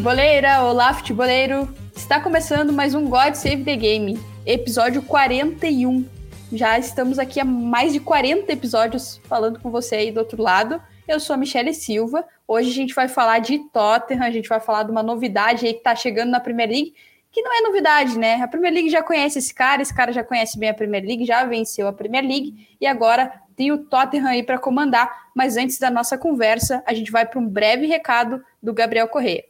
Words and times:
Futeboleira! 0.00 0.62
Olá, 0.62 0.94
futeboleiro! 0.94 1.74
Está 1.94 2.18
começando 2.18 2.72
mais 2.72 2.94
um 2.94 3.06
God 3.06 3.34
Save 3.34 3.64
the 3.64 3.76
Game, 3.76 4.18
episódio 4.46 5.02
41. 5.02 6.08
Já 6.50 6.78
estamos 6.78 7.18
aqui 7.18 7.38
há 7.38 7.44
mais 7.44 7.92
de 7.92 8.00
40 8.00 8.50
episódios 8.50 9.20
falando 9.24 9.60
com 9.60 9.70
você 9.70 9.96
aí 9.96 10.10
do 10.10 10.20
outro 10.20 10.42
lado. 10.42 10.82
Eu 11.06 11.20
sou 11.20 11.34
a 11.34 11.36
Michelle 11.36 11.74
Silva. 11.74 12.24
Hoje 12.48 12.70
a 12.70 12.72
gente 12.72 12.94
vai 12.94 13.08
falar 13.08 13.40
de 13.40 13.58
Tottenham, 13.74 14.24
a 14.24 14.30
gente 14.30 14.48
vai 14.48 14.58
falar 14.58 14.84
de 14.84 14.90
uma 14.90 15.02
novidade 15.02 15.66
aí 15.66 15.74
que 15.74 15.82
tá 15.82 15.94
chegando 15.94 16.30
na 16.30 16.40
Premier 16.40 16.70
League, 16.70 16.94
que 17.30 17.42
não 17.42 17.52
é 17.52 17.60
novidade, 17.60 18.18
né? 18.18 18.40
A 18.40 18.48
Premier 18.48 18.72
League 18.72 18.88
já 18.88 19.02
conhece 19.02 19.38
esse 19.38 19.52
cara, 19.52 19.82
esse 19.82 19.94
cara 19.94 20.12
já 20.12 20.24
conhece 20.24 20.58
bem 20.58 20.70
a 20.70 20.74
Premier 20.74 21.04
League, 21.04 21.26
já 21.26 21.44
venceu 21.44 21.86
a 21.86 21.92
Premier 21.92 22.24
League 22.24 22.66
e 22.80 22.86
agora 22.86 23.30
tem 23.54 23.70
o 23.70 23.76
Tottenham 23.76 24.28
aí 24.28 24.42
para 24.42 24.58
comandar. 24.58 25.28
Mas 25.34 25.58
antes 25.58 25.78
da 25.78 25.90
nossa 25.90 26.16
conversa, 26.16 26.82
a 26.86 26.94
gente 26.94 27.12
vai 27.12 27.26
para 27.26 27.38
um 27.38 27.46
breve 27.46 27.86
recado 27.86 28.42
do 28.62 28.72
Gabriel 28.72 29.06
Correia. 29.06 29.49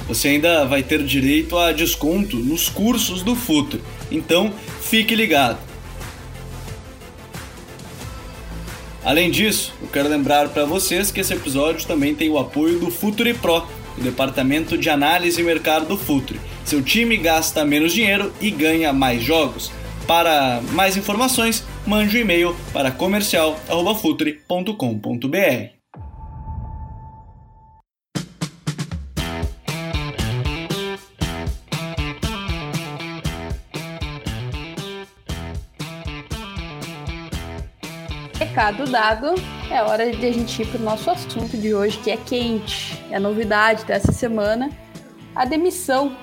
Você 0.11 0.27
ainda 0.27 0.65
vai 0.65 0.83
ter 0.83 1.01
direito 1.05 1.57
a 1.57 1.71
desconto 1.71 2.35
nos 2.35 2.67
cursos 2.67 3.23
do 3.23 3.33
Futuri. 3.33 3.81
Então, 4.11 4.51
fique 4.81 5.15
ligado. 5.15 5.57
Além 9.05 9.31
disso, 9.31 9.73
eu 9.81 9.87
quero 9.87 10.09
lembrar 10.09 10.49
para 10.49 10.65
vocês 10.65 11.13
que 11.13 11.21
esse 11.21 11.33
episódio 11.33 11.87
também 11.87 12.13
tem 12.13 12.29
o 12.29 12.37
apoio 12.37 12.77
do 12.77 12.91
Futuri 12.91 13.33
Pro, 13.33 13.65
o 13.97 14.01
departamento 14.01 14.77
de 14.77 14.89
análise 14.89 15.39
e 15.39 15.45
mercado 15.45 15.85
do 15.85 15.97
Futuri. 15.97 16.41
Seu 16.65 16.81
time 16.81 17.15
gasta 17.15 17.63
menos 17.63 17.93
dinheiro 17.93 18.33
e 18.41 18.51
ganha 18.51 18.91
mais 18.91 19.23
jogos. 19.23 19.71
Para 20.05 20.61
mais 20.73 20.97
informações, 20.97 21.63
mande 21.87 22.17
um 22.17 22.19
e-mail 22.19 22.53
para 22.73 22.91
comercial@futre.com.br. 22.91 25.80
Recado 38.51 38.85
dado, 38.85 39.33
é 39.71 39.81
hora 39.81 40.11
de 40.11 40.25
a 40.25 40.33
gente 40.33 40.61
ir 40.61 40.67
para 40.67 40.81
o 40.81 40.83
nosso 40.83 41.09
assunto 41.09 41.57
de 41.57 41.73
hoje, 41.73 41.97
que 41.99 42.11
é 42.11 42.17
quente. 42.17 43.01
É 43.09 43.17
novidade 43.17 43.85
dessa 43.85 44.11
semana, 44.11 44.69
a 45.33 45.45
demissão 45.45 46.17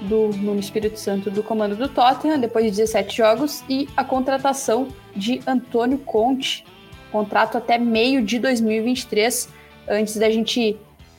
do 0.00 0.28
Nuno 0.28 0.58
Espírito 0.58 0.98
Santo 0.98 1.30
do 1.30 1.42
comando 1.42 1.76
do 1.76 1.86
Tottenham, 1.86 2.40
depois 2.40 2.64
de 2.64 2.70
17 2.70 3.14
jogos, 3.14 3.62
e 3.68 3.86
a 3.94 4.02
contratação 4.02 4.88
de 5.14 5.42
Antônio 5.46 5.98
Conte, 5.98 6.64
contrato 7.12 7.58
até 7.58 7.76
meio 7.76 8.24
de 8.24 8.38
2023. 8.38 9.50
Antes 9.86 10.16
da 10.16 10.30
gente 10.30 10.78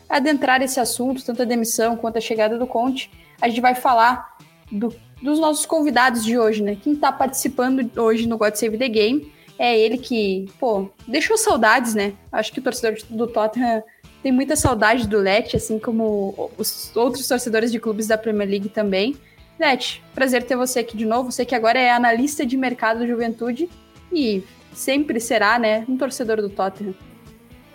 adentrar 0.10 0.64
esse 0.64 0.80
assunto, 0.80 1.24
tanto 1.24 1.44
a 1.44 1.46
demissão 1.46 1.96
quanto 1.96 2.18
a 2.18 2.22
chegada 2.22 2.58
do 2.58 2.66
Conte, 2.66 3.12
a 3.40 3.48
gente 3.48 3.62
vai 3.62 3.76
falar 3.76 4.36
do, 4.72 4.92
dos 5.22 5.38
nossos 5.38 5.68
convidados 5.68 6.26
de 6.26 6.40
hoje, 6.40 6.64
né? 6.64 6.76
Quem 6.76 6.94
está 6.94 7.12
participando 7.12 7.88
hoje 8.02 8.28
no 8.28 8.36
God 8.36 8.56
Save 8.56 8.80
the 8.80 8.90
Game 8.90 9.35
é 9.58 9.78
ele 9.78 9.98
que, 9.98 10.46
pô, 10.60 10.90
deixou 11.08 11.38
saudades, 11.38 11.96
né? 11.96 12.14
Acho 12.32 12.52
que 12.52 12.60
o 12.60 12.64
torcedor 12.64 12.98
do 13.10 13.28
Tottenham 13.28 13.84
tem 14.22 14.32
muita 14.32 14.56
saudade 14.56 15.08
do 15.08 15.18
Let, 15.18 15.56
assim 15.56 15.80
como 15.80 16.52
os 16.58 16.92
outros 16.96 17.28
torcedores 17.28 17.72
de 17.72 17.80
clubes 17.80 18.08
da 18.08 18.18
Premier 18.18 18.50
League 18.50 18.70
também. 18.70 19.16
Let, 19.60 20.02
prazer 20.14 20.44
ter 20.44 20.56
você 20.56 20.80
aqui 20.80 20.98
de 20.98 21.06
novo. 21.06 21.32
Você 21.32 21.46
que 21.46 21.56
agora 21.56 21.80
é 21.80 21.92
analista 21.92 22.46
de 22.46 22.58
mercado 22.58 23.00
da 23.00 23.08
juventude 23.08 23.70
e 24.12 24.44
sempre 24.74 25.20
será, 25.20 25.58
né, 25.58 25.86
um 25.88 25.98
torcedor 25.98 26.42
do 26.42 26.50
Tottenham. 26.50 26.94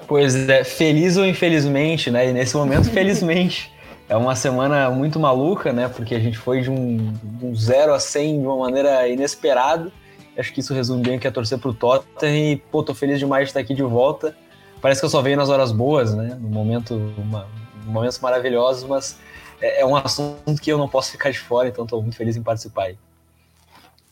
Pois 0.06 0.48
é, 0.48 0.64
feliz 0.64 1.16
ou 1.16 1.24
infelizmente, 1.24 2.10
né? 2.10 2.28
E 2.28 2.32
nesse 2.32 2.56
momento, 2.56 2.88
felizmente. 2.90 3.72
É 4.08 4.16
uma 4.16 4.34
semana 4.34 4.90
muito 4.90 5.20
maluca, 5.20 5.72
né? 5.72 5.88
Porque 5.88 6.16
a 6.16 6.18
gente 6.18 6.36
foi 6.36 6.62
de 6.62 6.68
um, 6.68 7.12
de 7.22 7.46
um 7.46 7.54
0 7.54 7.94
a 7.94 8.00
100 8.00 8.40
de 8.40 8.46
uma 8.46 8.56
maneira 8.56 9.06
inesperada. 9.06 9.92
Acho 10.40 10.52
que 10.52 10.60
isso 10.60 10.74
resume 10.74 11.02
bem 11.02 11.16
o 11.18 11.20
que 11.20 11.26
é 11.26 11.30
torcer 11.30 11.58
pro 11.58 11.74
Tottenham. 11.74 12.52
E, 12.52 12.56
pô, 12.56 12.82
tô 12.82 12.94
feliz 12.94 13.18
demais 13.18 13.44
de 13.44 13.50
estar 13.50 13.60
aqui 13.60 13.74
de 13.74 13.82
volta 13.82 14.34
parece 14.80 15.00
que 15.00 15.04
eu 15.04 15.10
só 15.10 15.22
venho 15.22 15.36
nas 15.36 15.48
horas 15.48 15.72
boas, 15.72 16.14
né? 16.14 16.36
No 16.40 16.48
momento, 16.48 16.94
uma, 17.18 17.46
momentos 17.86 18.18
maravilhosos, 18.18 18.88
mas 18.88 19.18
é, 19.60 19.82
é, 19.82 19.86
um 19.86 19.94
assunto 19.94 20.60
que 20.60 20.72
eu 20.72 20.78
não 20.78 20.88
posso 20.88 21.12
ficar 21.12 21.30
de 21.30 21.38
fora, 21.38 21.68
então 21.68 21.84
estou 21.84 22.02
muito 22.02 22.16
feliz 22.16 22.36
em 22.36 22.42
participar 22.42 22.84
aí. 22.84 22.98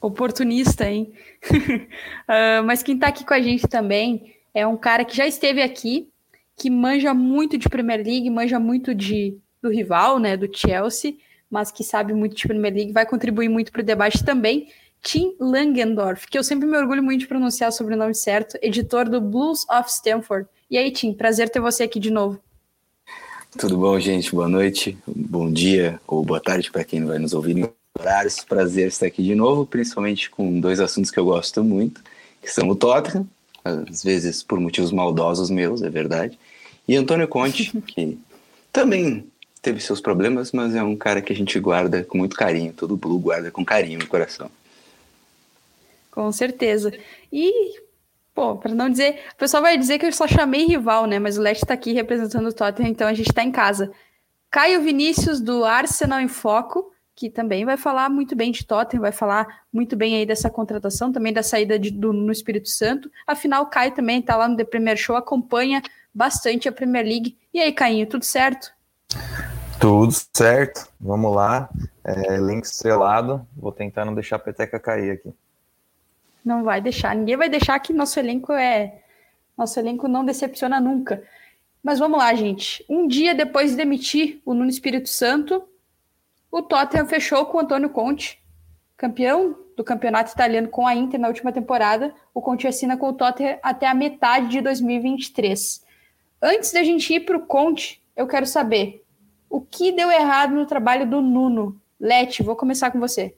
Oportunista, 0.01 0.89
hein? 0.89 1.13
uh, 1.51 2.63
mas 2.65 2.83
quem 2.83 2.95
está 2.95 3.09
aqui 3.09 3.25
com 3.25 3.35
a 3.35 3.41
gente 3.41 3.67
também 3.67 4.35
é 4.55 4.67
um 4.67 4.77
cara 4.77 5.05
que 5.05 5.17
já 5.17 5.27
esteve 5.27 5.63
aqui, 5.63 6.09
que 6.57 6.71
manja 6.71 7.13
muito 7.15 7.57
de 7.59 7.69
Premier 7.69 8.05
League, 8.05 8.31
manja 8.31 8.61
muito 8.61 8.95
de 8.95 9.37
do 9.61 9.71
rival, 9.71 10.21
né, 10.21 10.37
do 10.37 10.49
Chelsea, 10.55 11.15
mas 11.51 11.73
que 11.73 11.83
sabe 11.83 12.15
muito 12.15 12.37
de 12.37 12.47
Premier 12.47 12.73
League, 12.73 12.93
vai 12.93 13.05
contribuir 13.05 13.49
muito 13.49 13.73
para 13.73 13.81
o 13.81 13.85
debate 13.85 14.25
também. 14.25 14.69
Tim 15.03 15.35
Langendorf, 15.39 16.27
que 16.29 16.39
eu 16.39 16.45
sempre 16.45 16.67
me 16.67 16.77
orgulho 16.77 17.03
muito 17.03 17.21
de 17.21 17.27
pronunciar 17.27 17.71
o 17.71 17.73
sobrenome 17.73 18.15
certo, 18.15 18.59
editor 18.61 19.09
do 19.09 19.21
Blues 19.21 19.67
of 19.71 19.91
Stanford. 19.91 20.49
E 20.71 20.77
aí, 20.77 20.91
Tim, 20.91 21.13
prazer 21.13 21.49
ter 21.49 21.61
você 21.61 21.85
aqui 21.85 21.99
de 21.99 22.11
novo. 22.11 22.39
Tudo 23.59 23.79
bom, 23.79 23.99
gente? 23.99 24.35
Boa 24.35 24.49
noite, 24.49 24.99
bom 25.07 25.51
dia 25.51 25.99
ou 26.07 26.23
boa 26.23 26.41
tarde 26.41 26.71
para 26.71 26.85
quem 26.85 27.05
vai 27.05 27.19
nos 27.19 27.33
ouvir 27.33 27.57
em 27.57 27.69
horários. 27.99 28.45
Prazer 28.45 28.89
estar 28.89 29.07
aqui 29.07 29.23
de 29.23 29.35
novo, 29.35 29.65
principalmente 29.65 30.29
com 30.29 30.61
dois 30.61 30.81
assuntos 30.81 31.11
que 31.11 31.19
eu 31.19 31.25
gosto 31.25 31.65
muito, 31.65 32.03
que 32.43 32.51
são 32.51 32.69
o 32.69 32.77
Tottenham, 32.77 33.27
às 33.65 34.05
vezes 34.05 34.43
por 34.43 34.61
motivos 34.61 34.93
maldosos 34.93 35.49
meus, 35.49 35.83
é 35.83 35.89
verdade, 35.89 36.39
e 36.87 36.97
Antônio 36.97 37.27
Conte, 37.27 37.73
que 37.87 38.19
também 38.73 39.27
teve 39.61 39.81
seus 39.81 40.01
problemas, 40.01 40.53
mas 40.53 40.75
é 40.75 40.83
um 40.83 40.97
cara 40.97 41.21
que 41.21 41.33
a 41.33 41.37
gente 41.37 41.59
guarda 41.59 42.05
com 42.05 42.19
muito 42.19 42.37
carinho, 42.37 42.73
todo 42.73 42.97
Blue 42.97 43.19
guarda 43.19 43.51
com 43.51 43.65
carinho 43.65 43.99
no 43.99 44.07
coração. 44.07 44.51
Com 46.19 46.33
certeza. 46.33 46.93
E 47.33 47.79
Pô, 48.35 48.57
para 48.57 48.75
não 48.75 48.91
dizer. 48.91 49.21
O 49.35 49.37
pessoal 49.37 49.63
vai 49.63 49.79
dizer 49.79 49.99
que 49.99 50.07
eu 50.07 50.13
só 50.13 50.27
chamei 50.27 50.67
rival, 50.67 51.07
né? 51.07 51.19
Mas 51.21 51.39
o 51.39 51.41
Leste 51.41 51.65
tá 51.65 51.75
aqui 51.75 51.93
representando 51.93 52.47
o 52.49 52.53
Tottenham, 52.53 52.91
então 52.91 53.07
a 53.07 53.15
gente 53.15 53.33
tá 53.33 53.43
em 53.43 53.53
casa. 53.53 53.93
Caio 54.51 54.83
Vinícius, 54.83 55.41
do 55.41 55.65
Arsenal 55.65 56.21
em 56.21 56.27
Foco, 56.27 56.93
que 57.15 57.31
também 57.31 57.65
vai 57.65 57.77
falar 57.77 58.09
muito 58.09 58.35
bem 58.35 58.51
de 58.51 58.65
Tottenham, 58.65 59.03
vai 59.03 59.13
falar 59.13 59.63
muito 59.73 59.97
bem 59.97 60.17
aí 60.17 60.27
dessa 60.27 60.51
contratação, 60.51 61.13
também 61.13 61.33
da 61.33 61.43
saída 61.43 61.79
de, 61.79 61.91
do, 61.91 62.13
no 62.13 62.33
Espírito 62.33 62.69
Santo. 62.69 63.11
Afinal, 63.25 63.67
Caio 63.67 63.95
também 63.95 64.21
tá 64.21 64.37
lá 64.37 64.49
no 64.49 64.57
The 64.57 64.65
Premier 64.65 64.97
Show, 64.97 65.15
acompanha 65.15 65.83
bastante 66.13 66.69
a 66.69 66.73
Premier 66.73 67.05
League. 67.05 67.37
E 67.55 67.61
aí, 67.61 67.73
Cainho, 67.73 68.09
tudo 68.09 68.25
certo? 68.25 68.73
Tudo 69.81 70.13
certo, 70.35 70.89
vamos 71.01 71.35
lá. 71.35 71.69
É, 72.05 72.37
link 72.39 72.65
estrelado, 72.65 73.47
vou 73.57 73.71
tentar 73.71 74.05
não 74.05 74.15
deixar 74.15 74.37
a 74.37 74.41
peteca 74.41 74.81
cair 74.81 75.13
aqui. 75.13 75.33
Não 76.49 76.65
vai 76.65 76.81
deixar. 76.81 77.15
Ninguém 77.15 77.37
vai 77.37 77.51
deixar 77.51 77.79
que 77.79 77.93
nosso 77.93 78.19
elenco 78.19 78.55
é. 78.55 79.03
Nosso 79.55 79.79
elenco 79.79 80.09
não 80.09 80.25
decepciona 80.25 80.81
nunca. 80.81 81.23
Mas 81.83 81.99
vamos 81.99 82.19
lá, 82.19 82.33
gente. 82.33 82.83
Um 82.89 83.07
dia 83.07 83.35
depois 83.35 83.73
de 83.73 83.77
demitir 83.77 84.41
o 84.47 84.55
Nuno 84.55 84.71
Espírito 84.71 85.11
Santo, 85.11 85.63
o 86.51 86.63
Tottenham 86.63 87.07
fechou 87.07 87.45
com 87.45 87.59
o 87.59 87.61
Antônio 87.61 87.91
Conte, 87.91 88.43
campeão 88.97 89.59
do 89.77 89.85
campeonato 89.85 90.33
italiano 90.33 90.69
com 90.69 90.87
a 90.87 90.95
Inter 90.95 91.21
na 91.21 91.29
última 91.29 91.53
temporada. 91.53 92.15
O 92.33 92.41
Conte 92.41 92.67
assina 92.67 92.97
com 92.97 93.11
o 93.11 93.13
Tottenham 93.13 93.59
até 93.63 93.87
a 93.87 93.93
metade 93.93 94.49
de 94.49 94.63
2023. 94.63 95.85
Antes 96.41 96.73
da 96.73 96.83
gente 96.83 97.13
ir 97.13 97.27
para 97.27 97.37
o 97.37 97.45
Conte, 97.45 98.03
eu 98.17 98.27
quero 98.27 98.47
saber 98.47 99.05
o 99.51 99.61
que 99.61 99.93
deu 99.93 100.11
errado 100.11 100.55
no 100.55 100.65
trabalho 100.65 101.07
do 101.07 101.21
Nuno. 101.21 101.79
Lete, 102.01 102.43
vou 102.43 102.57
começar 102.57 102.91
com 102.91 102.99
você. 102.99 103.35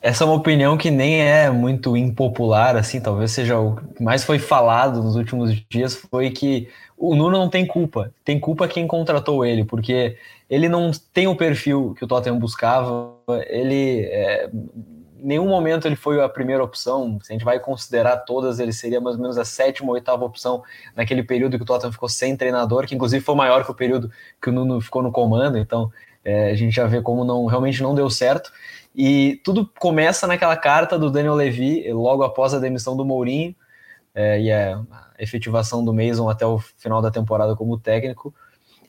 Essa 0.00 0.22
é 0.22 0.26
uma 0.26 0.36
opinião 0.36 0.76
que 0.78 0.90
nem 0.90 1.20
é 1.20 1.50
muito 1.50 1.96
impopular, 1.96 2.76
assim, 2.76 3.00
talvez 3.00 3.32
seja 3.32 3.58
o 3.58 3.76
que 3.76 4.02
mais 4.02 4.24
foi 4.24 4.38
falado 4.38 5.02
nos 5.02 5.16
últimos 5.16 5.52
dias, 5.68 5.94
foi 5.94 6.30
que 6.30 6.68
o 6.96 7.16
Nuno 7.16 7.36
não 7.36 7.50
tem 7.50 7.66
culpa. 7.66 8.12
Tem 8.24 8.38
culpa 8.38 8.68
quem 8.68 8.86
contratou 8.86 9.44
ele, 9.44 9.64
porque 9.64 10.16
ele 10.48 10.68
não 10.68 10.92
tem 11.12 11.26
o 11.26 11.36
perfil 11.36 11.94
que 11.98 12.04
o 12.04 12.08
Tottenham 12.08 12.38
buscava, 12.38 13.12
ele 13.48 14.02
é, 14.04 14.48
nenhum 15.20 15.48
momento 15.48 15.86
ele 15.86 15.96
foi 15.96 16.22
a 16.22 16.28
primeira 16.28 16.62
opção. 16.62 17.18
Se 17.22 17.32
a 17.32 17.34
gente 17.34 17.44
vai 17.44 17.58
considerar 17.58 18.18
todas, 18.18 18.60
ele 18.60 18.72
seria 18.72 19.00
mais 19.00 19.16
ou 19.16 19.22
menos 19.22 19.36
a 19.36 19.44
sétima 19.44 19.88
ou 19.88 19.94
oitava 19.94 20.24
opção 20.24 20.62
naquele 20.94 21.22
período 21.22 21.56
que 21.56 21.62
o 21.62 21.66
Tottenham 21.66 21.92
ficou 21.92 22.08
sem 22.08 22.36
treinador, 22.36 22.86
que 22.86 22.94
inclusive 22.94 23.24
foi 23.24 23.34
maior 23.34 23.64
que 23.64 23.70
o 23.70 23.74
período 23.74 24.10
que 24.40 24.48
o 24.48 24.52
Nuno 24.52 24.80
ficou 24.80 25.02
no 25.02 25.12
comando. 25.12 25.58
Então 25.58 25.90
é, 26.24 26.50
a 26.50 26.54
gente 26.54 26.74
já 26.74 26.86
vê 26.86 27.00
como 27.00 27.24
não 27.24 27.46
realmente 27.46 27.82
não 27.82 27.94
deu 27.94 28.08
certo. 28.08 28.52
E 28.94 29.40
tudo 29.44 29.70
começa 29.78 30.26
naquela 30.26 30.56
carta 30.56 30.98
do 30.98 31.10
Daniel 31.10 31.34
Levy, 31.34 31.92
logo 31.92 32.22
após 32.22 32.52
a 32.54 32.58
demissão 32.58 32.96
do 32.96 33.04
Mourinho 33.04 33.54
é, 34.14 34.40
e 34.40 34.52
a 34.52 34.80
efetivação 35.18 35.84
do 35.84 35.94
Mason 35.94 36.28
até 36.28 36.44
o 36.44 36.58
final 36.58 37.00
da 37.00 37.10
temporada 37.10 37.54
como 37.54 37.78
técnico 37.78 38.34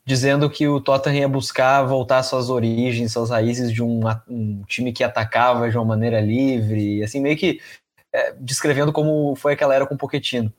dizendo 0.10 0.50
que 0.50 0.68
o 0.68 0.82
Tottenham 0.82 1.20
ia 1.20 1.28
buscar 1.28 1.84
voltar 1.84 2.24
suas 2.24 2.50
origens, 2.50 3.12
suas 3.12 3.30
raízes 3.30 3.72
de 3.72 3.84
um, 3.84 4.02
um 4.28 4.64
time 4.64 4.92
que 4.92 5.04
atacava 5.04 5.70
de 5.70 5.78
uma 5.78 5.86
maneira 5.86 6.20
livre, 6.20 7.04
assim, 7.04 7.20
meio 7.20 7.38
que 7.38 7.62
é, 8.12 8.34
descrevendo 8.40 8.92
como 8.92 9.36
foi 9.36 9.54
aquela 9.54 9.76
era 9.76 9.86
com 9.86 9.94
o 9.94 9.98
Pochettino. 9.98 10.52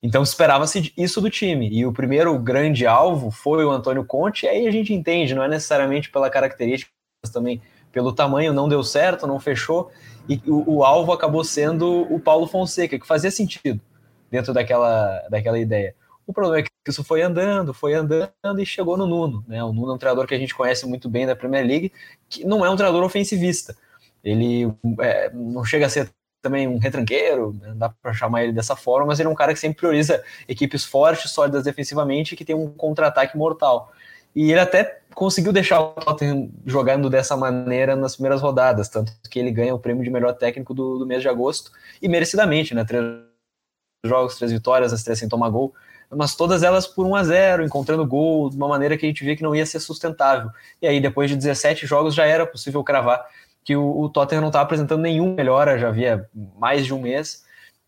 Então 0.00 0.22
esperava-se 0.22 0.92
isso 0.96 1.20
do 1.20 1.28
time. 1.28 1.68
E 1.70 1.84
o 1.84 1.92
primeiro 1.92 2.38
grande 2.38 2.86
alvo 2.86 3.32
foi 3.32 3.64
o 3.64 3.70
Antônio 3.72 4.04
Conte, 4.04 4.46
e 4.46 4.48
aí 4.48 4.68
a 4.68 4.70
gente 4.70 4.94
entende, 4.94 5.34
não 5.34 5.42
é 5.42 5.48
necessariamente 5.48 6.08
pela 6.08 6.30
característica, 6.30 6.92
mas 7.20 7.32
também 7.32 7.60
pelo 7.94 8.12
tamanho, 8.12 8.52
não 8.52 8.68
deu 8.68 8.82
certo, 8.82 9.24
não 9.24 9.38
fechou, 9.38 9.90
e 10.28 10.42
o, 10.46 10.78
o 10.78 10.84
alvo 10.84 11.12
acabou 11.12 11.44
sendo 11.44 12.02
o 12.12 12.18
Paulo 12.18 12.48
Fonseca, 12.48 12.98
que 12.98 13.06
fazia 13.06 13.30
sentido 13.30 13.80
dentro 14.28 14.52
daquela, 14.52 15.22
daquela 15.30 15.58
ideia. 15.58 15.94
O 16.26 16.32
problema 16.32 16.58
é 16.58 16.62
que 16.62 16.70
isso 16.88 17.04
foi 17.04 17.22
andando, 17.22 17.72
foi 17.72 17.94
andando 17.94 18.58
e 18.58 18.66
chegou 18.66 18.96
no 18.96 19.06
Nuno. 19.06 19.44
Né? 19.46 19.62
O 19.62 19.72
Nuno 19.72 19.92
é 19.92 19.94
um 19.94 19.98
treinador 19.98 20.26
que 20.26 20.34
a 20.34 20.38
gente 20.38 20.54
conhece 20.54 20.86
muito 20.86 21.08
bem 21.08 21.24
da 21.24 21.36
Premier 21.36 21.64
League, 21.64 21.92
que 22.28 22.44
não 22.44 22.64
é 22.64 22.70
um 22.70 22.76
treinador 22.76 23.04
ofensivista. 23.04 23.76
Ele 24.24 24.74
é, 25.00 25.30
não 25.32 25.64
chega 25.64 25.86
a 25.86 25.88
ser 25.88 26.10
também 26.42 26.66
um 26.66 26.78
retranqueiro, 26.78 27.54
né? 27.60 27.74
dá 27.76 27.88
para 27.88 28.12
chamar 28.12 28.42
ele 28.42 28.52
dessa 28.52 28.74
forma, 28.74 29.06
mas 29.06 29.20
ele 29.20 29.28
é 29.28 29.32
um 29.32 29.34
cara 29.34 29.52
que 29.52 29.60
sempre 29.60 29.78
prioriza 29.78 30.22
equipes 30.48 30.84
fortes, 30.84 31.30
sólidas 31.30 31.64
defensivamente, 31.64 32.34
que 32.34 32.44
tem 32.44 32.56
um 32.56 32.70
contra-ataque 32.70 33.36
mortal. 33.36 33.92
E 34.34 34.50
ele 34.50 34.60
até 34.60 35.00
conseguiu 35.14 35.52
deixar 35.52 35.80
o 35.80 35.92
Tottenham 35.92 36.50
jogando 36.66 37.08
dessa 37.08 37.36
maneira 37.36 37.94
nas 37.94 38.14
primeiras 38.14 38.40
rodadas, 38.40 38.88
tanto 38.88 39.12
que 39.30 39.38
ele 39.38 39.50
ganha 39.50 39.74
o 39.74 39.78
prêmio 39.78 40.02
de 40.02 40.10
melhor 40.10 40.34
técnico 40.34 40.74
do, 40.74 40.98
do 40.98 41.06
mês 41.06 41.22
de 41.22 41.28
agosto, 41.28 41.70
e 42.02 42.08
merecidamente, 42.08 42.74
né? 42.74 42.84
Três 42.84 43.04
jogos, 44.04 44.36
três 44.36 44.50
vitórias, 44.50 44.92
as 44.92 45.02
três 45.02 45.18
sem 45.18 45.28
tomar 45.28 45.48
gol 45.50 45.72
mas 46.10 46.34
todas 46.34 46.62
elas 46.62 46.86
por 46.86 47.06
1 47.06 47.14
a 47.16 47.24
0 47.24 47.64
encontrando 47.64 48.06
gol 48.06 48.48
de 48.50 48.56
uma 48.56 48.68
maneira 48.68 48.96
que 48.96 49.04
a 49.04 49.08
gente 49.08 49.24
via 49.24 49.36
que 49.36 49.42
não 49.42 49.54
ia 49.54 49.66
ser 49.66 49.80
sustentável. 49.80 50.50
E 50.80 50.86
aí, 50.86 51.00
depois 51.00 51.30
de 51.30 51.36
17 51.36 51.86
jogos, 51.86 52.14
já 52.14 52.24
era 52.24 52.46
possível 52.46 52.82
cravar 52.82 53.24
que 53.64 53.76
o, 53.76 54.00
o 54.00 54.08
Tottenham 54.08 54.42
não 54.42 54.48
estava 54.48 54.64
apresentando 54.64 55.00
nenhum 55.00 55.34
melhora, 55.34 55.78
já 55.78 55.88
havia 55.88 56.28
mais 56.58 56.84
de 56.84 56.92
um 56.92 57.00
mês, 57.00 57.43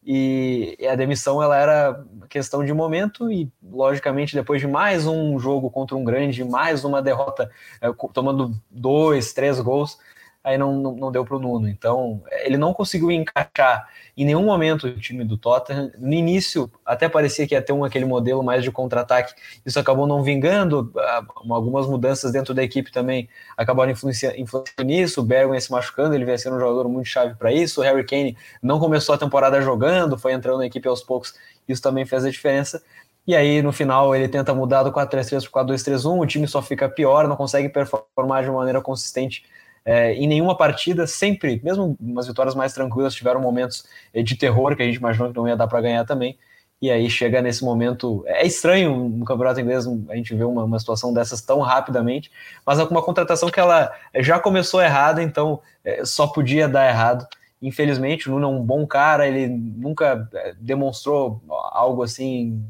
e, 0.07 0.87
a 0.87 0.95
demissão 0.95 1.43
ela 1.43 1.57
era 1.57 2.05
questão 2.29 2.65
de 2.65 2.73
momento, 2.73 3.31
e 3.31 3.51
logicamente, 3.61 4.37
depois 4.37 4.61
de 4.61 4.69
mais 4.69 5.05
um 5.07 5.37
jogo 5.39 5.69
contra 5.69 5.97
um 5.97 6.05
grande, 6.05 6.45
mais 6.45 6.85
uma 6.85 7.03
derrota, 7.03 7.51
é, 7.81 7.93
tomando 8.13 8.55
dois, 8.71 9.33
três 9.33 9.61
gols, 9.61 9.99
aí 10.47 10.57
não, 10.57 10.77
não, 10.77 10.93
não 10.93 11.11
deu 11.11 11.25
para 11.25 11.37
o 11.37 11.41
Nuno. 11.41 11.69
Então, 11.69 12.23
ele 12.45 12.57
não 12.57 12.73
conseguiu 12.73 13.11
encaixar 13.11 13.89
em 14.17 14.25
nenhum 14.25 14.45
momento 14.45 14.87
o 14.87 14.97
time 14.97 15.25
do 15.25 15.37
Tottenham. 15.37 15.91
No 15.99 16.13
início, 16.13 16.71
até 16.85 17.09
parecia 17.09 17.49
que 17.49 17.55
ia 17.55 17.61
ter 17.61 17.73
um 17.73 17.83
aquele 17.83 18.05
modelo 18.05 18.45
mais 18.45 18.63
de 18.63 18.71
contra-ataque. 18.71 19.35
Isso 19.67 19.81
acabou 19.81 20.07
não 20.07 20.23
vingando. 20.23 20.93
Algumas 21.51 21.89
mudanças 21.89 22.31
dentro 22.31 22.55
da 22.55 22.63
equipe 22.63 22.93
também 22.93 23.29
acabaram 23.57 23.91
influenciando, 23.91 24.39
influenciando 24.39 24.85
nisso. 24.85 25.21
O 25.21 25.25
Bergwijn 25.25 25.61
se 25.61 25.73
machucando, 25.73 26.15
ele 26.15 26.25
veio 26.25 26.39
sendo 26.39 26.55
um 26.55 26.61
jogador 26.61 26.89
muito 26.89 27.09
chave 27.09 27.35
para 27.35 27.53
isso. 27.53 27.81
O 27.81 27.83
Harry 27.83 28.07
Kane 28.07 28.37
não 28.63 28.79
começou 28.79 29.17
a 29.17 29.19
temporada 29.19 29.61
jogando, 29.61 30.17
foi 30.17 30.33
entrando 30.33 30.59
na 30.59 30.67
equipe 30.67 30.87
aos 30.87 31.03
poucos. 31.03 31.35
Isso 31.69 31.83
também 31.83 32.07
fez 32.07 32.25
a 32.25 32.31
diferença. 32.31 32.81
E 33.27 33.35
aí, 33.35 33.61
no 33.61 33.73
final, 33.73 34.15
ele 34.15 34.29
tenta 34.29 34.55
mudar 34.55 34.85
do 34.85 34.93
4-3-3 34.93 35.51
para 35.51 35.65
4-2-3-1, 35.65 36.21
o 36.21 36.27
time 36.27 36.47
só 36.47 36.63
fica 36.63 36.89
pior, 36.89 37.27
não 37.27 37.35
consegue 37.35 37.69
performar 37.69 38.45
de 38.45 38.51
maneira 38.53 38.81
consistente 38.81 39.43
é, 39.87 40.13
em 40.15 40.27
nenhuma 40.27 40.57
partida, 40.57 41.07
sempre, 41.07 41.61
mesmo 41.63 41.97
umas 42.01 42.27
vitórias 42.27 42.57
mais 42.57 42.73
tranquilas, 42.73 43.15
tiveram 43.15 43.41
momentos 43.41 43.87
é, 44.13 44.21
de 44.21 44.35
terror 44.35 44.75
que 44.75 44.83
a 44.83 44.87
gente 44.87 44.97
imaginou 44.97 45.31
que 45.31 45.37
não 45.37 45.47
ia 45.47 45.57
dar 45.57 45.69
para 45.69 45.81
ganhar 45.81 46.05
também. 46.05 46.37
E 46.83 46.91
aí 46.91 47.09
chega 47.09 47.41
nesse 47.41 47.65
momento. 47.65 48.25
É 48.27 48.45
estranho 48.45 49.09
no 49.09 49.25
campeonato 49.25 49.61
inglês 49.61 49.87
a 50.09 50.17
gente 50.17 50.35
ver 50.35 50.45
uma, 50.45 50.65
uma 50.65 50.79
situação 50.81 51.15
dessas 51.15 51.41
tão 51.41 51.61
rapidamente, 51.61 52.33
mas 52.67 52.81
é 52.81 52.83
uma 52.85 53.01
contratação 53.01 53.49
que 53.49 53.61
ela 53.61 53.95
já 54.17 54.41
começou 54.41 54.83
errada, 54.83 55.23
então 55.23 55.61
é, 55.85 56.05
só 56.05 56.27
podia 56.27 56.69
dar 56.69 56.89
errado. 56.89 57.25
Infelizmente, 57.63 58.29
o 58.29 58.33
Nuno 58.33 58.47
é 58.49 58.51
um 58.51 58.63
bom 58.63 58.85
cara, 58.87 59.27
ele 59.27 59.47
nunca 59.47 60.29
é, 60.35 60.55
demonstrou 60.59 61.41
algo 61.71 62.03
assim 62.03 62.61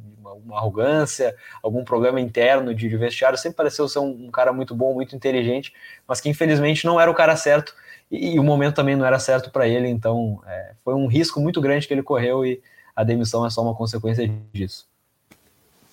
uma 0.46 0.58
arrogância, 0.58 1.34
algum 1.62 1.84
problema 1.84 2.20
interno 2.20 2.74
de, 2.74 2.88
de 2.88 2.96
vestiário, 2.96 3.36
sempre 3.36 3.56
pareceu 3.56 3.88
ser 3.88 3.98
um, 3.98 4.26
um, 4.26 4.30
cara 4.30 4.52
muito 4.52 4.74
bom, 4.74 4.94
muito 4.94 5.14
inteligente, 5.16 5.72
mas 6.06 6.20
que 6.20 6.28
infelizmente 6.28 6.86
não 6.86 7.00
era 7.00 7.10
o 7.10 7.14
cara 7.14 7.36
certo 7.36 7.74
e, 8.10 8.34
e 8.34 8.38
o 8.38 8.44
momento 8.44 8.76
também 8.76 8.96
não 8.96 9.04
era 9.04 9.18
certo 9.18 9.50
para 9.50 9.66
ele, 9.66 9.88
então 9.88 10.40
é, 10.46 10.72
foi 10.84 10.94
um 10.94 11.06
risco 11.06 11.40
muito 11.40 11.60
grande 11.60 11.86
que 11.86 11.92
ele 11.94 12.02
correu 12.02 12.46
e 12.46 12.62
a 12.94 13.04
demissão 13.04 13.44
é 13.44 13.50
só 13.50 13.62
uma 13.62 13.74
consequência 13.74 14.26
disso. 14.52 14.86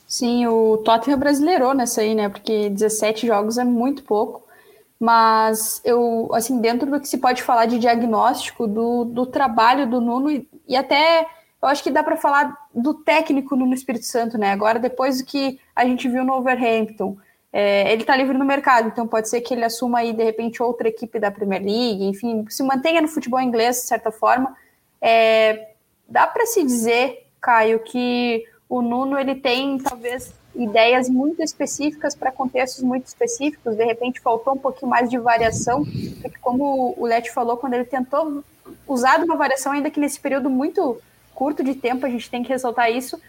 Sim, 0.08 0.46
o 0.46 0.78
Tottenham 0.78 1.18
brasileirou 1.18 1.74
nessa 1.74 2.02
aí, 2.02 2.14
né? 2.14 2.30
Porque 2.30 2.70
17 2.70 3.26
jogos 3.26 3.58
é 3.58 3.64
muito 3.64 4.04
pouco. 4.04 4.44
Mas 5.00 5.82
eu, 5.84 6.30
assim, 6.34 6.62
dentro 6.62 6.90
do 6.90 7.00
que 7.00 7.08
se 7.08 7.18
pode 7.18 7.42
falar 7.42 7.66
de 7.66 7.80
diagnóstico 7.80 8.68
do, 8.68 9.04
do 9.04 9.26
trabalho 9.26 9.90
do 9.90 10.00
Nuno 10.00 10.32
e, 10.32 10.48
e 10.68 10.78
até 10.78 11.28
eu 11.64 11.70
acho 11.70 11.82
que 11.82 11.90
dá 11.90 12.04
para 12.04 12.18
falar 12.18 12.68
do 12.76 12.94
técnico 12.94 13.56
no 13.56 13.74
Espírito 13.74 14.06
Santo, 14.06 14.38
né? 14.38 14.52
Agora, 14.52 14.78
depois 14.78 15.20
do 15.20 15.26
que 15.26 15.58
a 15.74 15.86
gente 15.86 16.10
viu 16.10 16.26
no 16.26 16.34
Overhampton, 16.34 17.16
é, 17.54 17.90
ele 17.90 18.02
está 18.02 18.18
livre 18.18 18.38
no 18.38 18.44
mercado, 18.44 18.90
então 18.90 19.08
pode 19.08 19.30
ser 19.30 19.40
que 19.40 19.54
ele 19.54 19.64
assuma 19.64 20.00
aí, 20.00 20.12
de 20.12 20.22
repente, 20.22 20.62
outra 20.62 20.90
equipe 20.90 21.18
da 21.20 21.32
Premier 21.32 21.62
League, 21.64 22.04
enfim, 22.04 22.46
se 22.50 22.62
mantenha 22.64 23.02
no 23.02 23.08
futebol 23.08 23.40
inglês, 23.40 23.78
de 23.78 23.84
certa 23.84 24.12
forma. 24.12 24.54
É, 25.02 25.70
dá 26.06 26.28
para 26.28 26.46
se 26.46 26.62
dizer, 26.66 27.28
Caio, 27.40 27.80
que 27.80 28.44
o 28.68 28.82
Nuno 28.82 29.18
ele 29.18 29.36
tem, 29.36 29.78
talvez, 29.78 30.34
ideias 30.54 31.08
muito 31.08 31.42
específicas 31.42 32.14
para 32.14 32.30
contextos 32.30 32.84
muito 32.84 33.08
específicos, 33.08 33.78
de 33.78 33.86
repente 33.86 34.20
faltou 34.20 34.54
um 34.54 34.58
pouquinho 34.58 34.90
mais 34.90 35.10
de 35.10 35.18
variação, 35.18 35.86
porque 36.22 36.38
como 36.42 36.94
o 36.98 37.06
Leti 37.06 37.32
falou, 37.32 37.56
quando 37.56 37.76
ele 37.76 37.86
tentou 37.86 38.44
usar 38.86 39.24
uma 39.24 39.38
variação, 39.38 39.72
ainda 39.72 39.90
que 39.90 40.00
nesse 40.00 40.20
período 40.20 40.50
muito 40.50 41.02
curto 41.34 41.64
de 41.64 41.76
tempo, 41.76 42.06
a 42.06 42.10
gente 42.10 42.30
tem 42.30 42.44
que 42.44 42.50
ressaltar 42.50 42.92
isso, 42.92 43.20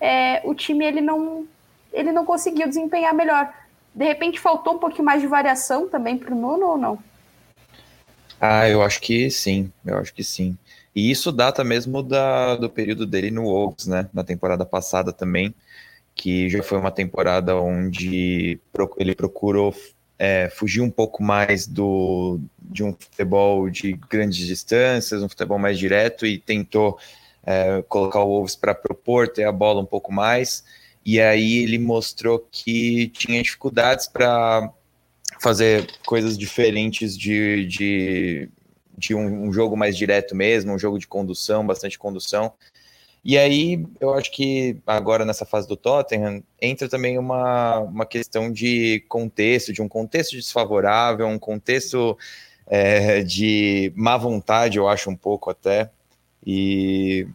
é, 0.00 0.40
o 0.44 0.54
time 0.54 0.84
ele 0.84 1.00
não, 1.00 1.46
ele 1.92 2.12
não 2.12 2.24
conseguiu 2.24 2.68
desempenhar 2.68 3.14
melhor. 3.14 3.52
De 3.94 4.04
repente 4.04 4.40
faltou 4.40 4.74
um 4.74 4.78
pouquinho 4.78 5.04
mais 5.04 5.20
de 5.20 5.28
variação 5.28 5.88
também 5.88 6.18
para 6.18 6.34
o 6.34 6.38
Nuno 6.38 6.66
ou 6.66 6.76
não? 6.76 6.98
Ah, 8.40 8.68
eu 8.68 8.82
acho 8.82 9.00
que 9.00 9.30
sim, 9.30 9.72
eu 9.86 9.96
acho 9.98 10.12
que 10.12 10.24
sim. 10.24 10.56
E 10.94 11.10
isso 11.10 11.32
data 11.32 11.64
mesmo 11.64 12.02
da, 12.02 12.56
do 12.56 12.68
período 12.68 13.06
dele 13.06 13.30
no 13.30 13.44
Wolves, 13.44 13.86
né? 13.86 14.08
Na 14.12 14.22
temporada 14.22 14.64
passada 14.64 15.12
também, 15.12 15.54
que 16.14 16.48
já 16.48 16.62
foi 16.62 16.78
uma 16.78 16.90
temporada 16.90 17.56
onde 17.56 18.60
ele 18.98 19.14
procurou 19.14 19.74
é, 20.18 20.48
fugir 20.50 20.80
um 20.80 20.90
pouco 20.90 21.22
mais 21.22 21.66
do, 21.66 22.38
de 22.58 22.84
um 22.84 22.92
futebol 22.92 23.68
de 23.68 23.92
grandes 23.92 24.46
distâncias, 24.46 25.22
um 25.22 25.28
futebol 25.28 25.58
mais 25.58 25.78
direto 25.78 26.26
e 26.26 26.38
tentou 26.38 26.98
é, 27.46 27.82
colocar 27.88 28.20
o 28.20 28.28
Wolves 28.28 28.56
para 28.56 28.74
propor, 28.74 29.28
ter 29.28 29.44
a 29.44 29.52
bola 29.52 29.80
um 29.80 29.86
pouco 29.86 30.12
mais. 30.12 30.64
E 31.04 31.20
aí 31.20 31.58
ele 31.58 31.78
mostrou 31.78 32.38
que 32.50 33.08
tinha 33.08 33.42
dificuldades 33.42 34.06
para 34.06 34.72
fazer 35.40 35.86
coisas 36.06 36.38
diferentes 36.38 37.16
de, 37.16 37.66
de, 37.66 38.48
de 38.96 39.14
um, 39.14 39.48
um, 39.48 39.52
jogo 39.52 39.76
mais 39.76 39.96
direto 39.96 40.34
mesmo, 40.34 40.72
um 40.72 40.78
jogo 40.78 40.98
de 40.98 41.06
condução, 41.06 41.66
bastante 41.66 41.98
condução. 41.98 42.54
E 43.22 43.36
aí 43.36 43.86
eu 44.00 44.14
acho 44.14 44.30
que 44.30 44.78
agora 44.86 45.24
nessa 45.24 45.44
fase 45.44 45.66
do 45.68 45.76
Tottenham 45.76 46.42
entra 46.60 46.88
também 46.88 47.18
uma, 47.18 47.80
uma 47.80 48.06
questão 48.06 48.50
de 48.50 49.04
contexto, 49.08 49.72
de 49.72 49.82
um 49.82 49.88
contexto 49.88 50.32
desfavorável, 50.32 51.26
um 51.26 51.38
contexto 51.38 52.16
é, 52.66 53.22
de 53.22 53.92
má 53.94 54.16
vontade, 54.16 54.78
eu 54.78 54.88
acho 54.88 55.10
um 55.10 55.16
pouco 55.16 55.50
até. 55.50 55.90
E 56.46 57.26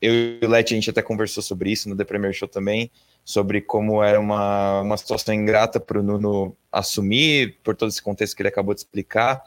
eu 0.00 0.14
e 0.14 0.44
o 0.44 0.48
Leti, 0.48 0.74
a 0.74 0.76
gente 0.76 0.90
até 0.90 1.02
conversou 1.02 1.42
sobre 1.42 1.70
isso 1.72 1.88
no 1.88 1.96
The 1.96 2.04
Premier 2.04 2.32
Show 2.32 2.48
também, 2.48 2.90
sobre 3.24 3.60
como 3.60 4.02
era 4.02 4.20
uma, 4.20 4.82
uma 4.82 4.96
situação 4.96 5.34
ingrata 5.34 5.80
para 5.80 5.98
o 5.98 6.02
Nuno 6.02 6.54
assumir, 6.70 7.58
por 7.62 7.74
todo 7.74 7.88
esse 7.88 8.02
contexto 8.02 8.36
que 8.36 8.42
ele 8.42 8.50
acabou 8.50 8.74
de 8.74 8.80
explicar. 8.80 9.42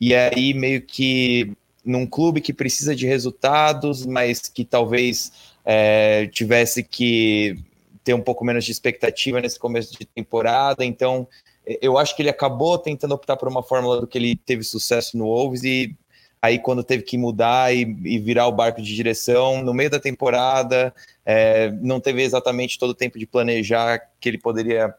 E 0.00 0.14
aí, 0.14 0.54
meio 0.54 0.80
que 0.82 1.52
num 1.84 2.06
clube 2.06 2.40
que 2.40 2.52
precisa 2.52 2.94
de 2.94 3.06
resultados, 3.06 4.04
mas 4.04 4.48
que 4.48 4.64
talvez 4.64 5.32
é, 5.64 6.26
tivesse 6.28 6.82
que 6.82 7.56
ter 8.02 8.14
um 8.14 8.20
pouco 8.20 8.44
menos 8.44 8.64
de 8.64 8.72
expectativa 8.72 9.40
nesse 9.40 9.58
começo 9.58 9.92
de 9.98 10.06
temporada. 10.06 10.84
Então, 10.84 11.28
eu 11.82 11.98
acho 11.98 12.16
que 12.16 12.22
ele 12.22 12.30
acabou 12.30 12.78
tentando 12.78 13.14
optar 13.14 13.36
por 13.36 13.48
uma 13.48 13.62
fórmula 13.62 14.00
do 14.00 14.06
que 14.06 14.16
ele 14.16 14.36
teve 14.36 14.62
sucesso 14.62 15.16
no 15.18 15.26
Wolves 15.26 15.64
e 15.64 15.94
aí 16.40 16.58
quando 16.58 16.84
teve 16.84 17.02
que 17.02 17.18
mudar 17.18 17.74
e, 17.74 17.82
e 18.04 18.18
virar 18.18 18.46
o 18.46 18.52
barco 18.52 18.80
de 18.80 18.94
direção 18.94 19.62
no 19.62 19.74
meio 19.74 19.90
da 19.90 20.00
temporada, 20.00 20.94
é, 21.24 21.70
não 21.80 22.00
teve 22.00 22.22
exatamente 22.22 22.78
todo 22.78 22.90
o 22.90 22.94
tempo 22.94 23.18
de 23.18 23.26
planejar 23.26 24.00
que 24.20 24.28
ele 24.28 24.38
poderia, 24.38 24.94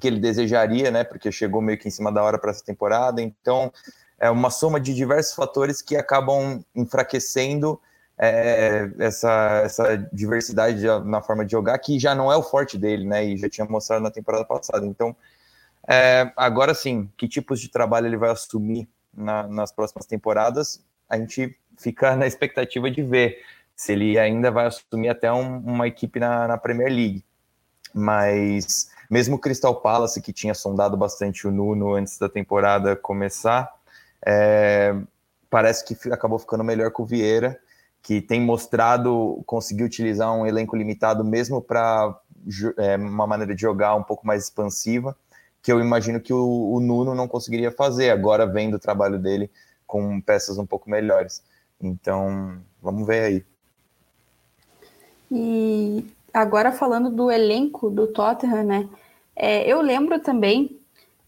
que 0.00 0.06
ele 0.06 0.20
desejaria, 0.20 0.90
né? 0.90 1.04
Porque 1.04 1.32
chegou 1.32 1.60
meio 1.60 1.78
que 1.78 1.88
em 1.88 1.90
cima 1.90 2.12
da 2.12 2.22
hora 2.22 2.38
para 2.38 2.50
essa 2.50 2.64
temporada. 2.64 3.20
Então, 3.20 3.72
é 4.18 4.30
uma 4.30 4.50
soma 4.50 4.80
de 4.80 4.94
diversos 4.94 5.34
fatores 5.34 5.82
que 5.82 5.96
acabam 5.96 6.64
enfraquecendo 6.74 7.80
é, 8.18 8.90
essa, 8.98 9.62
essa 9.64 9.96
diversidade 10.12 10.82
na 11.04 11.20
forma 11.20 11.44
de 11.44 11.52
jogar, 11.52 11.78
que 11.78 11.98
já 11.98 12.14
não 12.14 12.32
é 12.32 12.36
o 12.36 12.42
forte 12.42 12.78
dele, 12.78 13.06
né? 13.06 13.24
E 13.24 13.36
já 13.36 13.48
tinha 13.48 13.66
mostrado 13.66 14.02
na 14.02 14.10
temporada 14.10 14.44
passada. 14.44 14.86
Então, 14.86 15.14
é, 15.88 16.30
agora 16.36 16.74
sim, 16.74 17.10
que 17.16 17.28
tipos 17.28 17.60
de 17.60 17.68
trabalho 17.68 18.06
ele 18.06 18.16
vai 18.16 18.30
assumir 18.30 18.88
na, 19.16 19.46
nas 19.48 19.72
próximas 19.72 20.06
temporadas, 20.06 20.84
a 21.08 21.16
gente 21.16 21.56
fica 21.78 22.14
na 22.16 22.26
expectativa 22.26 22.90
de 22.90 23.02
ver 23.02 23.38
se 23.74 23.92
ele 23.92 24.18
ainda 24.18 24.50
vai 24.50 24.66
assumir 24.66 25.08
até 25.08 25.32
um, 25.32 25.58
uma 25.58 25.86
equipe 25.86 26.18
na, 26.18 26.48
na, 26.48 26.58
Premier 26.58 26.88
League. 26.88 27.24
Mas 27.94 28.90
mesmo 29.10 29.36
o 29.36 29.38
Crystal 29.38 29.74
Palace, 29.80 30.20
que 30.20 30.32
tinha 30.32 30.54
sondado 30.54 30.96
bastante 30.96 31.46
o 31.46 31.50
Nuno 31.50 31.94
antes 31.94 32.18
da 32.18 32.28
temporada 32.28 32.96
começar, 32.96 33.72
é, 34.24 34.94
parece 35.48 35.84
que 35.84 36.12
acabou 36.12 36.38
ficando 36.38 36.64
melhor 36.64 36.90
com 36.90 37.02
o 37.02 37.06
Vieira, 37.06 37.58
que 38.02 38.20
tem 38.20 38.40
mostrado 38.40 39.42
conseguir 39.46 39.84
utilizar 39.84 40.32
um 40.32 40.46
elenco 40.46 40.76
limitado 40.76 41.24
mesmo 41.24 41.60
para 41.60 42.18
é, 42.78 42.96
uma 42.96 43.26
maneira 43.26 43.54
de 43.54 43.60
jogar 43.60 43.94
um 43.94 44.02
pouco 44.02 44.26
mais 44.26 44.44
expansiva 44.44 45.16
que 45.66 45.72
eu 45.72 45.80
imagino 45.80 46.20
que 46.20 46.32
o, 46.32 46.74
o 46.74 46.78
Nuno 46.78 47.12
não 47.12 47.26
conseguiria 47.26 47.72
fazer, 47.72 48.10
agora 48.10 48.46
vendo 48.46 48.74
o 48.74 48.78
trabalho 48.78 49.18
dele 49.18 49.50
com 49.84 50.20
peças 50.20 50.58
um 50.58 50.64
pouco 50.64 50.88
melhores. 50.88 51.42
Então, 51.82 52.60
vamos 52.80 53.04
ver 53.04 53.24
aí. 53.24 53.44
E 55.28 56.06
agora 56.32 56.70
falando 56.70 57.10
do 57.10 57.32
elenco 57.32 57.90
do 57.90 58.06
Tottenham, 58.06 58.62
né? 58.62 58.88
É, 59.34 59.68
eu 59.68 59.80
lembro 59.80 60.20
também 60.20 60.78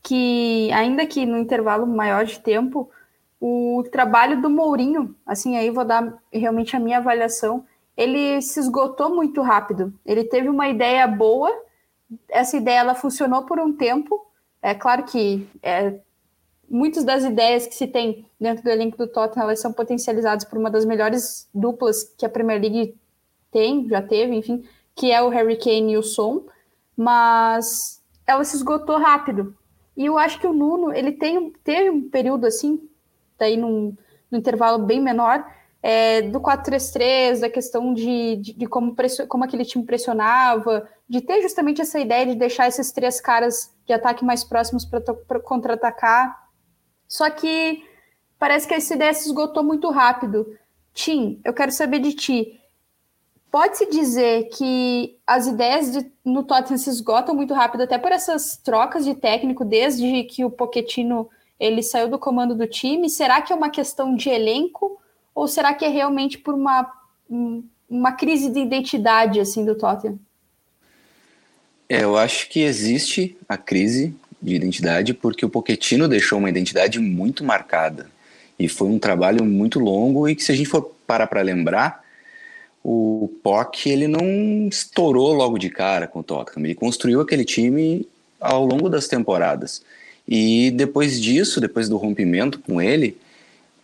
que, 0.04 0.70
ainda 0.72 1.04
que 1.04 1.26
no 1.26 1.36
intervalo 1.36 1.84
maior 1.84 2.24
de 2.24 2.38
tempo, 2.38 2.88
o 3.40 3.82
trabalho 3.90 4.40
do 4.40 4.48
Mourinho, 4.48 5.16
assim, 5.26 5.56
aí 5.56 5.68
vou 5.68 5.84
dar 5.84 6.16
realmente 6.32 6.76
a 6.76 6.78
minha 6.78 6.98
avaliação, 6.98 7.66
ele 7.96 8.40
se 8.40 8.60
esgotou 8.60 9.12
muito 9.12 9.42
rápido. 9.42 9.92
Ele 10.06 10.22
teve 10.22 10.48
uma 10.48 10.68
ideia 10.68 11.08
boa, 11.08 11.50
essa 12.28 12.56
ideia 12.56 12.78
ela 12.78 12.94
funcionou 12.94 13.42
por 13.42 13.58
um 13.58 13.72
tempo, 13.72 14.27
é 14.62 14.74
claro 14.74 15.04
que 15.04 15.48
é, 15.62 16.00
muitas 16.68 17.04
das 17.04 17.24
ideias 17.24 17.66
que 17.66 17.74
se 17.74 17.86
tem 17.86 18.26
dentro 18.40 18.62
do 18.62 18.70
elenco 18.70 18.96
do 18.96 19.06
Tottenham 19.06 19.44
elas 19.44 19.60
são 19.60 19.72
potencializadas 19.72 20.44
por 20.44 20.58
uma 20.58 20.70
das 20.70 20.84
melhores 20.84 21.48
duplas 21.54 22.04
que 22.16 22.26
a 22.26 22.28
Premier 22.28 22.60
League 22.60 22.96
tem, 23.50 23.88
já 23.88 24.02
teve, 24.02 24.34
enfim, 24.34 24.64
que 24.94 25.10
é 25.10 25.22
o 25.22 25.28
Harry 25.28 25.56
Kane 25.56 25.92
e 25.92 25.96
o 25.96 26.02
Son, 26.02 26.44
mas 26.96 28.02
ela 28.26 28.44
se 28.44 28.56
esgotou 28.56 28.98
rápido. 28.98 29.56
E 29.96 30.06
eu 30.06 30.18
acho 30.18 30.38
que 30.38 30.46
o 30.46 30.52
Nuno, 30.52 30.92
ele 30.92 31.12
tem, 31.12 31.52
teve 31.64 31.90
um 31.90 32.08
período 32.08 32.46
assim, 32.46 32.88
daí 33.38 33.56
num, 33.56 33.96
num 34.30 34.38
intervalo 34.38 34.84
bem 34.84 35.00
menor, 35.00 35.44
é, 35.82 36.22
do 36.22 36.40
4-3-3, 36.40 37.40
da 37.40 37.50
questão 37.50 37.94
de, 37.94 38.36
de, 38.36 38.52
de 38.52 38.66
como, 38.66 38.94
como 39.28 39.44
aquele 39.44 39.64
time 39.64 39.84
pressionava, 39.84 40.88
de 41.08 41.20
ter 41.20 41.40
justamente 41.40 41.80
essa 41.80 41.98
ideia 41.98 42.26
de 42.26 42.34
deixar 42.34 42.68
esses 42.68 42.92
três 42.92 43.20
caras 43.20 43.74
de 43.86 43.92
ataque 43.92 44.24
mais 44.24 44.44
próximos 44.44 44.84
para 44.84 45.40
contra-atacar. 45.40 46.48
Só 47.06 47.30
que 47.30 47.82
parece 48.38 48.68
que 48.68 48.74
essa 48.74 48.94
ideia 48.94 49.14
se 49.14 49.26
esgotou 49.26 49.64
muito 49.64 49.90
rápido. 49.90 50.46
Tim, 50.92 51.40
eu 51.44 51.54
quero 51.54 51.72
saber 51.72 52.00
de 52.00 52.12
ti. 52.12 52.60
Pode-se 53.50 53.86
dizer 53.86 54.50
que 54.50 55.18
as 55.26 55.46
ideias 55.46 55.90
de, 55.90 56.12
no 56.22 56.42
Tottenham 56.42 56.76
se 56.76 56.90
esgotam 56.90 57.34
muito 57.34 57.54
rápido, 57.54 57.82
até 57.82 57.96
por 57.96 58.12
essas 58.12 58.58
trocas 58.58 59.06
de 59.06 59.14
técnico, 59.14 59.64
desde 59.64 60.24
que 60.24 60.44
o 60.44 60.50
Pochettino 60.50 61.30
ele 61.58 61.82
saiu 61.82 62.08
do 62.08 62.18
comando 62.18 62.54
do 62.54 62.66
time? 62.66 63.08
Será 63.08 63.40
que 63.40 63.50
é 63.50 63.56
uma 63.56 63.70
questão 63.70 64.14
de 64.14 64.28
elenco 64.28 65.00
ou 65.34 65.48
será 65.48 65.72
que 65.72 65.84
é 65.84 65.88
realmente 65.88 66.36
por 66.36 66.52
uma, 66.52 66.92
uma 67.88 68.12
crise 68.12 68.50
de 68.50 68.60
identidade 68.60 69.40
assim 69.40 69.64
do 69.64 69.74
Tottenham? 69.74 70.18
É, 71.88 72.02
eu 72.02 72.16
acho 72.16 72.48
que 72.48 72.60
existe 72.60 73.36
a 73.48 73.56
crise 73.56 74.14
de 74.40 74.54
identidade 74.54 75.14
porque 75.14 75.44
o 75.44 75.48
Pochettino 75.48 76.06
deixou 76.06 76.38
uma 76.38 76.50
identidade 76.50 76.98
muito 76.98 77.42
marcada 77.42 78.10
e 78.58 78.68
foi 78.68 78.88
um 78.88 78.98
trabalho 78.98 79.44
muito 79.44 79.78
longo 79.78 80.28
e 80.28 80.34
que 80.34 80.44
se 80.44 80.52
a 80.52 80.54
gente 80.54 80.68
for 80.68 80.94
parar 81.06 81.26
para 81.26 81.40
lembrar, 81.40 82.04
o 82.84 83.30
Poch 83.42 83.88
ele 83.88 84.06
não 84.06 84.68
estourou 84.68 85.32
logo 85.32 85.58
de 85.58 85.70
cara 85.70 86.06
com 86.06 86.20
o 86.20 86.22
Tottenham, 86.22 86.66
ele 86.66 86.74
construiu 86.74 87.20
aquele 87.20 87.44
time 87.44 88.06
ao 88.40 88.64
longo 88.64 88.88
das 88.88 89.08
temporadas. 89.08 89.82
E 90.26 90.70
depois 90.72 91.20
disso, 91.20 91.60
depois 91.60 91.88
do 91.88 91.96
rompimento 91.96 92.58
com 92.58 92.80
ele, 92.82 93.16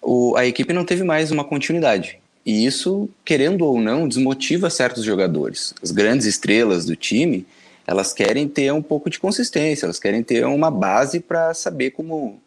o, 0.03 0.37
a 0.37 0.47
equipe 0.47 0.73
não 0.73 0.85
teve 0.85 1.03
mais 1.03 1.31
uma 1.31 1.45
continuidade. 1.45 2.19
E 2.45 2.67
isso, 2.67 3.09
querendo 3.25 3.65
ou 3.65 3.81
não, 3.81 4.07
desmotiva 4.07 4.69
certos 4.69 5.03
jogadores. 5.03 5.75
As 5.83 5.91
grandes 5.91 6.27
estrelas 6.27 6.85
do 6.85 6.95
time, 6.95 7.47
elas 7.87 8.13
querem 8.13 8.49
ter 8.49 8.73
um 8.73 8.83
pouco 8.83 9.11
de 9.11 9.19
consistência, 9.19 9.87
elas 9.87 9.99
querem 9.99 10.23
ter 10.23 10.45
uma 10.47 10.71
base 10.71 11.21
para 11.21 11.53
saber 11.53 11.91
como 11.91 12.41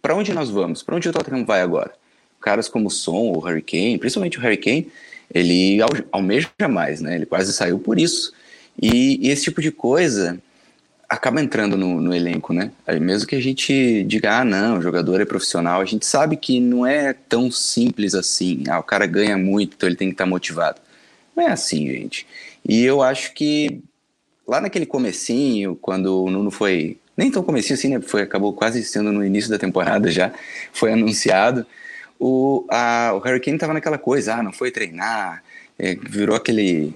para 0.00 0.14
onde 0.14 0.32
nós 0.32 0.50
vamos, 0.50 0.82
para 0.82 0.96
onde 0.96 1.08
o 1.08 1.12
Tottenham 1.12 1.44
vai 1.44 1.60
agora. 1.60 1.92
Caras 2.40 2.68
como 2.68 2.88
o 2.88 2.90
Son, 2.90 3.32
o 3.32 3.38
Hurricane, 3.38 3.98
principalmente 3.98 4.38
o 4.38 4.42
Hurricane, 4.42 4.88
ele 5.32 5.78
almeja 6.12 6.48
mais, 6.68 7.00
né? 7.00 7.16
Ele 7.16 7.26
quase 7.26 7.52
saiu 7.52 7.78
por 7.78 7.98
isso. 7.98 8.32
E, 8.80 9.26
e 9.26 9.30
esse 9.30 9.44
tipo 9.44 9.60
de 9.60 9.72
coisa 9.72 10.38
acaba 11.08 11.40
entrando 11.40 11.76
no, 11.76 12.00
no, 12.00 12.14
elenco, 12.14 12.52
né? 12.52 12.70
Mesmo 13.00 13.28
que 13.28 13.36
a 13.36 13.40
gente 13.40 14.04
diga, 14.04 14.40
ah, 14.40 14.44
não, 14.44 14.78
o 14.78 14.82
jogador 14.82 15.20
é 15.20 15.24
profissional, 15.24 15.80
a 15.80 15.84
gente 15.84 16.04
sabe 16.04 16.36
que 16.36 16.60
não 16.60 16.86
é 16.86 17.12
tão 17.12 17.50
simples 17.50 18.14
assim. 18.14 18.64
Ah, 18.68 18.78
o 18.78 18.82
cara 18.82 19.06
ganha 19.06 19.36
muito, 19.36 19.74
então 19.76 19.88
ele 19.88 19.96
tem 19.96 20.08
que 20.08 20.14
estar 20.14 20.26
motivado. 20.26 20.80
Não 21.34 21.44
é 21.44 21.52
assim, 21.52 21.86
gente. 21.88 22.26
E 22.68 22.84
eu 22.84 23.02
acho 23.02 23.32
que 23.34 23.80
lá 24.46 24.60
naquele 24.60 24.86
comecinho, 24.86 25.76
quando 25.76 26.24
o 26.24 26.30
Nuno 26.30 26.50
foi, 26.50 26.98
nem 27.16 27.30
tão 27.30 27.42
comecinho 27.42 27.74
assim, 27.74 27.88
né, 27.88 28.00
foi, 28.00 28.22
acabou 28.22 28.52
quase 28.52 28.84
sendo 28.84 29.12
no 29.12 29.24
início 29.24 29.50
da 29.50 29.58
temporada 29.58 30.10
já, 30.10 30.32
foi 30.72 30.92
anunciado, 30.92 31.66
o, 32.18 32.64
a, 32.70 33.12
o 33.14 33.20
Kane 33.20 33.58
tava 33.58 33.74
naquela 33.74 33.98
coisa, 33.98 34.36
ah, 34.36 34.42
não 34.42 34.52
foi 34.52 34.70
treinar, 34.70 35.42
é, 35.78 35.94
virou 35.94 36.36
aquele 36.36 36.94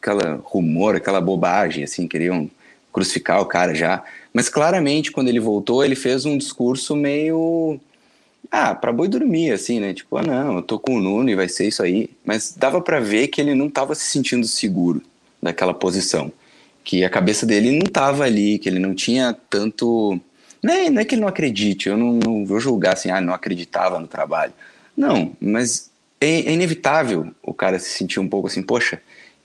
aquela 0.00 0.40
rumor, 0.44 0.96
aquela 0.96 1.20
bobagem, 1.20 1.84
assim, 1.84 2.08
queriam 2.08 2.50
crucificar 2.92 3.40
o 3.40 3.46
cara 3.46 3.74
já, 3.74 4.02
mas 4.32 4.48
claramente 4.48 5.12
quando 5.12 5.28
ele 5.28 5.40
voltou, 5.40 5.84
ele 5.84 5.94
fez 5.94 6.24
um 6.24 6.38
discurso 6.38 6.96
meio 6.96 7.78
ah, 8.50 8.74
para 8.74 8.92
boi 8.92 9.08
dormir, 9.08 9.52
assim, 9.52 9.78
né? 9.78 9.92
Tipo, 9.92 10.16
ah, 10.16 10.22
não, 10.22 10.56
eu 10.56 10.62
tô 10.62 10.78
com 10.78 10.96
o 10.96 11.00
Nuno 11.00 11.28
e 11.28 11.34
vai 11.34 11.48
ser 11.48 11.68
isso 11.68 11.82
aí. 11.82 12.10
Mas 12.24 12.52
dava 12.56 12.80
para 12.80 12.98
ver 12.98 13.28
que 13.28 13.40
ele 13.40 13.54
não 13.54 13.66
estava 13.66 13.94
se 13.94 14.04
sentindo 14.06 14.46
seguro 14.46 15.02
naquela 15.40 15.74
posição 15.74 16.32
que 16.84 17.04
a 17.04 17.10
cabeça 17.10 17.46
dele 17.46 17.70
não 17.72 17.86
estava 17.86 18.24
ali, 18.24 18.58
que 18.58 18.68
ele 18.68 18.78
não 18.78 18.94
tinha 18.94 19.36
tanto. 19.48 20.20
Não 20.62 20.74
é, 20.74 20.90
não 20.90 21.00
é 21.00 21.04
que 21.04 21.14
ele 21.14 21.22
não 21.22 21.28
acredite, 21.28 21.88
eu 21.88 21.96
não, 21.96 22.12
não, 22.12 22.44
vou 22.44 22.60
julgar 22.60 22.94
assim, 22.94 23.10
ah, 23.10 23.20
não 23.20 23.32
acreditava 23.32 23.98
no 23.98 24.06
trabalho. 24.06 24.52
Não, 24.96 25.32
mas 25.40 25.90
é, 26.20 26.40
é 26.40 26.52
inevitável 26.52 27.28
o 27.42 27.54
cara 27.54 27.78
se 27.78 27.90
sentir 27.90 28.20
um 28.20 28.28
pouco 28.28 28.46
assim, 28.46 28.62
poxa, 28.62 29.00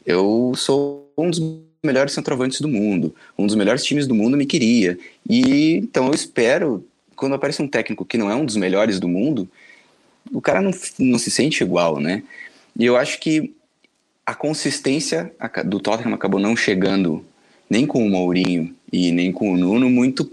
eu 0.06 0.54
sou 0.56 1.10
um 1.18 1.30
dos 1.30 1.40
melhores 1.84 2.14
centroavantes 2.14 2.60
do 2.60 2.68
mundo, 2.68 3.16
um 3.38 3.46
dos 3.46 3.56
melhores 3.56 3.84
times 3.84 4.08
do 4.08 4.16
mundo 4.16 4.36
me 4.36 4.46
queria. 4.46 4.98
E 5.30 5.78
então 5.78 6.08
eu 6.08 6.14
espero, 6.14 6.86
quando 7.16 7.36
aparece 7.36 7.62
um 7.62 7.68
técnico 7.68 8.04
que 8.04 8.18
não 8.18 8.30
é 8.30 8.36
um 8.36 8.46
dos 8.46 8.58
melhores 8.58 9.00
do 9.00 9.08
mundo, 9.08 9.48
o 10.34 10.42
cara 10.42 10.62
não, 10.62 10.72
não 11.00 11.20
se 11.20 11.32
sente 11.32 11.64
igual, 11.64 12.00
né? 12.00 12.24
E 12.78 12.86
eu 12.86 12.98
acho 12.98 13.20
que 13.20 13.54
a 14.26 14.34
consistência 14.34 15.32
do 15.66 15.80
Tottenham 15.80 16.16
acabou 16.16 16.40
não 16.40 16.56
chegando 16.56 17.26
nem 17.70 17.86
com 17.86 18.06
o 18.06 18.10
Mourinho 18.10 18.76
e 18.92 19.12
nem 19.12 19.32
com 19.32 19.52
o 19.54 19.58
Nuno, 19.58 19.90
muito 19.90 20.32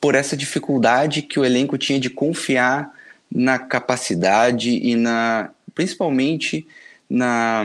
por 0.00 0.14
essa 0.14 0.36
dificuldade 0.36 1.22
que 1.22 1.38
o 1.38 1.44
elenco 1.44 1.78
tinha 1.78 1.98
de 1.98 2.10
confiar 2.10 2.92
na 3.30 3.58
capacidade 3.58 4.70
e 4.70 4.96
na 4.96 5.50
principalmente 5.74 6.66
na 7.08 7.64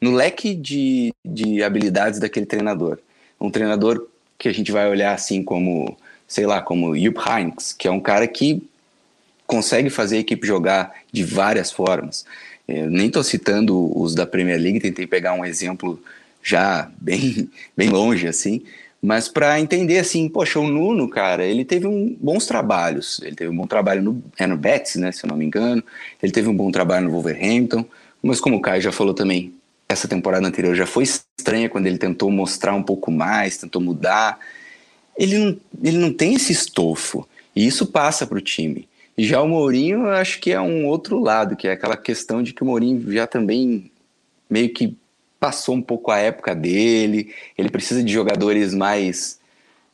no 0.00 0.12
leque 0.12 0.54
de, 0.54 1.12
de 1.24 1.62
habilidades 1.62 2.18
daquele 2.18 2.46
treinador. 2.46 2.98
Um 3.40 3.50
treinador 3.50 4.06
que 4.38 4.48
a 4.48 4.52
gente 4.52 4.72
vai 4.72 4.88
olhar 4.88 5.12
assim 5.12 5.42
como, 5.42 5.96
sei 6.26 6.46
lá, 6.46 6.62
como 6.62 6.96
Jupp 6.96 7.20
Heynckes, 7.20 7.74
que 7.74 7.86
é 7.86 7.90
um 7.90 8.00
cara 8.00 8.26
que 8.26 8.62
consegue 9.46 9.90
fazer 9.90 10.16
a 10.16 10.20
equipe 10.20 10.46
jogar 10.46 10.94
de 11.12 11.22
várias 11.22 11.70
formas. 11.70 12.24
Eu 12.70 12.90
nem 12.90 13.06
estou 13.06 13.22
citando 13.22 13.98
os 13.98 14.14
da 14.14 14.26
Premier 14.26 14.60
League, 14.60 14.80
tentei 14.80 15.06
pegar 15.06 15.34
um 15.34 15.44
exemplo 15.44 16.00
já 16.42 16.90
bem, 17.00 17.50
bem 17.76 17.88
longe, 17.88 18.26
assim, 18.28 18.62
Mas 19.02 19.28
para 19.28 19.58
entender 19.60 19.98
assim, 19.98 20.28
poxa, 20.28 20.60
o 20.60 20.68
Nuno, 20.68 21.08
cara, 21.08 21.44
ele 21.44 21.64
teve 21.64 21.86
um, 21.86 22.16
bons 22.20 22.46
trabalhos. 22.46 23.20
Ele 23.22 23.34
teve 23.34 23.50
um 23.50 23.56
bom 23.56 23.66
trabalho 23.66 24.02
no, 24.02 24.22
é 24.38 24.46
no 24.46 24.56
Betis, 24.56 24.96
né, 24.96 25.10
se 25.12 25.24
eu 25.24 25.28
não 25.28 25.36
me 25.36 25.44
engano. 25.44 25.82
Ele 26.22 26.32
teve 26.32 26.48
um 26.48 26.56
bom 26.56 26.70
trabalho 26.70 27.06
no 27.06 27.12
Wolverhampton. 27.12 27.84
Mas 28.22 28.40
como 28.40 28.56
o 28.56 28.60
Caio 28.60 28.82
já 28.82 28.92
falou 28.92 29.14
também, 29.14 29.54
essa 29.88 30.06
temporada 30.06 30.46
anterior 30.46 30.74
já 30.74 30.86
foi 30.86 31.04
estranha 31.04 31.68
quando 31.68 31.86
ele 31.86 31.98
tentou 31.98 32.30
mostrar 32.30 32.74
um 32.74 32.82
pouco 32.82 33.10
mais, 33.10 33.56
tentou 33.56 33.80
mudar. 33.80 34.38
Ele 35.16 35.38
não, 35.38 35.56
ele 35.82 35.98
não 35.98 36.12
tem 36.12 36.34
esse 36.34 36.52
estofo. 36.52 37.26
E 37.56 37.66
isso 37.66 37.86
passa 37.86 38.26
para 38.26 38.38
o 38.38 38.40
time. 38.40 38.88
Já 39.22 39.42
o 39.42 39.48
Mourinho, 39.48 40.06
eu 40.06 40.12
acho 40.12 40.40
que 40.40 40.50
é 40.50 40.60
um 40.60 40.86
outro 40.86 41.18
lado, 41.18 41.54
que 41.54 41.68
é 41.68 41.72
aquela 41.72 41.96
questão 41.96 42.42
de 42.42 42.54
que 42.54 42.62
o 42.62 42.66
Mourinho 42.66 43.12
já 43.12 43.26
também 43.26 43.90
meio 44.48 44.72
que 44.72 44.96
passou 45.38 45.74
um 45.74 45.82
pouco 45.82 46.10
a 46.10 46.18
época 46.18 46.54
dele. 46.54 47.34
Ele 47.56 47.68
precisa 47.68 48.02
de 48.02 48.12
jogadores 48.12 48.74
mais 48.74 49.38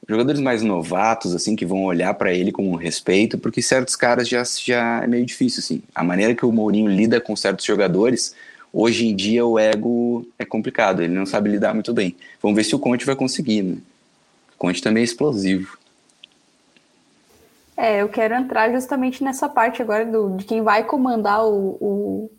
jogadores 0.09 0.41
mais 0.41 0.63
novatos 0.63 1.35
assim 1.35 1.57
que 1.57 1.67
vão 1.67 1.85
olhar 1.85 2.15
para 2.15 2.33
ele 2.33 2.53
com 2.53 2.77
respeito, 2.77 3.37
porque 3.37 3.61
certos 3.61 3.97
caras 3.97 4.29
já 4.29 4.45
já 4.65 5.03
é 5.03 5.07
meio 5.09 5.27
difícil 5.27 5.59
assim. 5.59 5.83
A 5.93 6.05
maneira 6.05 6.35
que 6.35 6.47
o 6.47 6.53
Mourinho 6.53 6.89
lida 6.89 7.21
com 7.21 7.35
certos 7.35 7.65
jogadores, 7.65 8.33
hoje 8.73 9.09
em 9.09 9.17
dia 9.17 9.45
o 9.45 9.59
ego 9.59 10.25
é 10.39 10.45
complicado, 10.45 11.03
ele 11.03 11.13
não 11.15 11.27
sabe 11.27 11.51
lidar 11.51 11.75
muito 11.75 11.93
bem. 11.93 12.15
Vamos 12.41 12.57
ver 12.57 12.63
se 12.63 12.77
o 12.77 12.79
Conte 12.79 13.05
vai 13.05 13.17
conseguir, 13.17 13.63
né? 13.63 13.77
O 14.55 14.59
Conte 14.59 14.81
também 14.81 15.01
é 15.01 15.05
explosivo. 15.05 15.77
É, 17.77 18.01
eu 18.01 18.09
quero 18.09 18.35
entrar 18.35 18.73
justamente 18.73 19.23
nessa 19.23 19.49
parte 19.49 19.83
agora 19.83 20.07
do, 20.07 20.37
de 20.37 20.45
quem 20.45 20.63
vai 20.63 20.85
comandar 20.85 21.45
o, 21.45 21.77
o 21.81 22.31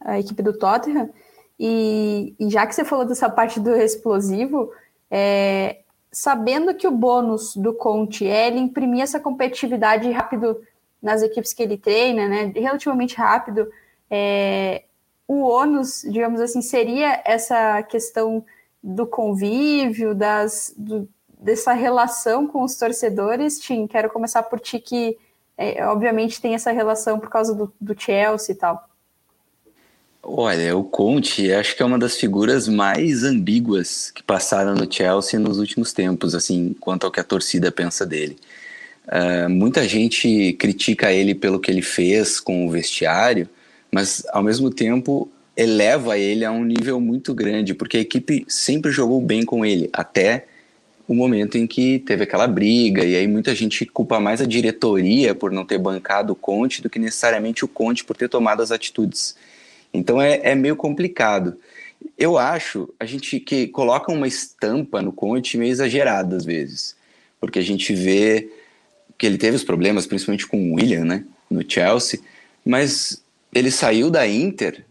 a 0.00 0.20
equipe 0.20 0.42
do 0.42 0.56
Tottenham. 0.56 1.10
E, 1.58 2.34
e, 2.38 2.50
já 2.50 2.66
que 2.66 2.74
você 2.74 2.84
falou 2.84 3.04
dessa 3.04 3.28
parte 3.28 3.58
do 3.58 3.74
explosivo, 3.74 4.70
é, 5.10 5.80
sabendo 6.12 6.74
que 6.74 6.86
o 6.86 6.90
bônus 6.90 7.56
do 7.56 7.72
Conte 7.72 8.26
é 8.26 8.48
ele 8.48 8.58
imprimir 8.58 9.02
essa 9.02 9.18
competitividade 9.18 10.10
rápido 10.10 10.60
nas 11.02 11.22
equipes 11.22 11.52
que 11.52 11.62
ele 11.62 11.76
treina, 11.76 12.28
né, 12.28 12.52
relativamente 12.54 13.16
rápido, 13.16 13.70
é, 14.10 14.84
o 15.28 15.42
ônus, 15.42 16.02
digamos 16.10 16.40
assim, 16.40 16.62
seria 16.62 17.20
essa 17.24 17.82
questão 17.82 18.44
do 18.82 19.06
convívio, 19.06 20.14
das, 20.14 20.74
do, 20.76 21.08
dessa 21.44 21.74
relação 21.74 22.46
com 22.46 22.64
os 22.64 22.74
torcedores, 22.74 23.60
Tim, 23.60 23.86
quero 23.86 24.08
começar 24.08 24.42
por 24.44 24.58
ti, 24.58 24.78
que 24.78 25.18
é, 25.58 25.86
obviamente 25.86 26.40
tem 26.40 26.54
essa 26.54 26.72
relação 26.72 27.20
por 27.20 27.28
causa 27.28 27.54
do, 27.54 27.70
do 27.78 27.94
Chelsea 27.96 28.54
e 28.54 28.58
tal. 28.58 28.88
Olha, 30.22 30.74
o 30.74 30.82
Conte 30.82 31.52
acho 31.52 31.76
que 31.76 31.82
é 31.82 31.86
uma 31.86 31.98
das 31.98 32.16
figuras 32.16 32.66
mais 32.66 33.24
ambíguas 33.24 34.10
que 34.10 34.22
passaram 34.22 34.74
no 34.74 34.90
Chelsea 34.90 35.38
nos 35.38 35.58
últimos 35.58 35.92
tempos, 35.92 36.34
assim, 36.34 36.74
quanto 36.80 37.04
ao 37.04 37.12
que 37.12 37.20
a 37.20 37.24
torcida 37.24 37.70
pensa 37.70 38.06
dele. 38.06 38.38
Uh, 39.06 39.50
muita 39.50 39.86
gente 39.86 40.54
critica 40.54 41.12
ele 41.12 41.34
pelo 41.34 41.60
que 41.60 41.70
ele 41.70 41.82
fez 41.82 42.40
com 42.40 42.66
o 42.66 42.70
vestiário, 42.70 43.46
mas 43.92 44.24
ao 44.32 44.42
mesmo 44.42 44.70
tempo 44.70 45.30
eleva 45.54 46.18
ele 46.18 46.42
a 46.42 46.50
um 46.50 46.64
nível 46.64 46.98
muito 46.98 47.34
grande, 47.34 47.74
porque 47.74 47.98
a 47.98 48.00
equipe 48.00 48.46
sempre 48.48 48.90
jogou 48.90 49.20
bem 49.20 49.44
com 49.44 49.62
ele, 49.62 49.90
até 49.92 50.46
o 51.06 51.14
momento 51.14 51.58
em 51.58 51.66
que 51.66 51.98
teve 51.98 52.24
aquela 52.24 52.46
briga, 52.46 53.04
e 53.04 53.14
aí 53.14 53.26
muita 53.26 53.54
gente 53.54 53.84
culpa 53.84 54.18
mais 54.18 54.40
a 54.40 54.46
diretoria 54.46 55.34
por 55.34 55.52
não 55.52 55.64
ter 55.64 55.78
bancado 55.78 56.32
o 56.32 56.36
Conte 56.36 56.80
do 56.80 56.88
que 56.88 56.98
necessariamente 56.98 57.64
o 57.64 57.68
Conte 57.68 58.04
por 58.04 58.16
ter 58.16 58.28
tomado 58.28 58.62
as 58.62 58.70
atitudes. 58.70 59.36
Então 59.92 60.20
é, 60.20 60.40
é 60.42 60.54
meio 60.54 60.76
complicado. 60.76 61.56
Eu 62.18 62.38
acho 62.38 62.92
a 62.98 63.04
gente 63.04 63.38
que 63.38 63.66
coloca 63.66 64.10
uma 64.10 64.26
estampa 64.26 65.02
no 65.02 65.12
Conte 65.12 65.58
meio 65.58 65.70
exagerada 65.70 66.36
às 66.36 66.44
vezes, 66.44 66.96
porque 67.40 67.58
a 67.58 67.62
gente 67.62 67.94
vê 67.94 68.50
que 69.18 69.26
ele 69.26 69.38
teve 69.38 69.56
os 69.56 69.64
problemas, 69.64 70.06
principalmente 70.06 70.46
com 70.46 70.70
o 70.70 70.74
William, 70.74 71.04
né, 71.04 71.24
no 71.50 71.62
Chelsea, 71.68 72.20
mas 72.64 73.22
ele 73.54 73.70
saiu 73.70 74.10
da 74.10 74.26
Inter 74.26 74.84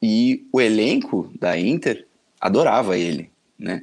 e 0.00 0.46
o 0.52 0.60
elenco 0.60 1.32
da 1.40 1.58
Inter 1.58 2.06
adorava 2.40 2.96
ele, 2.98 3.30
né? 3.58 3.82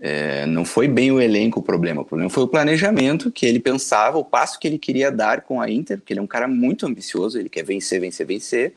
É, 0.00 0.46
não 0.46 0.64
foi 0.64 0.86
bem 0.86 1.10
o 1.10 1.20
elenco 1.20 1.58
o 1.58 1.62
problema, 1.62 2.02
o 2.02 2.04
problema 2.04 2.30
foi 2.30 2.44
o 2.44 2.48
planejamento 2.48 3.32
que 3.32 3.44
ele 3.44 3.58
pensava, 3.58 4.16
o 4.16 4.24
passo 4.24 4.58
que 4.58 4.68
ele 4.68 4.78
queria 4.78 5.10
dar 5.10 5.40
com 5.40 5.60
a 5.60 5.68
Inter, 5.68 5.98
porque 5.98 6.12
ele 6.12 6.20
é 6.20 6.22
um 6.22 6.26
cara 6.26 6.46
muito 6.46 6.86
ambicioso, 6.86 7.38
ele 7.38 7.48
quer 7.48 7.64
vencer, 7.64 8.00
vencer, 8.00 8.24
vencer, 8.24 8.74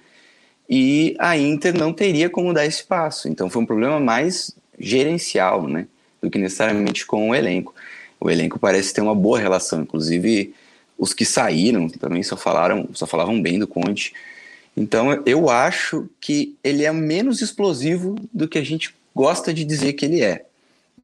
e 0.67 1.15
a 1.19 1.37
Inter 1.37 1.77
não 1.77 1.93
teria 1.93 2.29
como 2.29 2.53
dar 2.53 2.65
esse 2.65 2.83
passo. 2.83 3.27
Então 3.27 3.49
foi 3.49 3.61
um 3.61 3.65
problema 3.65 3.99
mais 3.99 4.55
gerencial, 4.79 5.67
né, 5.67 5.85
do 6.21 6.29
que 6.29 6.39
necessariamente 6.39 7.05
com 7.05 7.29
o 7.29 7.35
elenco. 7.35 7.75
O 8.19 8.29
elenco 8.29 8.57
parece 8.57 8.93
ter 8.93 9.01
uma 9.01 9.15
boa 9.15 9.37
relação, 9.37 9.81
inclusive 9.81 10.55
os 10.97 11.13
que 11.13 11.25
saíram 11.25 11.87
também 11.87 12.23
só 12.23 12.37
falaram, 12.37 12.89
só 12.93 13.05
falavam 13.05 13.39
bem 13.39 13.59
do 13.59 13.67
Conte. 13.67 14.13
Então 14.75 15.21
eu 15.25 15.49
acho 15.49 16.09
que 16.19 16.55
ele 16.63 16.83
é 16.83 16.91
menos 16.91 17.41
explosivo 17.41 18.15
do 18.33 18.47
que 18.47 18.57
a 18.57 18.63
gente 18.63 18.95
gosta 19.13 19.53
de 19.53 19.63
dizer 19.63 19.93
que 19.93 20.05
ele 20.05 20.21
é. 20.21 20.45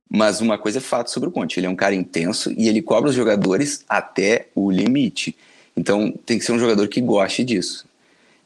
Mas 0.09 0.39
uma 0.39 0.57
coisa 0.57 0.77
é 0.77 0.81
fato 0.81 1.11
sobre 1.11 1.29
o 1.29 1.31
Conte, 1.31 1.59
ele 1.59 1.67
é 1.67 1.69
um 1.69 1.75
cara 1.75 1.93
intenso 1.93 2.53
e 2.57 2.69
ele 2.69 2.81
cobra 2.81 3.09
os 3.09 3.15
jogadores 3.15 3.83
até 3.89 4.47
o 4.55 4.71
limite. 4.71 5.35
Então 5.75 6.11
tem 6.25 6.39
que 6.39 6.45
ser 6.45 6.53
um 6.53 6.59
jogador 6.59 6.87
que 6.87 7.01
goste 7.01 7.43
disso. 7.43 7.85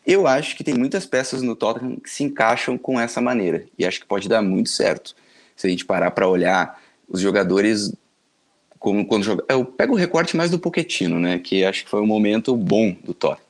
Eu 0.05 0.25
acho 0.25 0.57
que 0.57 0.63
tem 0.63 0.73
muitas 0.73 1.05
peças 1.05 1.43
no 1.43 1.55
Tottenham 1.55 1.97
que 1.97 2.09
se 2.09 2.23
encaixam 2.23 2.77
com 2.77 2.99
essa 2.99 3.21
maneira 3.21 3.65
e 3.77 3.85
acho 3.85 3.99
que 3.99 4.05
pode 4.05 4.27
dar 4.27 4.41
muito 4.41 4.69
certo. 4.69 5.15
Se 5.55 5.67
a 5.67 5.69
gente 5.69 5.85
parar 5.85 6.09
para 6.11 6.27
olhar 6.27 6.81
os 7.07 7.21
jogadores 7.21 7.93
como 8.79 9.05
quando 9.05 9.23
joga, 9.23 9.45
eu 9.47 9.63
pego 9.63 9.93
o 9.93 9.97
recorte 9.97 10.35
mais 10.35 10.49
do 10.49 10.57
Pochettino, 10.57 11.19
né, 11.19 11.37
que 11.37 11.63
acho 11.63 11.83
que 11.83 11.89
foi 11.89 12.01
um 12.01 12.07
momento 12.07 12.55
bom 12.55 12.95
do 13.03 13.13
Tottenham. 13.13 13.45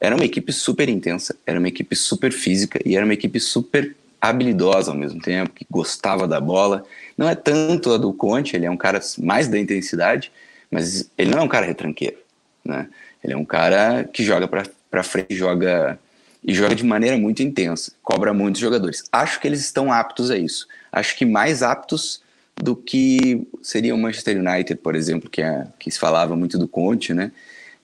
Era 0.00 0.16
uma 0.16 0.24
equipe 0.24 0.52
super 0.52 0.88
intensa, 0.88 1.36
era 1.46 1.58
uma 1.58 1.68
equipe 1.68 1.94
super 1.94 2.32
física 2.32 2.80
e 2.84 2.96
era 2.96 3.04
uma 3.04 3.14
equipe 3.14 3.38
super 3.38 3.94
habilidosa 4.20 4.90
ao 4.90 4.96
mesmo 4.96 5.20
tempo, 5.20 5.52
que 5.54 5.64
gostava 5.70 6.26
da 6.26 6.40
bola. 6.40 6.84
Não 7.16 7.28
é 7.28 7.34
tanto 7.34 7.92
a 7.92 7.98
do 7.98 8.12
Conte, 8.12 8.56
ele 8.56 8.66
é 8.66 8.70
um 8.70 8.76
cara 8.76 9.00
mais 9.18 9.48
da 9.48 9.58
intensidade, 9.58 10.30
mas 10.70 11.10
ele 11.16 11.30
não 11.30 11.38
é 11.38 11.42
um 11.42 11.48
cara 11.48 11.66
retranqueiro, 11.66 12.18
né? 12.64 12.88
Ele 13.22 13.32
é 13.32 13.36
um 13.36 13.44
cara 13.44 14.04
que 14.04 14.22
joga 14.22 14.46
para 14.46 15.02
frente, 15.02 15.34
joga 15.34 15.98
e 16.44 16.54
joga 16.54 16.74
de 16.74 16.84
maneira 16.84 17.18
muito 17.18 17.42
intensa, 17.42 17.92
cobra 18.02 18.32
muitos 18.32 18.60
jogadores. 18.60 19.04
Acho 19.10 19.40
que 19.40 19.48
eles 19.48 19.60
estão 19.60 19.92
aptos 19.92 20.30
a 20.30 20.38
isso. 20.38 20.68
Acho 20.92 21.16
que 21.16 21.24
mais 21.24 21.62
aptos 21.62 22.22
do 22.54 22.76
que 22.76 23.46
seria 23.62 23.94
o 23.94 23.98
Manchester 23.98 24.38
United, 24.38 24.80
por 24.80 24.94
exemplo, 24.94 25.28
que, 25.28 25.42
é, 25.42 25.66
que 25.78 25.90
se 25.90 25.98
falava 25.98 26.36
muito 26.36 26.56
do 26.56 26.68
Conte, 26.68 27.12
né? 27.12 27.32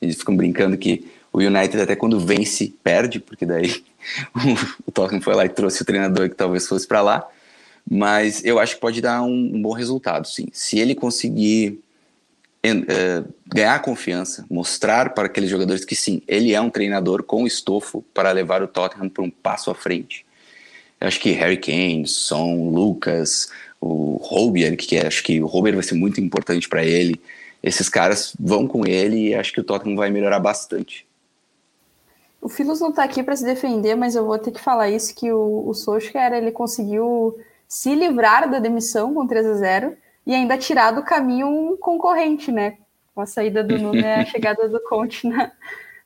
Eles 0.00 0.16
ficam 0.16 0.36
brincando 0.36 0.76
que 0.76 1.10
o 1.32 1.38
United 1.38 1.80
até 1.80 1.96
quando 1.96 2.20
vence 2.20 2.72
perde, 2.82 3.18
porque 3.18 3.44
daí 3.44 3.82
o 4.86 4.92
Tottenham 4.92 5.22
foi 5.22 5.34
lá 5.34 5.44
e 5.44 5.48
trouxe 5.48 5.82
o 5.82 5.84
treinador 5.84 6.28
que 6.28 6.36
talvez 6.36 6.66
fosse 6.66 6.86
para 6.86 7.02
lá. 7.02 7.28
Mas 7.88 8.44
eu 8.44 8.58
acho 8.58 8.74
que 8.76 8.80
pode 8.80 9.00
dar 9.00 9.22
um, 9.22 9.50
um 9.54 9.62
bom 9.62 9.72
resultado, 9.72 10.26
sim. 10.26 10.46
Se 10.52 10.78
ele 10.78 10.94
conseguir 10.94 11.80
uh, 12.64 13.32
ganhar 13.46 13.80
confiança, 13.80 14.46
mostrar 14.48 15.14
para 15.14 15.26
aqueles 15.26 15.50
jogadores 15.50 15.84
que 15.84 15.96
sim, 15.96 16.22
ele 16.26 16.54
é 16.54 16.60
um 16.60 16.70
treinador 16.70 17.22
com 17.22 17.46
estofo 17.46 18.02
para 18.14 18.30
levar 18.30 18.62
o 18.62 18.68
Tottenham 18.68 19.08
para 19.08 19.24
um 19.24 19.30
passo 19.30 19.70
à 19.70 19.74
frente. 19.74 20.24
Eu 21.00 21.08
acho 21.08 21.18
que 21.18 21.32
Harry 21.32 21.56
Kane, 21.56 22.06
Son, 22.06 22.70
Lucas, 22.70 23.48
o 23.80 24.16
Robier, 24.22 24.76
que 24.76 24.96
é, 24.96 25.06
acho 25.06 25.22
que 25.24 25.42
o 25.42 25.46
Robier 25.46 25.74
vai 25.74 25.82
ser 25.82 25.94
muito 25.94 26.20
importante 26.20 26.68
para 26.68 26.84
ele. 26.84 27.20
Esses 27.60 27.88
caras 27.88 28.32
vão 28.38 28.68
com 28.68 28.86
ele 28.86 29.28
e 29.28 29.34
acho 29.34 29.52
que 29.52 29.60
o 29.60 29.64
Tottenham 29.64 29.96
vai 29.96 30.10
melhorar 30.10 30.38
bastante. 30.38 31.04
O 32.40 32.48
Filos 32.48 32.80
não 32.80 32.90
está 32.90 33.04
aqui 33.04 33.22
para 33.22 33.36
se 33.36 33.44
defender, 33.44 33.94
mas 33.96 34.14
eu 34.16 34.24
vou 34.24 34.38
ter 34.38 34.50
que 34.50 34.60
falar 34.60 34.90
isso, 34.90 35.14
que 35.14 35.32
o, 35.32 35.70
o 35.70 35.72
ele 36.34 36.50
conseguiu 36.50 37.36
se 37.72 37.94
livrar 37.94 38.50
da 38.50 38.58
demissão 38.58 39.14
com 39.14 39.26
3 39.26 39.46
a 39.46 39.54
0 39.54 39.96
e 40.26 40.34
ainda 40.34 40.58
tirar 40.58 40.90
do 40.90 41.02
caminho 41.02 41.48
um 41.48 41.74
concorrente, 41.74 42.52
né? 42.52 42.76
Com 43.14 43.22
a 43.22 43.26
saída 43.26 43.64
do 43.64 43.78
Nuno 43.78 43.98
e 43.98 44.04
a 44.04 44.26
chegada 44.28 44.68
do 44.68 44.78
Conte 44.82 45.26
na, 45.26 45.50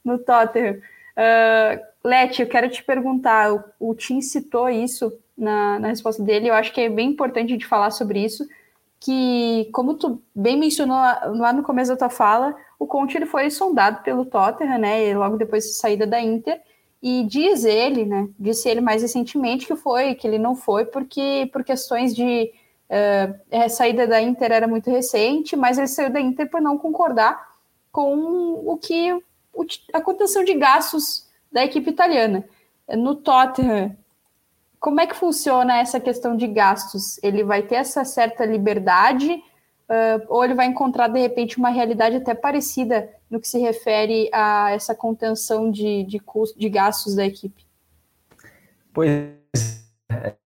no 0.04 0.16
Tottenham. 0.16 0.74
Uh, 0.76 1.84
Leti, 2.04 2.40
eu 2.40 2.46
quero 2.46 2.70
te 2.70 2.84
perguntar, 2.84 3.52
o, 3.52 3.64
o 3.80 3.94
Tim 3.96 4.20
citou 4.20 4.68
isso 4.68 5.12
na, 5.36 5.80
na 5.80 5.88
resposta 5.88 6.22
dele, 6.22 6.48
eu 6.48 6.54
acho 6.54 6.72
que 6.72 6.82
é 6.82 6.88
bem 6.88 7.10
importante 7.10 7.48
a 7.48 7.54
gente 7.54 7.66
falar 7.66 7.90
sobre 7.90 8.24
isso, 8.24 8.46
que, 9.00 9.68
como 9.72 9.94
tu 9.94 10.22
bem 10.32 10.56
mencionou 10.56 10.96
lá 10.96 11.52
no 11.52 11.64
começo 11.64 11.90
da 11.90 11.96
tua 11.96 12.10
fala, 12.10 12.54
o 12.78 12.86
Conte 12.86 13.18
ele 13.18 13.26
foi 13.26 13.50
sondado 13.50 14.04
pelo 14.04 14.24
Tottenham, 14.24 14.78
né, 14.78 15.18
logo 15.18 15.36
depois 15.36 15.66
da 15.66 15.72
saída 15.72 16.06
da 16.06 16.20
Inter, 16.20 16.62
e 17.08 17.22
diz 17.22 17.64
ele, 17.64 18.04
né, 18.04 18.28
disse 18.36 18.68
ele 18.68 18.80
mais 18.80 19.00
recentemente 19.00 19.64
que 19.64 19.76
foi, 19.76 20.16
que 20.16 20.26
ele 20.26 20.40
não 20.40 20.56
foi 20.56 20.84
porque 20.84 21.48
por 21.52 21.62
questões 21.62 22.12
de 22.12 22.50
uh, 22.90 23.56
a 23.56 23.68
saída 23.68 24.08
da 24.08 24.20
Inter 24.20 24.50
era 24.50 24.66
muito 24.66 24.90
recente, 24.90 25.54
mas 25.54 25.78
ele 25.78 25.86
saiu 25.86 26.10
da 26.10 26.20
Inter 26.20 26.50
por 26.50 26.60
não 26.60 26.76
concordar 26.76 27.40
com 27.92 28.60
o 28.66 28.76
que 28.76 29.16
a 29.92 30.00
contenção 30.00 30.42
de 30.42 30.54
gastos 30.54 31.28
da 31.52 31.64
equipe 31.64 31.88
italiana. 31.88 32.44
No 32.88 33.14
Tottenham, 33.14 33.96
como 34.80 35.00
é 35.00 35.06
que 35.06 35.14
funciona 35.14 35.78
essa 35.78 36.00
questão 36.00 36.36
de 36.36 36.48
gastos? 36.48 37.22
Ele 37.22 37.44
vai 37.44 37.62
ter 37.62 37.76
essa 37.76 38.04
certa 38.04 38.44
liberdade 38.44 39.40
uh, 39.88 40.24
ou 40.28 40.44
ele 40.44 40.54
vai 40.54 40.66
encontrar 40.66 41.08
de 41.08 41.18
repente 41.18 41.58
uma 41.58 41.70
realidade 41.70 42.16
até 42.16 42.34
parecida 42.34 43.08
no 43.30 43.40
que 43.40 43.48
se 43.48 43.58
refere 43.58 44.28
a 44.32 44.70
essa 44.72 44.94
contenção 44.94 45.70
de, 45.70 46.04
de, 46.04 46.20
de 46.56 46.68
gastos 46.68 47.14
da 47.14 47.26
equipe? 47.26 47.66
Pois 48.92 49.36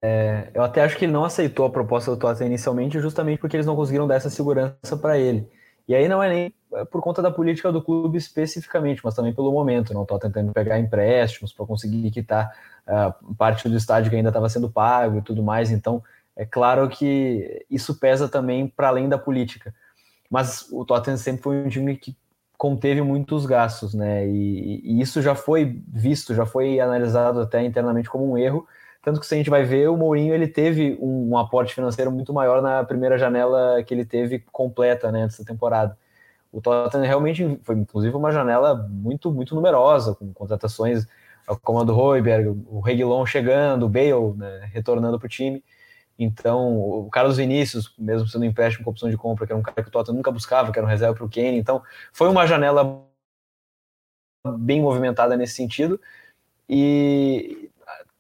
é, 0.03 0.49
eu 0.55 0.63
até 0.63 0.83
acho 0.83 0.97
que 0.97 1.05
ele 1.05 1.13
não 1.13 1.25
aceitou 1.25 1.67
a 1.67 1.71
proposta 1.71 2.11
do 2.11 2.17
Tottenham 2.17 2.49
inicialmente, 2.49 2.99
justamente 2.99 3.39
porque 3.39 3.57
eles 3.57 3.67
não 3.67 3.77
conseguiram 3.77 4.07
dar 4.07 4.17
essa 4.17 4.31
segurança 4.31 4.97
para 5.01 5.19
ele. 5.19 5.49
E 5.87 5.95
aí 5.95 6.09
não 6.09 6.23
é 6.23 6.29
nem 6.29 6.55
por 6.91 7.03
conta 7.03 7.21
da 7.21 7.31
política 7.31 7.73
do 7.73 7.83
clube 7.83 8.17
especificamente, 8.17 9.01
mas 9.05 9.15
também 9.15 9.35
pelo 9.35 9.51
momento. 9.51 9.93
Não 9.93 10.03
estou 10.03 10.19
tentando 10.19 10.53
pegar 10.53 10.79
empréstimos 10.79 11.53
para 11.53 11.67
conseguir 11.67 12.11
quitar 12.11 12.53
uh, 12.87 13.35
parte 13.35 13.69
do 13.69 13.77
estádio 13.77 14.11
que 14.11 14.17
ainda 14.17 14.29
estava 14.29 14.49
sendo 14.49 14.71
pago 14.71 15.19
e 15.19 15.23
tudo 15.23 15.43
mais. 15.43 15.71
Então, 15.71 16.03
é 16.43 16.47
claro 16.47 16.89
que 16.89 17.65
isso 17.71 17.99
pesa 17.99 18.29
também 18.29 18.67
para 18.67 18.89
além 18.89 19.09
da 19.09 19.19
política. 19.19 19.75
Mas 20.31 20.67
o 20.71 20.85
Tottenham 20.85 21.17
sempre 21.17 21.43
foi 21.43 21.57
um 21.57 21.69
time 21.69 21.97
que 21.97 22.17
conteve 22.57 23.03
muitos 23.03 23.47
gastos, 23.47 23.95
né? 23.95 24.27
E, 24.29 24.81
e 24.85 25.01
isso 25.01 25.21
já 25.23 25.35
foi 25.35 25.83
visto, 25.89 26.35
já 26.35 26.47
foi 26.47 26.79
analisado 26.79 27.41
até 27.41 27.65
internamente 27.65 28.09
como 28.09 28.31
um 28.31 28.39
erro 28.39 28.67
tanto 29.03 29.19
que 29.19 29.27
se 29.27 29.35
a 29.35 29.39
gente 29.39 29.49
vai 29.49 29.65
ver, 29.65 29.89
o 29.89 29.97
Mourinho 29.97 30.35
ele 30.35 30.47
teve 30.47 30.99
um, 31.01 31.31
um, 31.31 31.39
aporte 31.39 31.75
financeiro 31.75 32.13
muito 32.13 32.33
maior 32.35 32.61
na 32.61 32.85
primeira 32.85 33.17
janela 33.17 33.83
que 33.83 33.95
ele 33.95 34.05
teve 34.05 34.41
completa 34.53 35.11
né, 35.11 35.25
dessa 35.25 35.45
temporada. 35.45 35.97
O 36.53 36.61
Tottenham 36.61 37.07
realmente 37.07 37.59
foi, 37.63 37.77
inclusive, 37.77 38.15
uma 38.15 38.31
janela 38.31 38.75
muito, 38.75 39.33
muito 39.33 39.55
numerosa, 39.55 40.15
com 40.15 40.33
contratações 40.35 41.07
como 41.63 41.81
a 41.81 41.85
do 41.85 41.95
Royberg, 41.95 42.49
o 42.69 42.81
Reguilon 42.81 43.25
chegando, 43.25 43.87
o 43.87 43.89
Bale 43.89 44.37
né, 44.37 44.69
retornando 44.73 45.19
para 45.19 45.27
o 45.27 45.29
time. 45.29 45.65
Então, 46.23 46.79
o 46.79 47.09
Carlos 47.11 47.39
Vinícius, 47.39 47.95
mesmo 47.99 48.29
sendo 48.29 48.45
empréstimo 48.45 48.85
com 48.85 48.91
opção 48.91 49.09
de 49.09 49.17
compra, 49.17 49.47
que 49.47 49.53
era 49.53 49.59
um 49.59 49.63
cara 49.63 49.83
que 49.83 49.89
o 49.89 49.91
Tottenham 49.91 50.17
nunca 50.17 50.31
buscava, 50.31 50.71
que 50.71 50.79
era 50.79 50.87
um 50.87 50.91
reserva 50.91 51.15
para 51.15 51.25
o 51.25 51.31
Kane. 51.31 51.57
Então, 51.57 51.83
foi 52.13 52.29
uma 52.29 52.47
janela 52.47 53.03
bem 54.59 54.83
movimentada 54.83 55.35
nesse 55.35 55.55
sentido. 55.55 55.99
E 56.69 57.71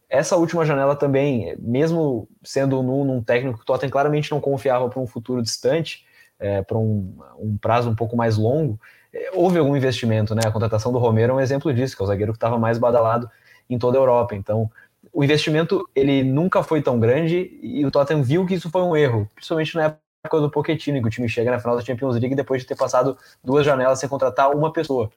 essa 0.08 0.34
última 0.36 0.64
janela 0.64 0.96
também, 0.96 1.54
mesmo 1.58 2.26
sendo 2.42 2.82
num, 2.82 3.22
técnico 3.22 3.58
que 3.58 3.64
o 3.64 3.66
Tottenham 3.66 3.90
claramente 3.90 4.30
não 4.30 4.40
confiava 4.40 4.88
para 4.88 4.98
um 4.98 5.06
futuro 5.06 5.42
distante, 5.42 6.06
é, 6.38 6.62
para 6.62 6.78
um, 6.78 7.14
um, 7.38 7.58
prazo 7.58 7.90
um 7.90 7.94
pouco 7.94 8.16
mais 8.16 8.38
longo, 8.38 8.80
é, 9.12 9.30
houve 9.34 9.58
algum 9.58 9.76
investimento, 9.76 10.34
né? 10.34 10.40
A 10.46 10.50
contratação 10.50 10.90
do 10.90 10.98
Romero 10.98 11.34
é 11.34 11.36
um 11.36 11.40
exemplo 11.40 11.70
disso, 11.74 11.94
que 11.94 12.02
é 12.02 12.04
o 12.04 12.08
zagueiro 12.08 12.32
que 12.32 12.38
estava 12.38 12.58
mais 12.58 12.78
badalado 12.78 13.30
em 13.68 13.78
toda 13.78 13.98
a 13.98 14.00
Europa. 14.00 14.34
Então, 14.34 14.70
o 15.12 15.24
investimento 15.24 15.88
ele 15.94 16.22
nunca 16.22 16.62
foi 16.62 16.80
tão 16.82 16.98
grande 16.98 17.58
e 17.62 17.84
o 17.84 17.90
Tottenham 17.90 18.22
viu 18.22 18.46
que 18.46 18.54
isso 18.54 18.70
foi 18.70 18.82
um 18.82 18.96
erro, 18.96 19.28
principalmente 19.34 19.74
na 19.74 19.96
época 20.24 20.40
do 20.40 20.50
Pochettino, 20.50 21.00
que 21.00 21.08
o 21.08 21.10
time 21.10 21.28
chega 21.28 21.50
na 21.50 21.58
final 21.58 21.76
da 21.76 21.82
Champions 21.82 22.16
League 22.16 22.34
depois 22.34 22.62
de 22.62 22.68
ter 22.68 22.76
passado 22.76 23.16
duas 23.42 23.64
janelas 23.64 23.98
sem 23.98 24.08
contratar 24.08 24.50
uma 24.54 24.72
pessoa, 24.72 25.10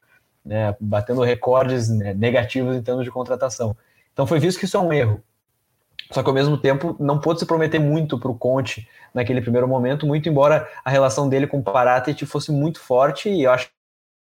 né? 0.44 0.76
Batendo 0.80 1.22
recordes 1.22 1.90
né, 1.90 2.14
negativos 2.14 2.76
em 2.76 2.82
termos 2.82 3.04
de 3.04 3.12
contratação. 3.12 3.76
Então 4.12 4.26
foi 4.26 4.40
visto 4.40 4.60
que 4.60 4.66
isso 4.66 4.78
é 4.78 4.80
um 4.80 4.92
erro. 4.92 5.22
Só 6.12 6.22
que 6.22 6.30
ao 6.30 6.36
mesmo 6.36 6.58
tempo 6.58 6.96
não 7.00 7.20
pôde 7.20 7.40
se 7.40 7.46
prometer 7.46 7.80
muito 7.80 8.20
para 8.20 8.30
o 8.30 8.38
Conte 8.38 8.88
naquele 9.14 9.42
primeiro 9.42 9.68
momento, 9.68 10.06
muito 10.06 10.30
embora 10.30 10.70
a 10.84 10.90
relação 10.90 11.28
dele 11.28 11.48
com 11.48 11.60
o 11.60 11.64
Paratit 11.64 12.26
fosse 12.26 12.52
muito 12.52 12.80
forte 12.80 13.30
e 13.30 13.44
eu 13.44 13.52
acho 13.52 13.70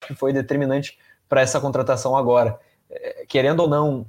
que 0.02 0.16
foi 0.16 0.32
determinante 0.34 0.98
para 1.28 1.42
essa 1.42 1.60
contratação 1.60 2.16
agora. 2.16 2.60
É, 2.90 3.26
querendo 3.28 3.62
ou 3.62 3.70
não, 3.70 4.06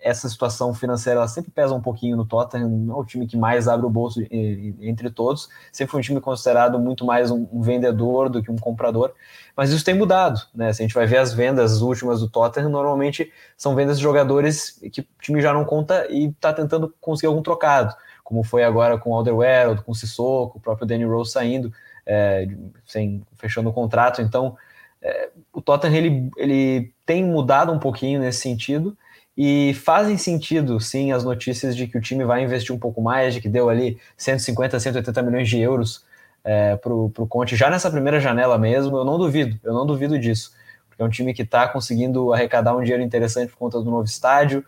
essa 0.00 0.28
situação 0.28 0.72
financeira 0.72 1.26
sempre 1.26 1.50
pesa 1.50 1.74
um 1.74 1.80
pouquinho 1.80 2.16
no 2.16 2.24
Tottenham, 2.24 2.68
não 2.68 2.96
é 2.96 3.00
o 3.00 3.04
time 3.04 3.26
que 3.26 3.36
mais 3.36 3.66
abre 3.66 3.86
o 3.86 3.90
bolso 3.90 4.20
entre 4.30 5.10
todos, 5.10 5.48
sempre 5.72 5.90
foi 5.90 6.00
um 6.00 6.02
time 6.02 6.20
considerado 6.20 6.78
muito 6.78 7.04
mais 7.04 7.30
um, 7.30 7.46
vendedor 7.60 8.28
do 8.28 8.42
que 8.42 8.50
um 8.50 8.56
comprador, 8.56 9.12
mas 9.56 9.70
isso 9.70 9.84
tem 9.84 9.94
mudado, 9.94 10.40
né? 10.54 10.72
Se 10.72 10.82
a 10.82 10.84
gente 10.84 10.94
vai 10.94 11.06
ver 11.06 11.18
as 11.18 11.32
vendas 11.32 11.80
últimas 11.80 12.20
do 12.20 12.28
Tottenham, 12.28 12.68
normalmente 12.68 13.32
são 13.56 13.74
vendas 13.74 13.96
de 13.96 14.02
jogadores 14.02 14.80
que 14.92 15.00
o 15.00 15.06
time 15.20 15.40
já 15.40 15.52
não 15.52 15.64
conta 15.64 16.06
e 16.08 16.26
está 16.26 16.52
tentando 16.52 16.94
conseguir 17.00 17.26
algum 17.26 17.42
trocado, 17.42 17.94
como 18.22 18.42
foi 18.42 18.62
agora 18.62 18.98
com 18.98 19.10
o 19.10 19.14
Alderweireld, 19.14 19.82
com 19.82 19.92
o 19.92 19.94
Sissoko, 19.94 20.58
o 20.58 20.60
próprio 20.60 20.86
Danny 20.86 21.04
Rose 21.04 21.32
saindo, 21.32 21.72
é, 22.06 22.46
sem, 22.86 23.22
fechando 23.36 23.68
o 23.68 23.72
contrato, 23.72 24.22
então 24.22 24.56
é, 25.02 25.30
o 25.52 25.60
Tottenham 25.60 25.96
ele, 25.96 26.30
ele 26.36 26.92
tem 27.04 27.24
mudado 27.24 27.72
um 27.72 27.78
pouquinho 27.78 28.20
nesse 28.20 28.40
sentido, 28.40 28.96
e 29.40 29.72
fazem 29.72 30.18
sentido, 30.18 30.80
sim, 30.80 31.12
as 31.12 31.22
notícias 31.22 31.76
de 31.76 31.86
que 31.86 31.96
o 31.96 32.00
time 32.00 32.24
vai 32.24 32.42
investir 32.42 32.74
um 32.74 32.78
pouco 32.78 33.00
mais, 33.00 33.32
de 33.34 33.40
que 33.40 33.48
deu 33.48 33.70
ali 33.70 33.96
150, 34.16 34.80
180 34.80 35.22
milhões 35.22 35.48
de 35.48 35.60
euros 35.60 36.04
é, 36.42 36.74
para 36.74 36.92
o 36.92 37.26
Conte 37.28 37.54
já 37.54 37.70
nessa 37.70 37.88
primeira 37.88 38.18
janela 38.18 38.58
mesmo. 38.58 38.96
Eu 38.96 39.04
não 39.04 39.16
duvido, 39.16 39.56
eu 39.62 39.72
não 39.72 39.86
duvido 39.86 40.18
disso, 40.18 40.52
porque 40.88 41.00
é 41.00 41.04
um 41.04 41.08
time 41.08 41.32
que 41.32 41.42
está 41.42 41.68
conseguindo 41.68 42.32
arrecadar 42.32 42.76
um 42.76 42.82
dinheiro 42.82 43.00
interessante 43.00 43.52
por 43.52 43.58
conta 43.58 43.78
do 43.78 43.88
novo 43.88 44.06
estádio. 44.06 44.64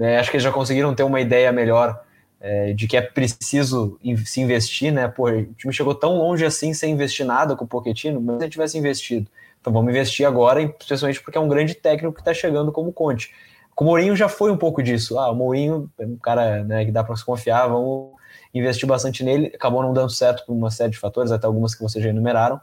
É, 0.00 0.18
acho 0.18 0.30
que 0.30 0.38
eles 0.38 0.44
já 0.44 0.50
conseguiram 0.50 0.94
ter 0.94 1.02
uma 1.02 1.20
ideia 1.20 1.52
melhor 1.52 2.02
é, 2.40 2.72
de 2.72 2.88
que 2.88 2.96
é 2.96 3.02
preciso 3.02 3.98
se 4.24 4.40
investir, 4.40 4.90
né? 4.94 5.08
Pô, 5.08 5.28
o 5.28 5.44
time 5.52 5.74
chegou 5.74 5.94
tão 5.94 6.16
longe 6.16 6.42
assim 6.42 6.72
sem 6.72 6.94
investir 6.94 7.26
nada 7.26 7.54
com 7.54 7.66
o 7.66 7.68
Pochettino, 7.68 8.18
mas 8.18 8.38
se 8.38 8.44
ele 8.44 8.50
tivesse 8.50 8.78
investido. 8.78 9.30
Então 9.60 9.70
vamos 9.70 9.90
investir 9.90 10.26
agora, 10.26 10.62
especialmente 10.62 11.20
porque 11.20 11.36
é 11.36 11.40
um 11.40 11.48
grande 11.48 11.74
técnico 11.74 12.14
que 12.14 12.22
está 12.22 12.32
chegando 12.32 12.72
como 12.72 12.90
Conte. 12.90 13.30
Com 13.76 13.84
o 13.84 13.88
Mourinho 13.88 14.16
já 14.16 14.26
foi 14.26 14.50
um 14.50 14.56
pouco 14.56 14.82
disso. 14.82 15.18
Ah, 15.18 15.30
o 15.30 15.34
Mourinho 15.34 15.90
é 15.98 16.06
um 16.06 16.16
cara 16.16 16.64
né, 16.64 16.86
que 16.86 16.90
dá 16.90 17.04
para 17.04 17.14
se 17.14 17.22
confiar, 17.22 17.68
vamos 17.68 18.14
investir 18.54 18.88
bastante 18.88 19.22
nele. 19.22 19.52
Acabou 19.54 19.82
não 19.82 19.92
dando 19.92 20.10
certo 20.10 20.46
por 20.46 20.54
uma 20.54 20.70
série 20.70 20.92
de 20.92 20.98
fatores, 20.98 21.30
até 21.30 21.46
algumas 21.46 21.74
que 21.74 21.82
vocês 21.82 22.02
já 22.02 22.08
enumeraram. 22.08 22.58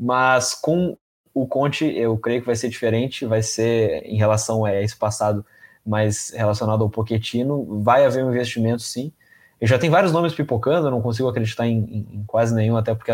Mas 0.00 0.54
com 0.54 0.96
o 1.34 1.46
Conte, 1.46 1.84
eu 1.84 2.16
creio 2.16 2.40
que 2.40 2.46
vai 2.46 2.56
ser 2.56 2.70
diferente, 2.70 3.26
vai 3.26 3.42
ser 3.42 4.02
em 4.06 4.16
relação 4.16 4.64
a 4.64 4.74
esse 4.74 4.96
passado 4.96 5.44
mais 5.84 6.30
relacionado 6.30 6.82
ao 6.82 6.88
Pochettino, 6.88 7.82
vai 7.82 8.06
haver 8.06 8.24
um 8.24 8.30
investimento 8.30 8.80
sim. 8.80 9.12
Eu 9.60 9.68
já 9.68 9.78
tem 9.78 9.90
vários 9.90 10.12
nomes 10.12 10.32
pipocando, 10.32 10.86
eu 10.86 10.90
não 10.90 11.02
consigo 11.02 11.28
acreditar 11.28 11.66
em, 11.66 11.78
em, 11.78 12.08
em 12.20 12.24
quase 12.26 12.54
nenhum, 12.54 12.76
até 12.76 12.94
porque 12.94 13.12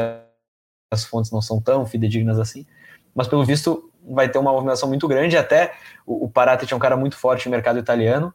as 0.92 1.04
fontes 1.04 1.32
não 1.32 1.42
são 1.42 1.60
tão 1.60 1.84
fidedignas 1.84 2.38
assim. 2.38 2.64
Mas 3.12 3.26
pelo 3.26 3.44
visto, 3.44 3.90
vai 4.08 4.28
ter 4.28 4.38
uma 4.38 4.52
movimentação 4.52 4.88
muito 4.88 5.08
grande. 5.08 5.36
Até 5.36 5.72
o, 6.06 6.26
o 6.26 6.30
Parati 6.30 6.72
é 6.72 6.76
um 6.76 6.80
cara 6.80 6.96
muito 6.96 7.16
forte 7.16 7.46
no 7.46 7.50
mercado 7.50 7.78
italiano. 7.78 8.34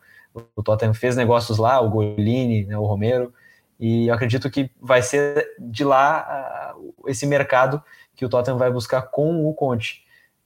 O 0.56 0.64
Tottenham 0.64 0.94
fez 0.94 1.16
negócios 1.16 1.58
lá, 1.58 1.80
o 1.82 1.90
Golini, 1.90 2.66
né, 2.66 2.78
o 2.78 2.86
Romero, 2.86 3.34
e 3.80 4.08
eu 4.08 4.14
acredito 4.14 4.50
que 4.50 4.70
vai 4.80 5.02
ser 5.02 5.56
de 5.60 5.84
lá 5.84 6.74
uh, 6.76 7.10
esse 7.10 7.26
mercado 7.26 7.82
que 8.16 8.26
o 8.26 8.30
Tottenham 8.30 8.58
vai 8.58 8.72
buscar 8.72 9.04
com 9.04 9.48
o 9.48 9.54
Conte. 9.54 10.04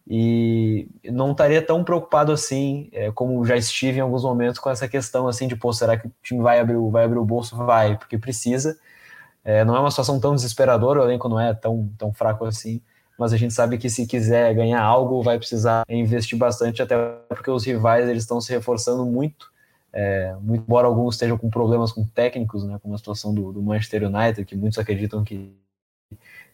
E 0.07 0.87
não 1.05 1.31
estaria 1.31 1.61
tão 1.61 1.83
preocupado 1.83 2.31
assim, 2.31 2.89
é, 2.91 3.09
como 3.11 3.45
já 3.45 3.55
estive 3.55 3.99
em 3.99 4.01
alguns 4.01 4.23
momentos 4.23 4.59
com 4.59 4.69
essa 4.69 4.87
questão 4.87 5.27
assim 5.27 5.47
de, 5.47 5.55
pô, 5.55 5.71
será 5.71 5.97
que 5.97 6.07
o 6.07 6.11
time 6.21 6.41
vai 6.41 6.59
abrir, 6.59 6.77
vai 6.91 7.05
abrir 7.05 7.19
o 7.19 7.25
bolso? 7.25 7.55
Vai, 7.55 7.97
porque 7.97 8.17
precisa. 8.17 8.77
É, 9.43 9.63
não 9.63 9.75
é 9.75 9.79
uma 9.79 9.89
situação 9.89 10.19
tão 10.19 10.35
desesperadora, 10.35 11.01
o 11.01 11.03
elenco 11.03 11.27
não 11.29 11.39
é 11.39 11.53
tão, 11.53 11.89
tão 11.97 12.13
fraco 12.13 12.45
assim, 12.45 12.81
mas 13.17 13.33
a 13.33 13.37
gente 13.37 13.53
sabe 13.53 13.77
que 13.77 13.89
se 13.89 14.07
quiser 14.07 14.53
ganhar 14.53 14.81
algo, 14.81 15.21
vai 15.21 15.37
precisar 15.37 15.83
investir 15.87 16.37
bastante, 16.37 16.81
até 16.81 16.95
porque 17.29 17.49
os 17.49 17.63
rivais 17.63 18.07
eles 18.09 18.23
estão 18.23 18.41
se 18.41 18.51
reforçando 18.51 19.05
muito, 19.05 19.51
é, 19.91 20.35
muito 20.41 20.63
embora 20.63 20.87
alguns 20.87 21.15
estejam 21.15 21.37
com 21.37 21.49
problemas 21.49 21.91
com 21.91 22.03
técnicos, 22.05 22.63
né, 22.63 22.79
como 22.81 22.95
a 22.95 22.97
situação 22.97 23.33
do, 23.33 23.51
do 23.53 23.61
Manchester 23.61 24.03
United, 24.03 24.45
que 24.45 24.55
muitos 24.55 24.79
acreditam 24.79 25.23
que 25.23 25.53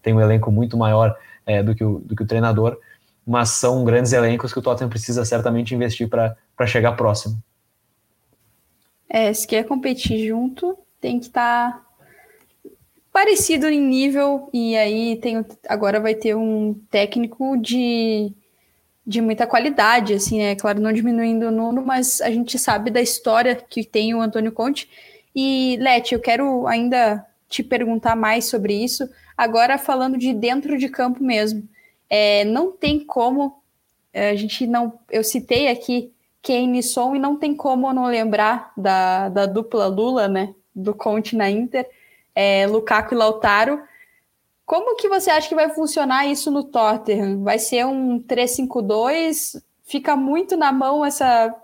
tem 0.01 0.13
um 0.13 0.21
elenco 0.21 0.51
muito 0.51 0.77
maior 0.77 1.17
é, 1.45 1.63
do, 1.63 1.73
que 1.73 1.83
o, 1.83 1.99
do 1.99 2.15
que 2.15 2.23
o 2.23 2.27
treinador, 2.27 2.77
mas 3.25 3.49
são 3.49 3.83
grandes 3.83 4.11
elencos 4.11 4.51
que 4.51 4.59
o 4.59 4.61
Tottenham 4.61 4.89
precisa 4.89 5.23
certamente 5.23 5.73
investir 5.73 6.09
para 6.09 6.67
chegar 6.67 6.93
próximo. 6.93 7.41
É, 9.07 9.33
se 9.33 9.47
quer 9.47 9.63
competir 9.65 10.27
junto, 10.27 10.77
tem 11.01 11.19
que 11.19 11.27
estar 11.27 11.71
tá 11.71 11.88
parecido 13.11 13.67
em 13.67 13.81
nível, 13.81 14.49
e 14.53 14.75
aí 14.75 15.17
tem, 15.17 15.43
agora 15.67 15.99
vai 15.99 16.15
ter 16.15 16.35
um 16.35 16.73
técnico 16.89 17.57
de, 17.57 18.31
de 19.05 19.21
muita 19.21 19.47
qualidade, 19.47 20.13
assim, 20.13 20.39
né? 20.39 20.55
Claro, 20.55 20.79
não 20.79 20.93
diminuindo 20.93 21.47
o 21.47 21.51
número, 21.51 21.85
mas 21.85 22.21
a 22.21 22.29
gente 22.29 22.57
sabe 22.59 22.91
da 22.91 23.01
história 23.01 23.55
que 23.55 23.83
tem 23.83 24.13
o 24.13 24.21
Antônio 24.21 24.51
Conte. 24.51 24.89
E, 25.35 25.77
Leti, 25.81 26.13
eu 26.13 26.19
quero 26.19 26.67
ainda 26.67 27.25
te 27.47 27.63
perguntar 27.63 28.15
mais 28.15 28.45
sobre 28.45 28.73
isso, 28.73 29.09
agora 29.35 29.77
falando 29.77 30.17
de 30.17 30.33
dentro 30.33 30.77
de 30.77 30.87
campo 30.87 31.23
mesmo. 31.23 31.67
É, 32.09 32.45
não 32.45 32.71
tem 32.71 32.99
como, 32.99 33.61
é, 34.13 34.29
a 34.29 34.35
gente 34.35 34.67
não. 34.67 34.99
Eu 35.09 35.23
citei 35.23 35.67
aqui 35.67 36.11
Kane 36.43 36.79
e 36.79 37.15
e 37.15 37.19
não 37.19 37.35
tem 37.37 37.55
como 37.55 37.91
não 37.93 38.05
lembrar 38.05 38.71
da, 38.77 39.29
da 39.29 39.45
dupla 39.45 39.87
Lula, 39.87 40.27
né? 40.27 40.53
Do 40.75 40.93
Conte 40.93 41.35
na 41.35 41.49
Inter 41.49 41.87
é, 42.35 42.67
Lukaku 42.67 43.13
e 43.13 43.17
Lautaro. 43.17 43.81
Como 44.65 44.95
que 44.95 45.09
você 45.09 45.31
acha 45.31 45.49
que 45.49 45.55
vai 45.55 45.69
funcionar 45.69 46.27
isso 46.27 46.51
no 46.51 46.63
Tottenham? 46.63 47.43
Vai 47.43 47.57
ser 47.57 47.85
um 47.85 48.19
3-5-2? 48.19 49.61
Fica 49.83 50.15
muito 50.15 50.55
na 50.55 50.71
mão 50.71 51.03
essa, 51.03 51.55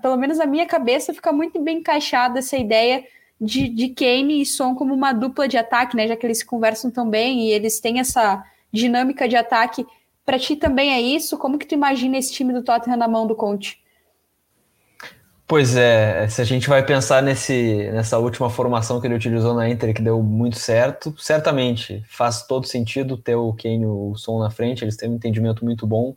pelo 0.00 0.16
menos 0.16 0.38
na 0.38 0.46
minha 0.46 0.66
cabeça, 0.66 1.12
fica 1.12 1.30
muito 1.30 1.60
bem 1.60 1.78
encaixada 1.78 2.38
essa 2.38 2.56
ideia 2.56 3.04
de, 3.40 3.68
de 3.68 3.90
Kane 3.90 4.40
e 4.40 4.46
Son 4.46 4.74
como 4.74 4.94
uma 4.94 5.12
dupla 5.12 5.46
de 5.46 5.58
ataque, 5.58 5.96
né? 5.96 6.08
Já 6.08 6.16
que 6.16 6.26
eles 6.26 6.42
conversam 6.42 6.90
tão 6.90 7.08
bem 7.08 7.42
e 7.42 7.50
eles 7.52 7.78
têm 7.80 8.00
essa 8.00 8.42
dinâmica 8.72 9.28
de 9.28 9.36
ataque. 9.36 9.86
Para 10.24 10.38
ti 10.38 10.56
também 10.56 10.92
é 10.92 11.00
isso? 11.00 11.38
Como 11.38 11.58
que 11.58 11.66
tu 11.66 11.74
imagina 11.74 12.16
esse 12.18 12.32
time 12.32 12.52
do 12.52 12.62
Tottenham 12.62 12.96
na 12.96 13.08
mão 13.08 13.26
do 13.26 13.36
Conte? 13.36 13.80
Pois 15.48 15.74
é, 15.76 16.28
se 16.28 16.42
a 16.42 16.44
gente 16.44 16.68
vai 16.68 16.84
pensar 16.84 17.22
nesse, 17.22 17.90
nessa 17.90 18.18
última 18.18 18.50
formação 18.50 19.00
que 19.00 19.06
ele 19.06 19.14
utilizou 19.14 19.54
na 19.54 19.66
Inter, 19.66 19.94
que 19.94 20.02
deu 20.02 20.22
muito 20.22 20.58
certo, 20.58 21.14
certamente 21.18 22.04
faz 22.06 22.42
todo 22.46 22.66
sentido 22.66 23.16
ter 23.16 23.34
o 23.34 23.54
Kane 23.54 23.86
o 23.86 24.14
Son 24.14 24.40
na 24.40 24.50
frente, 24.50 24.84
eles 24.84 24.94
têm 24.94 25.08
um 25.08 25.14
entendimento 25.14 25.64
muito 25.64 25.86
bom. 25.86 26.14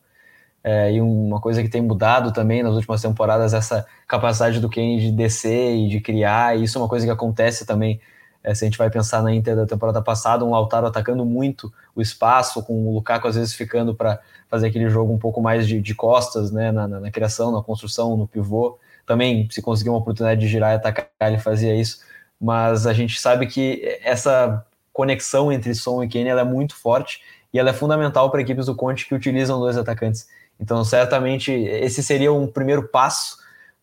É, 0.61 0.91
e 0.93 0.99
uma 0.99 1.39
coisa 1.39 1.63
que 1.63 1.69
tem 1.69 1.81
mudado 1.81 2.33
também 2.33 2.61
nas 2.61 2.75
últimas 2.75 3.01
temporadas, 3.01 3.53
essa 3.53 3.85
capacidade 4.05 4.59
do 4.59 4.69
Kane 4.69 4.99
de 4.99 5.11
descer 5.13 5.77
e 5.77 5.87
de 5.87 6.01
criar, 6.01 6.57
e 6.59 6.65
isso 6.65 6.77
é 6.77 6.81
uma 6.81 6.89
coisa 6.89 7.05
que 7.05 7.11
acontece 7.11 7.65
também. 7.65 8.01
É, 8.43 8.53
se 8.53 8.65
a 8.65 8.67
gente 8.67 8.77
vai 8.77 8.89
pensar 8.89 9.23
na 9.23 9.33
Inter 9.33 9.55
da 9.55 9.65
temporada 9.65 10.01
passada, 10.01 10.43
um 10.43 10.51
Lautaro 10.51 10.87
atacando 10.87 11.25
muito 11.25 11.71
o 11.95 12.01
espaço, 12.01 12.61
com 12.63 12.73
o 12.85 12.93
Lukaku 12.95 13.29
às 13.29 13.35
vezes 13.35 13.53
ficando 13.53 13.95
para 13.95 14.19
fazer 14.49 14.67
aquele 14.67 14.89
jogo 14.89 15.13
um 15.13 15.17
pouco 15.17 15.41
mais 15.41 15.65
de, 15.65 15.79
de 15.79 15.95
costas, 15.95 16.51
né, 16.51 16.69
na, 16.71 16.85
na, 16.85 16.99
na, 16.99 17.11
criação, 17.11 17.51
na 17.51 17.63
construção, 17.63 18.17
no 18.17 18.27
pivô. 18.27 18.77
Também, 19.12 19.45
se 19.52 19.62
conseguir 19.62 19.89
uma 19.89 19.97
oportunidade 19.97 20.39
de 20.39 20.47
girar 20.47 20.71
e 20.71 20.76
atacar, 20.76 21.10
ele 21.19 21.38
fazia 21.38 21.76
isso. 21.76 22.00
Mas 22.39 22.88
a 22.88 22.93
gente 22.93 23.19
sabe 23.19 23.45
que 23.45 24.00
essa 24.02 24.65
conexão 24.93 25.52
entre 25.52 25.76
Son 25.76 26.02
e 26.02 26.08
Kane 26.08 26.30
é 26.30 26.43
muito 26.45 26.78
forte 26.78 27.21
e 27.54 27.60
ela 27.60 27.71
é 27.71 27.74
fundamental 27.74 28.32
para 28.32 28.39
equipes 28.39 28.67
do 28.67 28.74
Conte 28.74 29.06
que 29.06 29.13
utilizam 29.13 29.60
dois 29.60 29.76
atacantes. 29.76 30.30
Então, 30.58 30.82
certamente, 30.86 31.52
esse 31.52 32.02
seria 32.02 32.32
um 32.32 32.47
primeiro 32.47 32.88
passo 32.88 33.36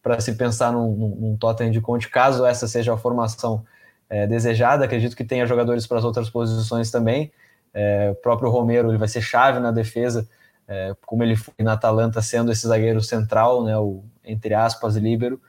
para 0.03 0.19
se 0.19 0.33
pensar 0.33 0.73
num, 0.73 0.95
num, 1.21 1.37
Tottenham 1.37 1.73
de 1.73 1.81
Conte, 1.83 2.09
caso 2.09 2.47
essa 2.47 2.67
seja 2.67 2.95
a 2.95 2.97
formação 2.97 3.67
é, 4.09 4.27
desejada. 4.27 4.87
Acredito 4.87 5.14
que 5.14 5.25
tenha 5.25 5.45
jogadores 5.45 5.87
para 5.87 5.99
as 5.99 6.05
outras 6.05 6.31
posições 6.31 6.91
também. 6.91 7.31
É, 7.75 8.12
o 8.12 8.14
próprio 8.14 8.49
Romero 8.49 8.91
ele 8.91 8.97
vai 8.97 9.09
ser 9.09 9.21
chave 9.21 9.61
na 9.61 9.71
defesa, 9.71 10.27
é, 10.67 10.97
como 11.05 11.23
ele 11.23 11.37
foi 11.37 11.53
na 11.61 11.75
Atalanta, 11.75 12.23
sendo 12.23 12.51
esse 12.51 12.67
zagueiro 12.67 13.03
central, 13.03 13.62
né, 13.62 13.77
o, 13.77 14.03
entre 14.29 14.55
aspas, 14.55 14.97
líbero. 14.97 15.41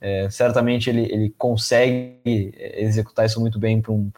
É, 0.00 0.28
certamente 0.28 0.90
ele, 0.90 1.02
ele 1.10 1.34
consegue 1.38 2.52
executar 2.54 3.24
isso 3.24 3.40
muito 3.40 3.58
bem 3.58 3.80
para 3.80 3.92
um, 3.92 4.10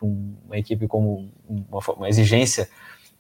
uma 0.45 0.59
equipe 0.59 0.89
como 0.89 1.31
uma, 1.49 1.81
uma 1.97 2.09
exigência 2.09 2.69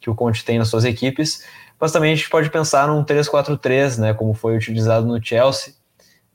que 0.00 0.10
o 0.10 0.14
Conte 0.14 0.44
tem 0.44 0.58
nas 0.58 0.68
suas 0.68 0.84
equipes. 0.84 1.44
Mas 1.80 1.92
também 1.92 2.12
a 2.12 2.14
gente 2.14 2.28
pode 2.28 2.50
pensar 2.50 2.88
num 2.88 3.04
3-4-3, 3.04 3.98
né, 3.98 4.14
como 4.14 4.34
foi 4.34 4.56
utilizado 4.56 5.06
no 5.06 5.24
Chelsea, 5.24 5.74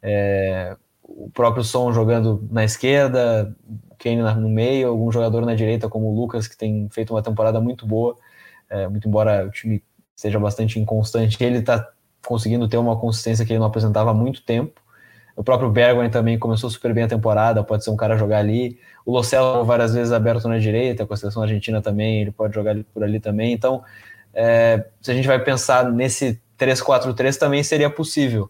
é, 0.01 0.75
o 1.03 1.29
próprio 1.29 1.63
Som 1.63 1.91
jogando 1.91 2.47
na 2.49 2.63
esquerda, 2.63 3.53
Kane 3.99 4.21
no 4.39 4.49
meio, 4.49 4.89
algum 4.89 5.11
jogador 5.11 5.45
na 5.45 5.53
direita, 5.53 5.89
como 5.89 6.07
o 6.07 6.15
Lucas, 6.15 6.47
que 6.47 6.57
tem 6.57 6.87
feito 6.89 7.13
uma 7.13 7.21
temporada 7.21 7.59
muito 7.59 7.85
boa, 7.85 8.15
é, 8.69 8.87
muito 8.87 9.07
embora 9.07 9.45
o 9.45 9.51
time 9.51 9.83
seja 10.15 10.39
bastante 10.39 10.79
inconstante, 10.79 11.41
ele 11.43 11.59
está 11.59 11.89
conseguindo 12.25 12.67
ter 12.67 12.77
uma 12.77 12.97
consistência 12.97 13.45
que 13.45 13.51
ele 13.51 13.59
não 13.59 13.67
apresentava 13.67 14.11
há 14.11 14.13
muito 14.13 14.41
tempo. 14.43 14.81
O 15.35 15.43
próprio 15.43 15.69
Bergwijn 15.69 16.09
também 16.09 16.37
começou 16.37 16.69
super 16.69 16.93
bem 16.93 17.03
a 17.05 17.07
temporada, 17.07 17.63
pode 17.63 17.83
ser 17.83 17.89
um 17.89 17.95
cara 17.95 18.17
jogar 18.17 18.37
ali. 18.37 18.79
O 19.05 19.11
Lo 19.11 19.23
várias 19.65 19.93
vezes 19.93 20.13
aberto 20.13 20.47
na 20.47 20.59
direita, 20.59 21.05
com 21.05 21.13
a 21.13 21.17
seleção 21.17 21.41
argentina 21.41 21.81
também, 21.81 22.21
ele 22.21 22.31
pode 22.31 22.53
jogar 22.53 22.75
por 22.93 23.03
ali 23.03 23.19
também. 23.19 23.51
Então, 23.51 23.83
é, 24.33 24.85
se 25.01 25.11
a 25.11 25.13
gente 25.13 25.27
vai 25.27 25.39
pensar 25.39 25.91
nesse 25.91 26.39
3-4-3 26.57 27.37
também 27.37 27.63
seria 27.63 27.89
possível. 27.89 28.49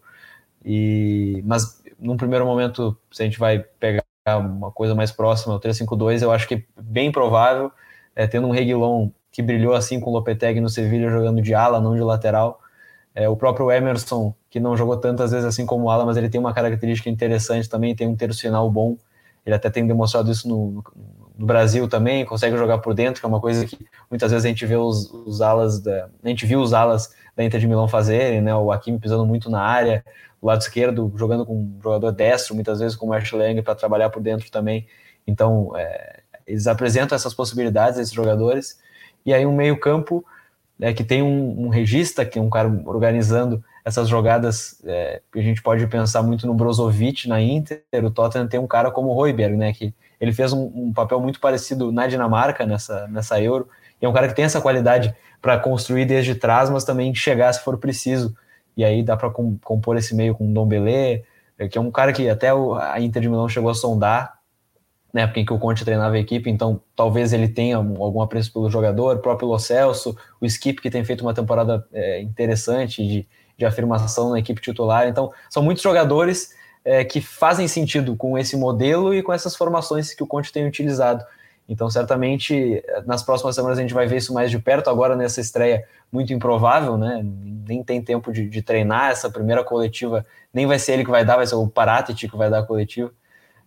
E, 0.64 1.42
mas 1.46 1.82
num 1.98 2.16
primeiro 2.16 2.44
momento, 2.44 2.96
se 3.10 3.22
a 3.22 3.24
gente 3.24 3.38
vai 3.38 3.58
pegar 3.80 4.04
uma 4.38 4.70
coisa 4.70 4.94
mais 4.94 5.10
próxima, 5.10 5.54
o 5.54 5.60
3-5-2, 5.60 6.22
eu 6.22 6.30
acho 6.30 6.46
que 6.46 6.54
é 6.54 6.62
bem 6.80 7.10
provável, 7.10 7.72
é, 8.14 8.26
tendo 8.26 8.46
um 8.46 8.50
Reguilon 8.50 9.10
que 9.32 9.42
brilhou 9.42 9.74
assim 9.74 9.98
com 9.98 10.10
o 10.10 10.12
Lopetegui 10.12 10.60
no 10.60 10.68
Sevilha 10.68 11.10
jogando 11.10 11.42
de 11.42 11.54
ala, 11.54 11.80
não 11.80 11.94
de 11.94 12.02
lateral. 12.02 12.60
É, 13.14 13.28
o 13.28 13.36
próprio 13.36 13.70
Emerson, 13.70 14.34
que 14.50 14.58
não 14.58 14.76
jogou 14.76 14.96
tantas 14.96 15.30
vezes 15.30 15.46
assim 15.46 15.64
como 15.64 15.88
ala, 15.88 16.04
mas 16.04 16.16
ele 16.16 16.28
tem 16.28 16.40
uma 16.40 16.52
característica 16.52 17.08
interessante 17.08 17.68
também, 17.68 17.94
tem 17.94 18.08
um 18.08 18.16
terço 18.16 18.40
final 18.40 18.68
bom. 18.70 18.96
Ele 19.46 19.54
até 19.54 19.70
tem 19.70 19.86
demonstrado 19.86 20.30
isso 20.30 20.48
no, 20.48 20.82
no, 21.36 21.46
Brasil 21.46 21.86
também, 21.86 22.24
consegue 22.24 22.56
jogar 22.56 22.78
por 22.78 22.94
dentro, 22.94 23.20
que 23.20 23.26
é 23.26 23.28
uma 23.28 23.40
coisa 23.40 23.66
que 23.66 23.78
muitas 24.10 24.30
vezes 24.30 24.44
a 24.44 24.48
gente 24.48 24.64
vê 24.66 24.76
os, 24.76 25.12
os 25.12 25.40
alas 25.40 25.80
da, 25.80 26.08
a 26.22 26.28
gente 26.28 26.46
viu 26.46 26.60
os 26.60 26.72
alas 26.72 27.14
da 27.36 27.44
Inter 27.44 27.60
de 27.60 27.66
Milão 27.68 27.86
fazerem, 27.86 28.40
né? 28.40 28.54
O 28.54 28.72
Hakimi 28.72 28.98
pisando 28.98 29.26
muito 29.26 29.50
na 29.50 29.60
área, 29.60 30.04
o 30.40 30.46
lado 30.46 30.60
esquerdo 30.60 31.12
jogando 31.16 31.44
com 31.44 31.54
um 31.56 31.78
jogador 31.82 32.10
destro, 32.10 32.54
muitas 32.54 32.80
vezes 32.80 32.96
com 32.96 33.08
o 33.08 33.12
Ashley 33.12 33.62
para 33.62 33.74
trabalhar 33.74 34.10
por 34.10 34.22
dentro 34.22 34.50
também. 34.50 34.86
Então, 35.26 35.72
é, 35.76 36.20
eles 36.46 36.66
apresentam 36.66 37.14
essas 37.14 37.34
possibilidades 37.34 37.98
esses 37.98 38.12
jogadores. 38.12 38.78
E 39.24 39.32
aí 39.32 39.46
um 39.46 39.54
meio-campo 39.54 40.24
é, 40.80 40.92
que 40.92 41.04
tem 41.04 41.22
um, 41.22 41.66
um 41.66 41.68
regista, 41.68 42.24
que 42.24 42.38
é 42.38 42.42
um 42.42 42.50
cara 42.50 42.68
organizando 42.86 43.62
essas 43.84 44.08
jogadas, 44.08 44.80
é, 44.84 45.20
a 45.34 45.40
gente 45.40 45.62
pode 45.62 45.86
pensar 45.86 46.22
muito 46.22 46.46
no 46.46 46.54
Brozovic 46.54 47.28
na 47.28 47.40
Inter, 47.40 47.82
o 48.02 48.10
Tottenham 48.10 48.48
tem 48.48 48.58
um 48.58 48.66
cara 48.66 48.90
como 48.90 49.10
o 49.10 49.12
Royberg, 49.12 49.56
né, 49.56 49.72
que 49.72 49.94
ele 50.18 50.32
fez 50.32 50.52
um, 50.52 50.70
um, 50.74 50.92
papel 50.92 51.20
muito 51.20 51.38
parecido 51.38 51.92
na 51.92 52.06
Dinamarca, 52.06 52.64
nessa, 52.64 53.06
nessa 53.08 53.40
Euro, 53.40 53.68
e 54.00 54.06
é 54.06 54.08
um 54.08 54.12
cara 54.12 54.26
que 54.26 54.34
tem 54.34 54.44
essa 54.44 54.60
qualidade 54.60 55.14
para 55.40 55.58
construir 55.58 56.06
desde 56.06 56.34
trás, 56.34 56.70
mas 56.70 56.84
também 56.84 57.14
chegar 57.14 57.52
se 57.52 57.62
for 57.62 57.76
preciso. 57.76 58.34
E 58.76 58.82
aí 58.82 59.02
dá 59.02 59.16
para 59.16 59.30
compor 59.30 59.96
esse 59.96 60.14
meio 60.14 60.34
com 60.34 60.50
o 60.50 60.54
Dom 60.54 60.66
Belé, 60.66 61.22
é, 61.58 61.68
que 61.68 61.76
é 61.76 61.80
um 61.80 61.90
cara 61.90 62.12
que 62.12 62.28
até 62.28 62.48
a 62.48 63.00
Inter 63.00 63.22
de 63.22 63.28
Milão 63.28 63.48
chegou 63.48 63.70
a 63.70 63.74
sondar, 63.74 64.38
na 65.14 65.20
época 65.20 65.38
em 65.38 65.44
que 65.44 65.52
o 65.52 65.58
Conte 65.60 65.84
treinava 65.84 66.16
a 66.16 66.18
equipe, 66.18 66.50
então 66.50 66.80
talvez 66.96 67.32
ele 67.32 67.46
tenha 67.46 67.76
algum 67.76 68.20
apreço 68.20 68.52
pelo 68.52 68.68
jogador, 68.68 69.14
o 69.14 69.20
próprio 69.20 69.46
Lo 69.46 69.60
Celso, 69.60 70.16
o 70.40 70.44
Skip, 70.44 70.82
que 70.82 70.90
tem 70.90 71.04
feito 71.04 71.20
uma 71.20 71.32
temporada 71.32 71.86
é, 71.92 72.20
interessante 72.20 73.06
de, 73.06 73.28
de 73.56 73.64
afirmação 73.64 74.30
na 74.30 74.40
equipe 74.40 74.60
titular. 74.60 75.06
Então, 75.06 75.32
são 75.48 75.62
muitos 75.62 75.84
jogadores 75.84 76.52
é, 76.84 77.04
que 77.04 77.20
fazem 77.20 77.68
sentido 77.68 78.16
com 78.16 78.36
esse 78.36 78.56
modelo 78.56 79.14
e 79.14 79.22
com 79.22 79.32
essas 79.32 79.54
formações 79.54 80.12
que 80.12 80.22
o 80.24 80.26
Conte 80.26 80.52
tem 80.52 80.66
utilizado. 80.66 81.24
Então, 81.68 81.88
certamente, 81.88 82.82
nas 83.06 83.22
próximas 83.22 83.54
semanas 83.54 83.78
a 83.78 83.82
gente 83.82 83.94
vai 83.94 84.08
ver 84.08 84.16
isso 84.16 84.34
mais 84.34 84.50
de 84.50 84.58
perto. 84.58 84.90
Agora, 84.90 85.14
nessa 85.14 85.40
estreia 85.40 85.84
muito 86.10 86.32
improvável, 86.32 86.98
né? 86.98 87.24
Nem 87.24 87.84
tem 87.84 88.02
tempo 88.02 88.32
de, 88.32 88.48
de 88.48 88.62
treinar 88.62 89.12
essa 89.12 89.30
primeira 89.30 89.62
coletiva. 89.62 90.26
Nem 90.52 90.66
vai 90.66 90.78
ser 90.78 90.94
ele 90.94 91.04
que 91.04 91.10
vai 91.10 91.24
dar, 91.24 91.36
vai 91.36 91.46
ser 91.46 91.54
o 91.54 91.68
Paratit 91.68 92.28
que 92.28 92.36
vai 92.36 92.50
dar 92.50 92.58
a 92.58 92.62
coletiva 92.64 93.12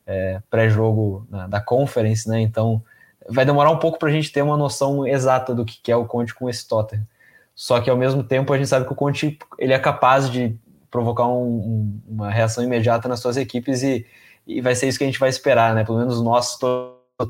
é, 0.08 0.42
pré-jogo 0.50 1.28
da 1.50 1.60
Conference, 1.60 2.28
né? 2.28 2.40
Então, 2.40 2.82
vai 3.30 3.46
demorar 3.46 3.70
um 3.70 3.78
pouco 3.78 4.00
para 4.00 4.08
a 4.08 4.12
gente 4.12 4.32
ter 4.32 4.42
uma 4.42 4.56
noção 4.56 5.06
exata 5.06 5.54
do 5.54 5.66
que 5.66 5.92
é 5.92 5.96
o 5.96 6.06
Conte 6.06 6.34
com 6.34 6.50
esse 6.50 6.66
Tottenham. 6.68 7.06
Só 7.54 7.82
que, 7.82 7.90
ao 7.90 7.98
mesmo 7.98 8.24
tempo, 8.24 8.54
a 8.54 8.58
gente 8.58 8.70
sabe 8.70 8.86
que 8.86 8.94
o 8.94 8.96
Conte 8.96 9.38
ele 9.60 9.74
é 9.74 9.80
capaz 9.80 10.30
de 10.30 10.56
provocar 10.90 11.28
um, 11.28 11.44
um, 11.44 12.02
uma 12.08 12.32
reação 12.32 12.64
imediata 12.64 13.10
nas 13.10 13.20
suas 13.20 13.36
equipes 13.36 13.84
e, 13.84 14.06
e 14.46 14.62
vai 14.62 14.74
ser 14.74 14.88
isso 14.88 14.98
que 14.98 15.04
a 15.04 15.08
gente 15.08 15.20
vai 15.20 15.30
esperar, 15.30 15.76
né? 15.76 15.84
Pelo 15.84 15.98
menos 15.98 16.22
nós, 16.22 16.58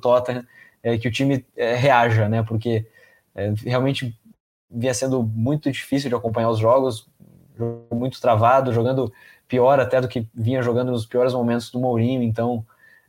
Tottenham, 0.02 0.46
é, 0.84 0.98
que 0.98 1.08
o 1.08 1.12
time 1.12 1.44
é, 1.56 1.76
reaja, 1.76 2.30
né? 2.30 2.44
Porque 2.44 2.86
é, 3.34 3.54
realmente 3.66 4.16
vinha 4.70 4.94
sendo 4.94 5.24
muito 5.24 5.72
difícil 5.72 6.10
de 6.10 6.16
acompanhar 6.16 6.50
os 6.50 6.60
jogos, 6.60 7.08
muito 7.92 8.22
travado, 8.22 8.74
jogando 8.74 9.12
pior 9.48 9.80
até 9.80 10.02
do 10.02 10.08
que 10.08 10.28
vinha 10.34 10.62
jogando 10.62 10.92
nos 10.92 11.06
piores 11.06 11.34
momentos 11.34 11.72
do 11.72 11.80
Mourinho. 11.80 12.22
Então, 12.22 12.66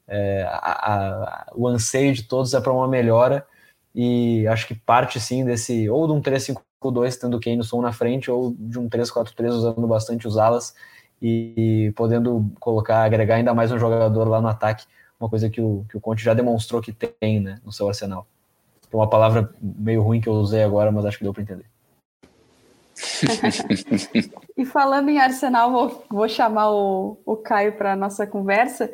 é, 0.07 0.43
a, 0.49 0.93
a, 0.93 1.53
o 1.55 1.67
anseio 1.67 2.13
de 2.15 2.23
todos 2.23 2.55
é 2.55 2.61
para 2.61 2.73
uma 2.73 2.89
melhora 2.89 3.47
e 3.95 4.47
acho 4.47 4.67
que 4.67 4.75
parte 4.75 5.21
sim 5.21 5.45
desse 5.45 5.89
ou 5.91 6.07
de 6.07 6.13
um 6.13 6.23
3-5-2 6.23 7.19
tendo 7.21 7.37
o 7.37 7.41
Kane 7.41 7.65
Son 7.65 7.83
na 7.83 7.93
frente 7.93 8.31
ou 8.31 8.55
de 8.59 8.79
um 8.79 8.89
3-4-3 8.89 9.51
usando 9.51 9.87
bastante 9.87 10.27
os 10.27 10.39
alas 10.39 10.75
e, 11.21 11.93
podendo 11.97 12.51
colocar, 12.61 13.03
agregar 13.03 13.37
ainda 13.37 13.53
mais 13.53 13.73
um 13.73 13.79
jogador 13.79 14.29
lá 14.29 14.41
no 14.41 14.49
ataque, 14.49 14.87
uma 15.19 15.29
coisa 15.29 15.51
que 15.51 15.61
o, 15.61 15.85
que 15.91 15.97
o 15.97 16.01
Conte 16.01 16.23
já 16.23 16.33
demonstrou 16.33 16.81
que 16.81 16.93
tem 16.93 17.41
né, 17.41 17.61
no 17.65 17.73
seu 17.73 17.89
arsenal. 17.89 18.27
Foi 18.89 19.01
uma 19.01 19.11
palavra 19.11 19.53
meio 19.61 20.03
ruim 20.03 20.21
que 20.21 20.29
eu 20.29 20.35
usei 20.35 20.63
agora, 20.63 20.93
mas 20.93 21.05
acho 21.05 21.19
que 21.19 21.25
deu 21.25 21.33
para 21.33 21.43
entender. 21.43 21.67
E 24.57 24.65
falando 24.65 25.09
em 25.09 25.19
Arsenal, 25.19 25.71
vou, 25.71 26.05
vou 26.11 26.29
chamar 26.29 26.71
o, 26.71 27.19
o 27.25 27.37
Caio 27.37 27.73
para 27.73 27.97
nossa 27.97 28.27
conversa. 28.27 28.91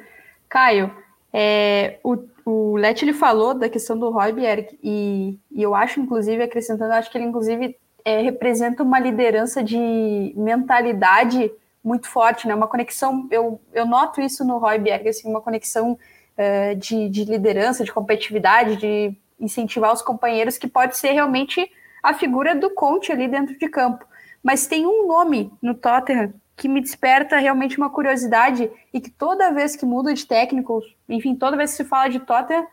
Caio, 0.48 0.90
é, 1.32 1.98
o, 2.02 2.18
o 2.44 2.76
Lete 2.76 3.04
ele 3.04 3.12
falou 3.12 3.54
da 3.54 3.68
questão 3.68 3.98
do 3.98 4.10
Royberg 4.10 4.78
e, 4.82 5.38
e 5.50 5.62
eu 5.62 5.74
acho, 5.74 6.00
inclusive, 6.00 6.42
acrescentando, 6.42 6.92
acho 6.92 7.10
que 7.10 7.18
ele, 7.18 7.24
inclusive, 7.24 7.76
é, 8.04 8.20
representa 8.20 8.82
uma 8.82 8.98
liderança 8.98 9.62
de 9.62 10.32
mentalidade 10.36 11.50
muito 11.82 12.06
forte, 12.06 12.46
né? 12.46 12.54
Uma 12.54 12.68
conexão, 12.68 13.26
eu, 13.30 13.60
eu 13.72 13.86
noto 13.86 14.20
isso 14.20 14.44
no 14.44 14.58
Royberg, 14.58 15.08
assim, 15.08 15.28
uma 15.28 15.40
conexão 15.40 15.92
uh, 15.92 16.76
de, 16.76 17.08
de 17.08 17.24
liderança, 17.24 17.84
de 17.84 17.92
competitividade, 17.92 18.76
de 18.76 19.16
incentivar 19.38 19.92
os 19.92 20.00
companheiros, 20.00 20.56
que 20.56 20.66
pode 20.66 20.96
ser 20.96 21.12
realmente 21.12 21.70
a 22.04 22.12
figura 22.12 22.54
do 22.54 22.68
Conte 22.68 23.10
ali 23.10 23.26
dentro 23.26 23.58
de 23.58 23.66
campo. 23.66 24.06
Mas 24.42 24.66
tem 24.66 24.86
um 24.86 25.08
nome 25.08 25.50
no 25.62 25.74
Tottenham 25.74 26.34
que 26.54 26.68
me 26.68 26.82
desperta 26.82 27.38
realmente 27.38 27.78
uma 27.78 27.88
curiosidade 27.88 28.70
e 28.92 29.00
que 29.00 29.10
toda 29.10 29.52
vez 29.52 29.74
que 29.74 29.86
muda 29.86 30.12
de 30.12 30.26
técnico, 30.26 30.82
enfim, 31.08 31.34
toda 31.34 31.56
vez 31.56 31.70
que 31.70 31.78
se 31.78 31.84
fala 31.84 32.10
de 32.10 32.20
Tottenham, 32.20 32.66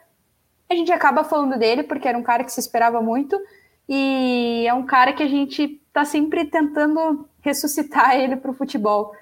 a 0.70 0.76
gente 0.76 0.92
acaba 0.92 1.24
falando 1.24 1.58
dele, 1.58 1.84
porque 1.84 2.08
era 2.08 2.18
um 2.18 2.24
cara 2.24 2.44
que 2.44 2.52
se 2.52 2.60
esperava 2.60 3.02
muito, 3.02 3.40
e 3.88 4.66
é 4.68 4.74
um 4.74 4.86
cara 4.86 5.14
que 5.14 5.24
a 5.24 5.28
gente 5.28 5.82
está 5.88 6.04
sempre 6.04 6.46
tentando 6.46 7.28
ressuscitar 7.42 8.16
ele 8.16 8.36
para 8.36 8.52
o 8.52 8.54
futebol. 8.54 9.14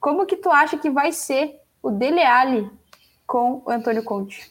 Como 0.00 0.26
que 0.26 0.36
tu 0.36 0.50
acha 0.50 0.78
que 0.78 0.88
vai 0.88 1.12
ser 1.12 1.60
o 1.82 1.90
Dele 1.90 2.22
Alli 2.22 2.70
com 3.26 3.62
o 3.64 3.70
Antônio 3.70 4.02
Conte? 4.02 4.50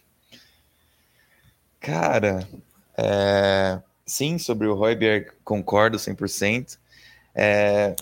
Cara, 1.80 2.47
é... 2.97 3.82
sim, 4.08 4.38
sobre 4.38 4.65
o 4.67 4.74
Royberg 4.74 5.28
concordo 5.43 5.98
100%. 5.98 6.80
É... 7.36 7.96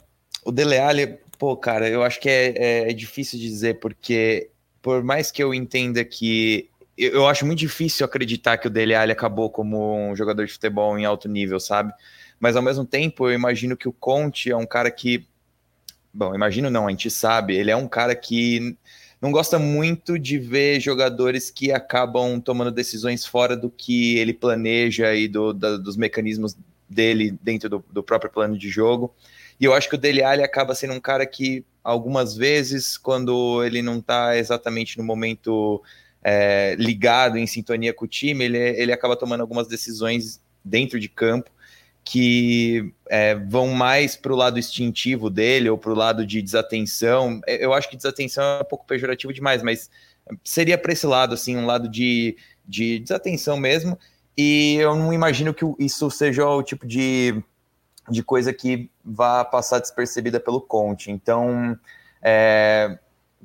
O 0.45 0.51
Dele 0.51 0.77
Alli, 0.77 1.17
pô, 1.39 1.57
cara, 1.57 1.89
eu 1.89 2.03
acho 2.03 2.19
que 2.19 2.29
é, 2.29 2.53
é, 2.55 2.89
é 2.91 2.93
difícil 2.93 3.39
de 3.39 3.47
dizer, 3.49 3.79
porque 3.79 4.49
por 4.81 5.03
mais 5.03 5.31
que 5.31 5.43
eu 5.43 5.53
entenda 5.53 6.05
que 6.05 6.69
eu 6.95 7.27
acho 7.27 7.45
muito 7.45 7.59
difícil 7.59 8.05
acreditar 8.05 8.57
que 8.57 8.67
o 8.67 8.69
Dele 8.69 8.93
Alli 8.93 9.11
acabou 9.11 9.49
como 9.49 10.09
um 10.11 10.15
jogador 10.15 10.45
de 10.45 10.53
futebol 10.53 10.97
em 10.97 11.03
alto 11.03 11.27
nível, 11.27 11.59
sabe? 11.59 11.91
Mas 12.39 12.55
ao 12.55 12.61
mesmo 12.61 12.85
tempo, 12.85 13.27
eu 13.27 13.33
imagino 13.33 13.75
que 13.75 13.87
o 13.87 13.91
Conte 13.91 14.51
é 14.51 14.55
um 14.55 14.65
cara 14.65 14.91
que 14.91 15.27
bom, 16.15 16.33
imagino 16.33 16.69
não, 16.69 16.87
a 16.87 16.89
gente 16.91 17.11
sabe, 17.11 17.55
ele 17.55 17.69
é 17.69 17.75
um 17.75 17.89
cara 17.89 18.15
que 18.15 18.77
não 19.25 19.31
gosta 19.31 19.57
muito 19.57 20.19
de 20.19 20.37
ver 20.37 20.79
jogadores 20.79 21.49
que 21.49 21.71
acabam 21.71 22.39
tomando 22.39 22.69
decisões 22.69 23.25
fora 23.25 23.57
do 23.57 23.71
que 23.71 24.19
ele 24.19 24.35
planeja 24.35 25.15
e 25.15 25.27
do, 25.27 25.51
da, 25.51 25.77
dos 25.77 25.97
mecanismos 25.97 26.55
dele 26.87 27.35
dentro 27.41 27.67
do, 27.67 27.83
do, 27.91 28.03
próprio 28.03 28.29
plano 28.29 28.55
de 28.55 28.69
jogo. 28.69 29.15
E 29.59 29.65
eu 29.65 29.73
acho 29.73 29.89
que 29.89 29.95
o 29.95 29.97
Dele 29.97 30.21
Alli 30.21 30.43
acaba 30.43 30.75
sendo 30.75 30.93
um 30.93 30.99
cara 30.99 31.25
que, 31.25 31.65
algumas 31.83 32.35
vezes, 32.35 32.99
quando 32.99 33.63
ele 33.63 33.81
não 33.81 33.97
está 33.97 34.37
exatamente 34.37 34.95
no 34.95 35.03
momento 35.03 35.81
é, 36.23 36.75
ligado, 36.77 37.39
em 37.39 37.47
sintonia 37.47 37.95
com 37.95 38.05
o 38.05 38.07
time, 38.07 38.45
ele, 38.45 38.59
ele 38.59 38.93
acaba 38.93 39.15
tomando 39.15 39.41
algumas 39.41 39.67
decisões 39.67 40.39
dentro 40.63 40.99
de 40.99 41.09
campo 41.09 41.49
que 42.05 42.93
é, 43.09 43.33
vão 43.33 43.69
mais 43.69 44.15
para 44.15 44.31
o 44.31 44.35
lado 44.35 44.59
instintivo 44.59 45.27
dele 45.27 45.69
ou 45.69 45.77
para 45.77 45.91
o 45.91 45.95
lado 45.95 46.25
de 46.25 46.39
desatenção. 46.39 47.41
É, 47.47 47.65
eu 47.65 47.73
acho 47.73 47.89
que 47.89 47.97
desatenção 47.97 48.43
é 48.43 48.61
um 48.61 48.65
pouco 48.65 48.85
pejorativo 48.85 49.33
demais, 49.33 49.63
mas 49.63 49.89
seria 50.43 50.77
para 50.77 50.93
esse 50.93 51.07
lado, 51.07 51.33
assim, 51.33 51.57
um 51.57 51.65
lado 51.65 51.89
de, 51.89 52.37
de 52.65 52.99
desatenção 52.99 53.57
mesmo. 53.57 53.97
E 54.37 54.75
eu 54.75 54.95
não 54.95 55.11
imagino 55.11 55.51
que 55.53 55.65
isso 55.79 56.09
seja 56.11 56.47
o 56.47 56.61
tipo 56.61 56.85
de, 56.85 57.41
de 58.07 58.21
coisa 58.21 58.53
que 58.53 58.87
vá 59.03 59.43
passar 59.43 59.79
despercebida 59.79 60.39
pelo 60.39 60.61
Conte. 60.61 61.09
Então, 61.09 61.77
é, 62.21 62.99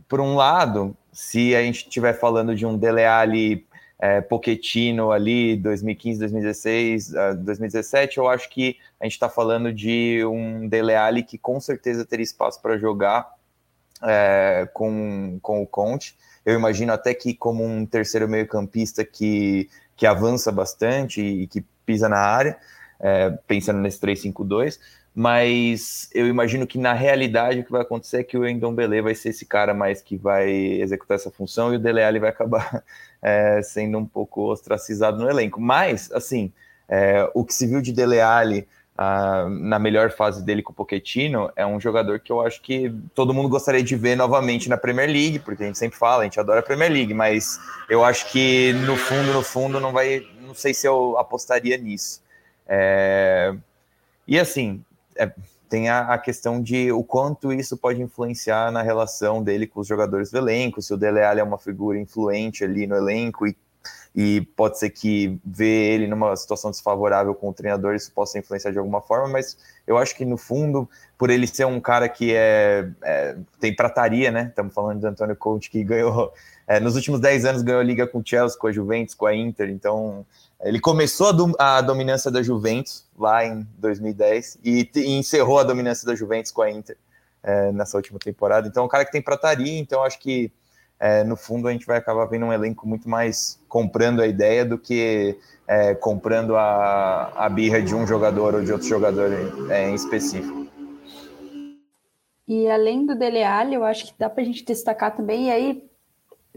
por 0.06 0.20
um 0.20 0.34
lado, 0.36 0.94
se 1.10 1.56
a 1.56 1.62
gente 1.62 1.84
estiver 1.84 2.12
falando 2.12 2.54
de 2.54 2.66
um 2.66 2.76
Dele 2.76 3.06
Alli 3.06 3.66
é, 4.00 4.20
Pochettino 4.22 5.12
ali, 5.12 5.56
2015, 5.58 6.18
2016, 6.20 7.12
2017, 7.44 8.16
eu 8.16 8.28
acho 8.28 8.48
que 8.48 8.78
a 8.98 9.04
gente 9.04 9.12
está 9.12 9.28
falando 9.28 9.70
de 9.72 10.24
um 10.24 10.66
Dele 10.66 10.94
Alli 10.94 11.22
que 11.22 11.36
com 11.36 11.60
certeza 11.60 12.04
teria 12.06 12.24
espaço 12.24 12.62
para 12.62 12.78
jogar 12.78 13.30
é, 14.02 14.66
com, 14.72 15.38
com 15.42 15.62
o 15.62 15.66
Conte. 15.66 16.16
Eu 16.46 16.54
imagino 16.54 16.94
até 16.94 17.12
que 17.12 17.34
como 17.34 17.62
um 17.62 17.84
terceiro 17.84 18.26
meio 18.26 18.48
campista 18.48 19.04
que, 19.04 19.68
que 19.94 20.06
avança 20.06 20.50
bastante 20.50 21.20
e 21.20 21.46
que 21.46 21.62
pisa 21.84 22.08
na 22.08 22.20
área, 22.20 22.56
é, 22.98 23.30
pensando 23.46 23.80
nesse 23.80 24.00
3-5-2, 24.00 24.78
mas 25.14 26.08
eu 26.14 26.26
imagino 26.28 26.66
que 26.66 26.78
na 26.78 26.92
realidade 26.92 27.60
o 27.60 27.64
que 27.64 27.72
vai 27.72 27.82
acontecer 27.82 28.20
é 28.20 28.24
que 28.24 28.38
o 28.38 28.46
Endombele 28.46 29.02
vai 29.02 29.14
ser 29.14 29.30
esse 29.30 29.44
cara 29.44 29.74
mais 29.74 30.00
que 30.00 30.16
vai 30.16 30.50
executar 30.50 31.16
essa 31.16 31.30
função 31.30 31.72
e 31.72 31.76
o 31.76 31.78
Dele 31.78 32.02
Alli 32.02 32.18
vai 32.18 32.30
acabar 32.30 32.84
é, 33.20 33.60
sendo 33.62 33.98
um 33.98 34.06
pouco 34.06 34.50
ostracizado 34.50 35.18
no 35.18 35.28
elenco. 35.28 35.60
Mas, 35.60 36.10
assim, 36.12 36.52
é, 36.88 37.28
o 37.34 37.44
que 37.44 37.52
se 37.52 37.66
viu 37.66 37.80
de 37.80 37.92
Dele 37.92 38.20
Alli 38.20 38.66
ah, 39.02 39.46
na 39.48 39.78
melhor 39.78 40.10
fase 40.10 40.44
dele 40.44 40.62
com 40.62 40.72
o 40.72 40.74
Pochettino 40.74 41.50
é 41.56 41.64
um 41.64 41.80
jogador 41.80 42.20
que 42.20 42.30
eu 42.30 42.42
acho 42.42 42.60
que 42.60 42.94
todo 43.14 43.32
mundo 43.32 43.48
gostaria 43.48 43.82
de 43.82 43.96
ver 43.96 44.14
novamente 44.14 44.68
na 44.68 44.76
Premier 44.76 45.08
League, 45.08 45.38
porque 45.38 45.62
a 45.62 45.66
gente 45.66 45.78
sempre 45.78 45.98
fala, 45.98 46.20
a 46.20 46.24
gente 46.24 46.38
adora 46.38 46.60
a 46.60 46.62
Premier 46.62 46.92
League, 46.92 47.14
mas 47.14 47.58
eu 47.88 48.04
acho 48.04 48.30
que 48.30 48.74
no 48.84 48.98
fundo, 48.98 49.32
no 49.32 49.42
fundo, 49.42 49.80
não 49.80 49.90
vai, 49.90 50.26
não 50.42 50.52
sei 50.52 50.74
se 50.74 50.86
eu 50.86 51.16
apostaria 51.16 51.78
nisso. 51.78 52.22
É, 52.68 53.54
e 54.28 54.38
assim, 54.38 54.84
é, 55.16 55.30
tem 55.68 55.88
a, 55.88 56.00
a, 56.00 56.18
questão 56.18 56.60
de 56.60 56.90
o 56.90 57.04
quanto 57.04 57.52
isso 57.52 57.76
pode 57.76 58.02
influenciar 58.02 58.72
na 58.72 58.82
relação 58.82 59.42
dele 59.42 59.66
com 59.66 59.80
os 59.80 59.86
jogadores 59.86 60.30
do 60.30 60.38
elenco, 60.38 60.82
se 60.82 60.92
o 60.92 60.96
Dele 60.96 61.22
Alli 61.22 61.40
é 61.40 61.44
uma 61.44 61.58
figura 61.58 61.98
influente 61.98 62.64
ali 62.64 62.88
no 62.88 62.96
elenco 62.96 63.46
e, 63.46 63.56
e 64.14 64.40
pode 64.56 64.78
ser 64.80 64.90
que 64.90 65.38
ver 65.44 65.94
ele 65.94 66.08
numa 66.08 66.34
situação 66.34 66.72
desfavorável 66.72 67.34
com 67.34 67.48
o 67.48 67.52
treinador 67.52 67.94
isso 67.94 68.10
possa 68.12 68.38
influenciar 68.38 68.72
de 68.72 68.78
alguma 68.78 69.00
forma, 69.00 69.28
mas 69.28 69.56
eu 69.86 69.96
acho 69.96 70.16
que 70.16 70.24
no 70.24 70.36
fundo, 70.36 70.90
por 71.16 71.30
ele 71.30 71.46
ser 71.46 71.66
um 71.66 71.80
cara 71.80 72.08
que 72.08 72.34
é, 72.34 72.90
é 73.02 73.36
tem 73.60 73.74
prataria, 73.74 74.32
né? 74.32 74.46
Estamos 74.48 74.74
falando 74.74 74.98
de 74.98 75.06
Antônio 75.06 75.36
Conte 75.36 75.70
que 75.70 75.84
ganhou 75.84 76.32
é, 76.66 76.78
nos 76.78 76.96
últimos 76.96 77.20
10 77.20 77.44
anos 77.44 77.62
ganhou 77.62 77.80
a 77.80 77.84
liga 77.84 78.06
com 78.06 78.18
o 78.18 78.22
Chelsea, 78.24 78.58
com 78.58 78.66
a 78.66 78.72
Juventus, 78.72 79.14
com 79.14 79.26
a 79.26 79.34
Inter, 79.34 79.70
então 79.70 80.24
ele 80.62 80.80
começou 80.80 81.28
a, 81.28 81.32
do, 81.32 81.52
a, 81.58 81.80
dominância 81.80 82.30
da 82.30 82.42
Juventus 82.42 83.06
lá 83.16 83.44
em 83.44 83.66
2010 83.78 84.58
e, 84.62 84.90
e, 84.94 85.18
encerrou 85.18 85.58
a 85.58 85.64
dominância 85.64 86.06
da 86.06 86.14
Juventus 86.14 86.52
com 86.52 86.62
a 86.62 86.70
Inter 86.70 86.96
é, 87.42 87.72
nessa 87.72 87.96
última 87.96 88.18
temporada. 88.18 88.68
Então, 88.68 88.82
é 88.82 88.86
um 88.86 88.88
cara 88.88 89.04
que 89.04 89.12
tem 89.12 89.22
prataria, 89.22 89.78
então 89.78 90.02
acho 90.02 90.18
que 90.18 90.52
é, 90.98 91.24
no 91.24 91.34
fundo 91.34 91.66
a 91.66 91.72
gente 91.72 91.86
vai 91.86 91.96
acabar 91.96 92.26
vendo 92.26 92.44
um 92.44 92.52
elenco 92.52 92.86
muito 92.86 93.08
mais 93.08 93.58
comprando 93.68 94.20
a 94.20 94.26
ideia 94.26 94.64
do 94.64 94.76
que 94.76 95.38
é, 95.66 95.94
comprando 95.94 96.54
a, 96.56 97.32
a 97.34 97.48
birra 97.48 97.80
de 97.80 97.94
um 97.94 98.06
jogador 98.06 98.54
ou 98.54 98.62
de 98.62 98.70
outro 98.70 98.86
jogador 98.86 99.30
em, 99.32 99.72
é, 99.72 99.88
em 99.88 99.94
específico. 99.94 100.66
E 102.46 102.68
além 102.68 103.06
do 103.06 103.14
Dele 103.14 103.42
Alli, 103.42 103.76
eu 103.76 103.84
acho 103.84 104.06
que 104.06 104.14
dá 104.18 104.28
para 104.28 104.42
a 104.42 104.44
gente 104.44 104.64
destacar 104.64 105.16
também, 105.16 105.46
e 105.46 105.50
aí 105.52 105.90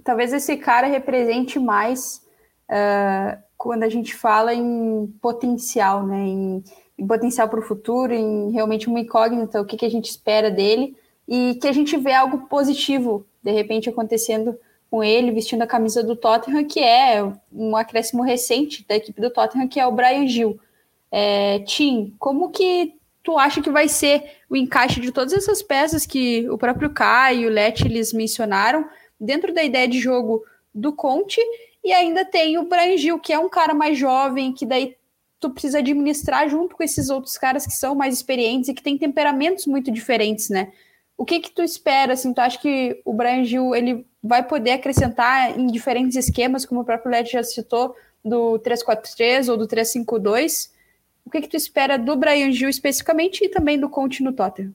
talvez 0.04 0.34
esse 0.34 0.58
cara 0.58 0.88
represente 0.88 1.60
mais 1.60 2.22
uh, 2.68 3.38
quando 3.63 3.84
a 3.84 3.89
gente 3.89 4.13
fala 4.13 4.54
em 4.54 5.08
potencial, 5.21 6.06
né? 6.06 6.19
Em, 6.19 6.63
em 6.97 7.08
potencial 7.08 7.47
para 7.47 7.62
o 7.62 7.63
futuro, 7.63 8.13
em 8.13 8.52
realmente 8.52 8.89
uma 8.89 8.99
incógnita, 8.99 9.62
o 9.62 9.65
que, 9.65 9.78
que 9.78 9.86
a 9.86 9.89
gente 9.89 10.10
espera 10.10 10.52
dele 10.52 10.97
e 11.26 11.56
que 11.56 11.67
a 11.69 11.71
gente 11.71 11.95
vê 11.95 12.13
algo 12.13 12.39
positivo 12.49 13.26
de 13.41 13.52
repente 13.54 13.89
acontecendo 13.89 14.60
com 14.91 15.02
ele 15.02 15.32
vestindo 15.32 15.62
a 15.62 15.67
camisa 15.67 16.04
do 16.04 16.13
Tottenham, 16.13 16.65
que 16.65 16.82
é 16.82 17.23
um 17.54 17.73
acréscimo 17.78 18.21
recente 18.21 18.86
da 18.86 18.97
equipe 18.97 19.21
do 19.21 19.30
Tottenham, 19.30 19.69
que 19.69 19.80
é 19.80 19.88
o 19.88 19.93
Brian 19.93 20.28
Gil. 20.28 20.60
É, 21.10 21.60
Tim, 21.60 22.13
como 22.19 22.49
que 22.52 22.93
tu 23.23 23.39
acha 23.39 23.62
que 23.62 23.71
vai 23.71 23.88
ser 23.88 24.39
o 24.49 24.58
encaixe 24.58 24.99
de 24.99 25.13
todas 25.13 25.32
essas 25.32 25.63
peças 25.63 26.06
que 26.06 26.49
o 26.49 26.58
próprio 26.58 26.89
Kai 26.89 27.38
e 27.38 27.45
o 27.45 27.49
Let 27.49 27.86
eles 27.86 28.12
mencionaram 28.12 28.86
dentro 29.17 29.54
da 29.54 29.63
ideia 29.63 29.88
de 29.88 30.02
jogo 30.02 30.43
do 30.74 30.94
Conte 30.94 31.42
e 31.84 31.92
ainda 31.92 32.24
tem 32.24 32.58
o 32.58 32.68
Brian 32.68 32.98
Gil, 32.98 33.20
que 33.20 33.34
é 33.34 33.40
um 33.40 33.50
cara 33.50 33.74
mais 33.74 33.98
jovem, 33.98 34.54
que 34.54 34.66
daí 34.66 34.96
tu 35.40 35.50
precisa 35.50 35.80
administrar 35.80 36.48
junto 36.48 36.76
com 36.76 36.84
esses 36.84 37.10
outros 37.10 37.38
caras 37.38 37.66
que 37.66 37.74
são 37.74 37.94
mais 37.94 38.16
experientes 38.16 38.70
e 38.70 38.74
que 38.74 38.82
têm 38.82 38.98
temperamentos 38.98 39.68
muito 39.68 39.92
diferentes, 39.92 40.50
né? 40.50 40.72
O 41.18 41.26
que 41.26 41.40
que 41.40 41.52
tu 41.52 41.62
espera, 41.62 42.14
assim, 42.14 42.34
tu 42.34 42.40
acha 42.40 42.58
que 42.58 43.02
o 43.06 43.14
Brian 43.14 43.44
Gil, 43.44 43.76
ele 43.76 44.06
vai 44.24 44.42
poder 44.42 44.72
acrescentar 44.72 45.60
em 45.60 45.67
diferentes 45.67 46.15
esquemas, 46.15 46.65
como 46.65 46.82
o 46.82 46.86
próprio 46.86 47.12
Led 47.12 47.30
já 47.30 47.44
citou, 47.44 47.96
do 48.24 48.58
3-4-3 48.60 49.50
ou 49.50 49.58
do 49.58 49.67
3-5-2? 49.67 50.71
O 51.26 51.30
que 51.30 51.42
que 51.42 51.50
tu 51.50 51.58
espera 51.58 51.98
do 51.98 52.15
Brian 52.15 52.52
Gil 52.52 52.69
especificamente 52.69 53.44
e 53.44 53.50
também 53.50 53.80
do 53.80 53.90
Conte 53.90 54.24
no 54.24 54.34
Tottenham? 54.34 54.74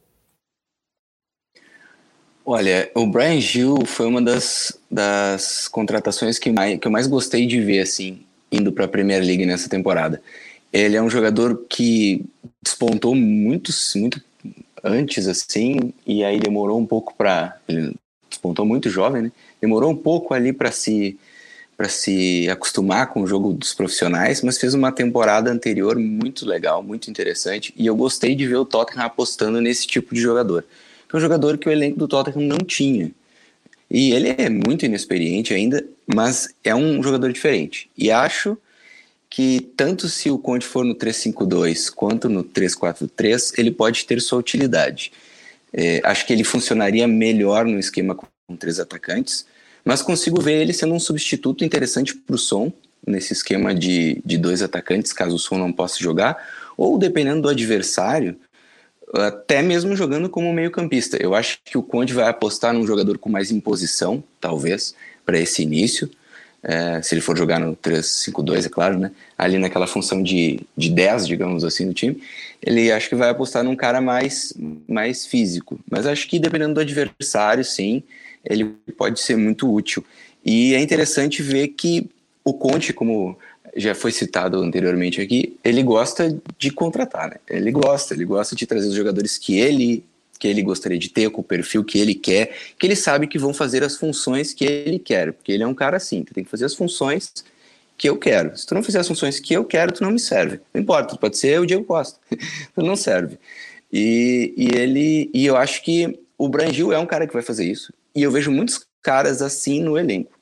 Olha, 2.51 2.90
o 2.94 3.07
Brian 3.07 3.38
Gil 3.38 3.84
foi 3.84 4.07
uma 4.07 4.22
das, 4.22 4.72
das 4.90 5.68
contratações 5.68 6.38
que, 6.38 6.51
mais, 6.51 6.80
que 6.80 6.86
eu 6.86 6.90
mais 6.90 7.07
gostei 7.07 7.44
de 7.44 7.61
ver, 7.61 7.80
assim, 7.80 8.20
indo 8.51 8.72
para 8.72 8.86
a 8.86 8.88
Premier 8.88 9.22
League 9.22 9.44
nessa 9.44 9.68
temporada. 9.68 10.22
Ele 10.72 10.96
é 10.96 11.03
um 11.03 11.11
jogador 11.11 11.66
que 11.68 12.24
despontou 12.62 13.14
muito, 13.14 13.70
muito 13.96 14.22
antes, 14.82 15.28
assim, 15.28 15.92
e 16.07 16.24
aí 16.24 16.40
demorou 16.40 16.80
um 16.80 16.86
pouco 16.86 17.14
para. 17.14 17.55
Ele 17.68 17.94
despontou 18.30 18.64
muito 18.64 18.88
jovem, 18.88 19.24
né? 19.24 19.32
Demorou 19.61 19.90
um 19.90 19.96
pouco 19.96 20.32
ali 20.32 20.51
para 20.51 20.72
se 20.72 21.18
para 21.76 21.90
se 21.90 22.49
acostumar 22.51 23.09
com 23.09 23.20
o 23.20 23.26
jogo 23.26 23.53
dos 23.53 23.74
profissionais, 23.74 24.40
mas 24.40 24.57
fez 24.57 24.72
uma 24.72 24.90
temporada 24.90 25.51
anterior 25.51 25.99
muito 25.99 26.46
legal, 26.46 26.82
muito 26.82 27.11
interessante, 27.11 27.74
e 27.76 27.86
eu 27.86 27.94
gostei 27.94 28.34
de 28.34 28.49
ver 28.49 28.57
o 28.57 28.64
Tottenham 28.64 29.05
apostando 29.05 29.61
nesse 29.61 29.86
tipo 29.86 30.14
de 30.14 30.20
jogador 30.20 30.64
que 31.09 31.16
é 31.16 31.18
um 31.18 31.20
jogador 31.20 31.56
que 31.59 31.68
o 31.68 31.72
elenco 31.72 31.98
do 31.98 32.06
Tottenham 32.06 32.46
não 32.46 32.59
tinha. 32.59 33.11
E 33.90 34.12
ele 34.12 34.34
é 34.36 34.50
muito 34.50 34.84
inexperiente 34.84 35.54
ainda, 35.54 35.84
mas 36.06 36.48
é 36.62 36.74
um 36.74 37.02
jogador 37.02 37.32
diferente. 37.32 37.90
E 37.96 38.11
acho 38.11 38.56
que 39.30 39.61
tanto 39.76 40.09
se 40.09 40.30
o 40.30 40.38
Conte 40.38 40.66
for 40.66 40.84
no 40.84 40.94
3-5-2 40.94 41.90
quanto 41.94 42.28
no 42.28 42.44
3-4-3, 42.44 43.54
ele 43.59 43.70
pode 43.70 44.04
ter 44.04 44.20
sua 44.20 44.38
utilidade. 44.38 45.12
É, 45.72 46.00
acho 46.04 46.26
que 46.26 46.32
ele 46.32 46.44
funcionaria 46.44 47.06
melhor 47.06 47.64
no 47.64 47.78
esquema 47.78 48.14
com 48.14 48.26
três 48.56 48.80
atacantes, 48.80 49.46
mas 49.84 50.02
consigo 50.02 50.40
ver 50.40 50.61
ele 50.61 50.72
sendo 50.72 50.94
um 50.94 51.00
substituto 51.00 51.64
interessante 51.64 52.14
para 52.14 52.34
o 52.34 52.38
Som, 52.38 52.72
nesse 53.06 53.32
esquema 53.32 53.74
de, 53.74 54.20
de 54.24 54.36
dois 54.36 54.62
atacantes, 54.62 55.12
caso 55.12 55.36
o 55.36 55.38
Som 55.38 55.59
não 55.59 55.72
possa 55.72 55.98
jogar, 55.98 56.36
ou 56.76 56.98
dependendo 56.98 57.42
do 57.42 57.48
adversário, 57.48 58.36
até 59.14 59.62
mesmo 59.62 59.96
jogando 59.96 60.28
como 60.28 60.52
meio-campista. 60.52 61.16
Eu 61.20 61.34
acho 61.34 61.59
que 61.64 61.78
o 61.78 61.82
Conte 61.82 62.12
vai 62.12 62.28
apostar 62.28 62.72
num 62.72 62.86
jogador 62.86 63.18
com 63.18 63.28
mais 63.28 63.50
imposição, 63.50 64.22
talvez, 64.40 64.94
para 65.24 65.38
esse 65.38 65.62
início. 65.62 66.11
É, 66.62 67.00
se 67.02 67.14
ele 67.14 67.20
for 67.20 67.36
jogar 67.38 67.61
no 67.61 67.76
3-5-2, 67.76 68.66
é 68.66 68.68
claro, 68.68 68.98
né? 68.98 69.12
Ali 69.36 69.59
naquela 69.59 69.86
função 69.86 70.22
de, 70.22 70.61
de 70.76 70.90
10, 70.90 71.26
digamos 71.26 71.64
assim, 71.64 71.84
no 71.84 71.94
time, 71.94 72.20
ele 72.61 72.90
acho 72.90 73.09
que 73.09 73.14
vai 73.14 73.30
apostar 73.30 73.62
num 73.62 73.76
cara 73.76 74.00
mais, 74.00 74.52
mais 74.88 75.24
físico. 75.24 75.78
Mas 75.88 76.06
acho 76.06 76.28
que 76.28 76.38
dependendo 76.38 76.74
do 76.74 76.80
adversário, 76.80 77.64
sim, 77.64 78.02
ele 78.44 78.74
pode 78.96 79.20
ser 79.20 79.36
muito 79.36 79.72
útil. 79.72 80.04
E 80.44 80.74
é 80.74 80.80
interessante 80.80 81.42
ver 81.42 81.68
que 81.68 82.11
o 82.44 82.54
Conte, 82.54 82.92
como 82.92 83.38
já 83.78 83.94
foi 83.94 84.10
citado 84.10 84.58
anteriormente 84.58 85.20
aqui, 85.20 85.56
ele 85.62 85.82
gosta 85.82 86.36
de 86.58 86.70
contratar, 86.70 87.30
né? 87.30 87.36
Ele 87.48 87.70
gosta, 87.70 88.12
ele 88.12 88.24
gosta 88.24 88.56
de 88.56 88.66
trazer 88.66 88.88
os 88.88 88.94
jogadores 88.94 89.38
que 89.38 89.58
ele 89.58 90.04
que 90.38 90.46
ele 90.46 90.62
gostaria 90.62 90.98
de 90.98 91.08
ter, 91.08 91.28
com 91.30 91.40
o 91.40 91.44
perfil 91.44 91.82
que 91.82 91.98
ele 91.98 92.14
quer, 92.14 92.54
que 92.78 92.86
ele 92.86 92.94
sabe 92.94 93.26
que 93.26 93.36
vão 93.36 93.52
fazer 93.52 93.82
as 93.82 93.96
funções 93.96 94.54
que 94.54 94.64
ele 94.64 94.98
quer, 94.98 95.32
porque 95.32 95.50
ele 95.50 95.64
é 95.64 95.66
um 95.66 95.74
cara 95.74 95.96
assim, 95.96 96.22
que 96.22 96.32
tem 96.32 96.44
que 96.44 96.50
fazer 96.50 96.64
as 96.64 96.76
funções 96.76 97.32
que 97.96 98.08
eu 98.08 98.16
quero. 98.16 98.56
Se 98.56 98.64
tu 98.64 98.72
não 98.72 98.82
fizer 98.82 99.00
as 99.00 99.08
funções 99.08 99.40
que 99.40 99.52
eu 99.52 99.64
quero, 99.64 99.90
tu 99.90 100.00
não 100.00 100.12
me 100.12 100.20
serve. 100.20 100.60
Não 100.72 100.80
importa, 100.80 101.16
pode 101.16 101.36
ser 101.36 101.60
o 101.60 101.66
Diego 101.66 101.84
Costa, 101.84 102.20
tu 102.72 102.82
não 102.82 102.94
serve. 102.94 103.36
E, 103.92 104.54
e 104.56 104.78
ele, 104.78 105.28
e 105.34 105.44
eu 105.44 105.56
acho 105.56 105.82
que 105.82 106.20
o 106.36 106.48
Brangil 106.48 106.92
é 106.92 106.98
um 107.00 107.06
cara 107.06 107.26
que 107.26 107.32
vai 107.32 107.42
fazer 107.42 107.64
isso. 107.64 107.92
E 108.14 108.22
eu 108.22 108.30
vejo 108.30 108.52
muitos 108.52 108.86
caras 109.02 109.42
assim 109.42 109.82
no 109.82 109.98
elenco. 109.98 110.38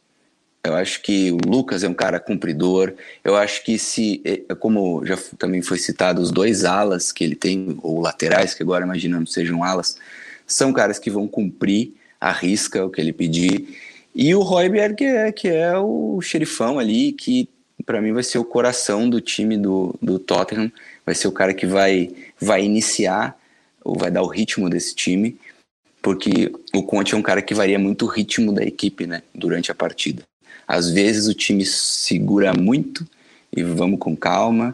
Eu 0.67 0.75
acho 0.75 1.03
que 1.03 1.33
o 1.33 1.39
Lucas 1.47 1.83
é 1.83 1.89
um 1.89 1.95
cara 1.95 2.21
cumpridor. 2.21 2.93
Eu 3.25 3.37
acho 3.37 3.65
que 3.65 3.79
se, 3.79 4.21
é, 4.25 4.55
como 4.55 5.05
já 5.05 5.17
também 5.39 5.63
foi 5.63 5.79
citado, 5.79 6.21
os 6.21 6.31
dois 6.31 6.65
alas 6.65 7.13
que 7.13 7.25
ele 7.25 7.35
tem, 7.35 7.79
ou 7.83 8.01
laterais, 8.01 8.55
que 8.55 8.63
agora 8.63 8.85
imaginando 8.85 9.29
sejam 9.29 9.63
alas, 9.63 9.97
são 10.47 10.73
caras 10.73 10.99
que 10.99 11.11
vão 11.11 11.27
cumprir 11.27 11.93
a 12.21 12.33
risca, 12.33 12.85
o 12.85 12.91
que 12.91 13.01
ele 13.01 13.13
pedir. 13.13 13.79
E 14.15 14.35
o 14.35 14.41
Royberg, 14.41 14.97
que 14.97 15.05
é, 15.05 15.33
que 15.33 15.49
é 15.49 15.79
o 15.79 16.21
xerifão 16.21 16.79
ali, 16.79 17.13
que 17.13 17.49
para 17.85 18.01
mim 18.01 18.13
vai 18.13 18.23
ser 18.23 18.39
o 18.39 18.45
coração 18.45 19.09
do 19.09 19.21
time 19.21 19.57
do, 19.57 19.95
do 20.03 20.19
Tottenham, 20.19 20.73
vai 21.05 21.15
ser 21.15 21.29
o 21.29 21.33
cara 21.33 21.55
que 21.55 21.67
vai, 21.67 22.11
vai 22.41 22.65
iniciar, 22.65 23.39
ou 23.85 23.97
vai 23.97 24.11
dar 24.11 24.23
o 24.23 24.27
ritmo 24.27 24.69
desse 24.69 24.95
time 24.95 25.39
porque 26.07 26.53
o 26.73 26.85
Conte 26.85 27.17
é 27.17 27.19
um 27.19 27.23
cara 27.23 27.43
que 27.43 27.53
varia 27.53 27.81
muito 27.81 28.05
o 28.05 28.09
ritmo 28.09 28.53
da 28.53 28.63
equipe, 28.63 29.09
né, 29.09 29.25
durante 29.35 29.73
a 29.73 29.75
partida. 29.75 30.23
Às 30.67 30.91
vezes 30.91 31.29
o 31.29 31.35
time 31.35 31.65
segura 31.65 32.53
muito 32.53 33.07
e 33.55 33.63
vamos 33.63 33.99
com 33.99 34.17
calma, 34.17 34.73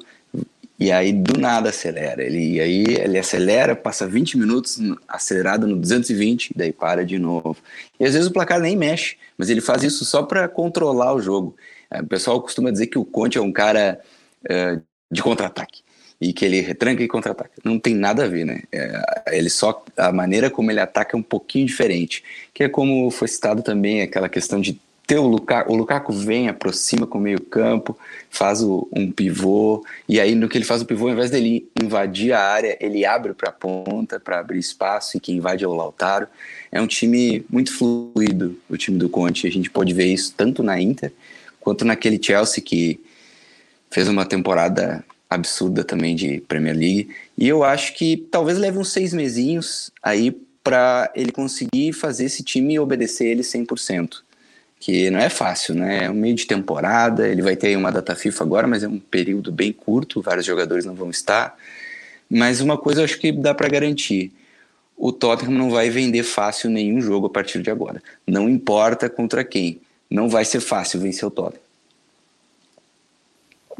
e 0.82 0.90
aí 0.90 1.12
do 1.12 1.38
nada 1.38 1.68
acelera. 1.68 2.24
Ele 2.24 2.61
aí 2.61 2.84
ele 2.88 3.16
acelera, 3.16 3.76
passa 3.76 4.07
20 4.07 4.36
minutos 4.36 4.80
acelerado 5.07 5.66
no 5.66 5.76
220, 5.76 6.53
daí 6.57 6.72
para 6.72 7.05
de 7.05 7.18
novo. 7.18 7.57
E 8.01 8.05
às 8.05 8.14
vezes 8.14 8.28
o 8.28 8.32
placar 8.32 8.61
nem 8.61 8.76
mexe, 8.76 9.16
mas 9.38 9.49
ele 9.49 9.61
faz 9.61 9.84
isso 9.84 10.05
só 10.05 10.24
para 10.24 10.49
controlar 10.49 11.14
o 11.14 11.20
jogo. 11.20 11.55
É, 11.88 12.01
o 12.01 12.07
pessoal 12.07 12.40
costuma 12.40 12.72
dizer 12.72 12.88
que 12.88 12.99
o 12.99 13.05
Conte 13.05 13.38
é 13.38 13.40
um 13.40 13.53
cara 13.53 14.01
uh, 14.45 14.82
de 15.09 15.22
contra-ataque 15.22 15.82
e 16.20 16.32
que 16.32 16.45
ele 16.45 16.61
retranca 16.61 17.03
e 17.03 17.09
contra-ataca. 17.09 17.53
Não 17.64 17.78
tem 17.78 17.95
nada 17.95 18.24
a 18.24 18.28
ver, 18.28 18.45
né? 18.45 18.62
É, 18.72 19.38
ele 19.38 19.51
só 19.51 19.84
a 19.97 20.11
maneira 20.11 20.51
como 20.51 20.70
ele 20.70 20.80
ataca 20.80 21.16
é 21.16 21.18
um 21.18 21.22
pouquinho 21.22 21.66
diferente, 21.66 22.24
que 22.53 22.64
é 22.64 22.68
como 22.68 23.11
foi 23.11 23.28
citado 23.28 23.62
também 23.62 24.03
aquela 24.03 24.28
questão 24.28 24.61
de 24.61 24.80
ter 25.07 25.18
o 25.18 25.26
Lukaku, 25.26 25.72
o 25.72 25.76
Lukaku 25.76 26.12
vem, 26.12 26.48
aproxima 26.48 27.07
com 27.07 27.18
o 27.18 27.20
meio-campo, 27.20 27.98
faz 28.30 28.62
o, 28.62 28.88
um 28.92 29.11
pivô, 29.11 29.84
e 30.09 30.20
aí 30.20 30.34
no 30.34 30.48
que 30.48 30.57
ele 30.57 30.64
faz 30.64 30.80
o 30.80 30.86
pivô, 30.86 31.07
ao 31.07 31.12
invés 31.12 31.30
dele 31.30 31.68
invadir 31.82 32.32
a 32.32 32.40
área, 32.40 32.76
ele 32.80 33.05
abre 33.05 33.34
para 33.34 33.50
a 33.50 33.53
ponta 33.53 34.20
para 34.20 34.38
abrir 34.38 34.59
espaço 34.59 35.16
e 35.16 35.20
quem 35.20 35.36
invade 35.36 35.64
é 35.64 35.68
o 35.68 35.74
Lautaro. 35.74 36.26
É 36.70 36.80
um 36.80 36.86
time 36.86 37.44
muito 37.50 37.76
fluido, 37.76 38.57
o 38.70 38.76
time 38.76 38.96
do 38.96 39.09
Conte. 39.09 39.46
A 39.46 39.50
gente 39.50 39.70
pode 39.70 39.92
ver 39.92 40.07
isso 40.07 40.32
tanto 40.36 40.62
na 40.62 40.80
Inter 40.80 41.12
quanto 41.61 41.84
naquele 41.84 42.22
Chelsea 42.22 42.62
que 42.62 43.00
fez 43.90 44.09
uma 44.09 44.24
temporada 44.24 45.05
absurda 45.28 45.84
também 45.84 46.14
de 46.14 46.40
Premier 46.48 46.76
League. 46.76 47.11
E 47.36 47.48
eu 47.48 47.64
acho 47.64 47.94
que 47.94 48.16
talvez 48.16 48.59
leve 48.59 48.78
uns 48.78 48.92
seis 48.92 49.12
mesinhos 49.12 49.90
aí 50.03 50.30
para 50.62 51.11
ele 51.14 51.32
conseguir 51.32 51.92
fazer 51.92 52.26
esse 52.26 52.42
time 52.42 52.78
obedecer 52.78 53.26
ele 53.26 53.42
100%. 53.42 54.22
Que 54.83 55.12
não 55.12 55.20
é 55.20 55.28
fácil, 55.28 55.76
né? 55.76 56.07
É 56.07 56.11
um 56.11 56.14
meio 56.14 56.35
de 56.35 56.45
temporada, 56.45 57.28
ele 57.28 57.41
vai 57.41 57.55
ter 57.55 57.76
uma 57.76 57.93
data 57.93 58.16
FIFA 58.16 58.43
agora, 58.43 58.66
mas 58.66 58.83
é 58.83 58.89
um 58.89 58.99
período 58.99 59.53
bem 59.53 59.72
curto, 59.72 60.20
vários 60.20 60.45
jogadores 60.45 60.85
não 60.85 60.93
vão 60.93 61.09
estar. 61.09 61.57
Mas 62.28 62.61
uma 62.61 62.76
coisa 62.76 63.01
eu 63.01 63.05
acho 63.05 63.20
que 63.20 63.30
dá 63.30 63.55
para 63.55 63.68
garantir: 63.68 64.33
o 64.97 65.12
Tottenham 65.12 65.53
não 65.57 65.70
vai 65.70 65.89
vender 65.89 66.24
fácil 66.24 66.68
nenhum 66.68 67.01
jogo 67.01 67.28
a 67.28 67.30
partir 67.30 67.62
de 67.62 67.70
agora. 67.70 68.03
Não 68.26 68.49
importa 68.49 69.09
contra 69.09 69.45
quem, 69.45 69.80
não 70.11 70.28
vai 70.28 70.45
ser 70.45 70.59
fácil 70.59 70.99
vencer 70.99 71.28
o 71.28 71.30
Tottenham. 71.30 71.62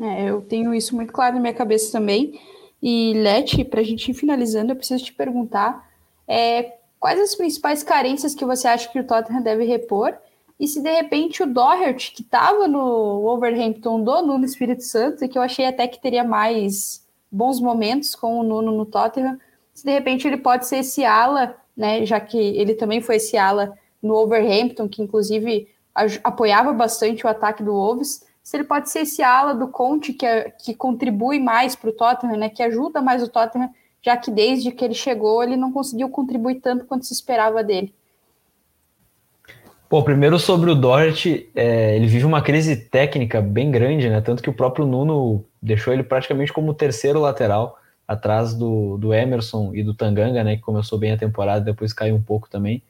É, 0.01 0.31
eu 0.31 0.41
tenho 0.41 0.73
isso 0.73 0.95
muito 0.95 1.13
claro 1.13 1.35
na 1.35 1.41
minha 1.41 1.53
cabeça 1.53 1.91
também. 1.91 2.41
E, 2.81 3.13
Leti, 3.17 3.65
para 3.65 3.81
a 3.81 3.85
gente 3.85 4.09
ir 4.09 4.15
finalizando, 4.15 4.71
eu 4.71 4.77
preciso 4.77 5.03
te 5.03 5.13
perguntar 5.13 5.85
é, 6.29 6.75
quais 7.01 7.19
as 7.19 7.35
principais 7.35 7.83
carências 7.83 8.37
que 8.37 8.45
você 8.45 8.69
acha 8.69 8.89
que 8.89 9.01
o 9.01 9.05
Tottenham 9.05 9.43
deve 9.43 9.65
repor? 9.65 10.15
E 10.63 10.69
se 10.69 10.81
de 10.81 10.93
repente 10.93 11.43
o 11.43 11.53
Doherty, 11.53 12.13
que 12.13 12.23
estava 12.23 12.69
no 12.69 13.21
Wolverhampton 13.23 14.01
do 14.01 14.23
Nuno 14.23 14.45
Espírito 14.45 14.85
Santo, 14.85 15.25
e 15.25 15.29
que 15.29 15.37
eu 15.37 15.43
achei 15.43 15.67
até 15.67 15.89
que 15.89 16.01
teria 16.01 16.23
mais 16.23 17.05
bons 17.29 17.61
momentos 17.61 18.15
com 18.15 18.39
o 18.39 18.45
Nuno 18.45 18.71
no 18.71 18.87
Tottenham, 18.87 19.41
se 19.75 19.85
de 19.85 19.91
repente 19.91 20.25
ele 20.25 20.37
pode 20.37 20.69
ser 20.69 20.77
esse 20.77 21.05
ala, 21.05 21.57
né, 21.77 22.07
já 22.07 22.21
que 22.21 22.39
ele 22.39 22.75
também 22.75 23.01
foi 23.01 23.17
esse 23.17 23.37
ala 23.37 23.77
no 24.01 24.15
Wolverhampton, 24.15 24.89
que 24.89 25.03
inclusive 25.03 25.67
apoiava 26.23 26.73
bastante 26.73 27.27
o 27.27 27.29
ataque 27.29 27.65
do 27.65 27.73
Wolves, 27.73 28.25
se 28.41 28.57
ele 28.57 28.63
pode 28.63 28.89
ser 28.89 29.01
esse 29.01 29.21
ala 29.21 29.57
do 29.57 29.67
Conte 29.67 30.13
que, 30.13 30.25
é, 30.25 30.49
que 30.49 30.75
contribui 30.75 31.41
mais 31.41 31.75
para 31.75 31.91
o 31.91 31.93
Tottenham, 31.93 32.37
né, 32.37 32.49
que 32.49 32.63
ajuda 32.63 33.03
mais 33.03 33.21
o 33.21 33.29
Tottenham, 33.29 33.71
já 34.01 34.17
que 34.17 34.31
desde 34.31 34.71
que 34.71 34.85
ele 34.85 34.95
chegou 34.95 35.43
ele 35.43 35.57
não 35.57 35.73
conseguiu 35.73 36.09
contribuir 36.09 36.61
tanto 36.61 36.85
quanto 36.85 37.05
se 37.05 37.15
esperava 37.15 37.65
dele. 37.65 37.93
Pô, 39.93 40.03
primeiro 40.03 40.39
sobre 40.39 40.71
o 40.71 40.75
Doherty, 40.75 41.51
é, 41.55 41.95
ele 41.95 42.07
vive 42.07 42.25
uma 42.25 42.41
crise 42.41 42.77
técnica 42.77 43.43
bem 43.43 43.71
grande, 43.71 44.09
né? 44.09 44.23
Tanto 44.23 44.43
que 44.43 44.49
o 44.49 44.53
próprio 44.55 44.87
Nuno 44.87 45.45
deixou 45.61 45.93
ele 45.93 46.03
praticamente 46.03 46.51
como 46.51 46.73
terceiro 46.73 47.21
lateral, 47.21 47.79
atrás 48.09 48.55
do, 48.55 48.97
do 48.97 49.13
Emerson 49.13 49.73
e 49.75 49.83
do 49.83 49.93
Tanganga, 49.93 50.43
né? 50.43 50.57
Que 50.57 50.63
começou 50.63 50.99
bem 50.99 51.13
a 51.13 51.19
temporada, 51.19 51.63
depois 51.63 51.93
caiu 51.93 52.15
um 52.15 52.23
pouco 52.23 52.49
também. 52.49 52.83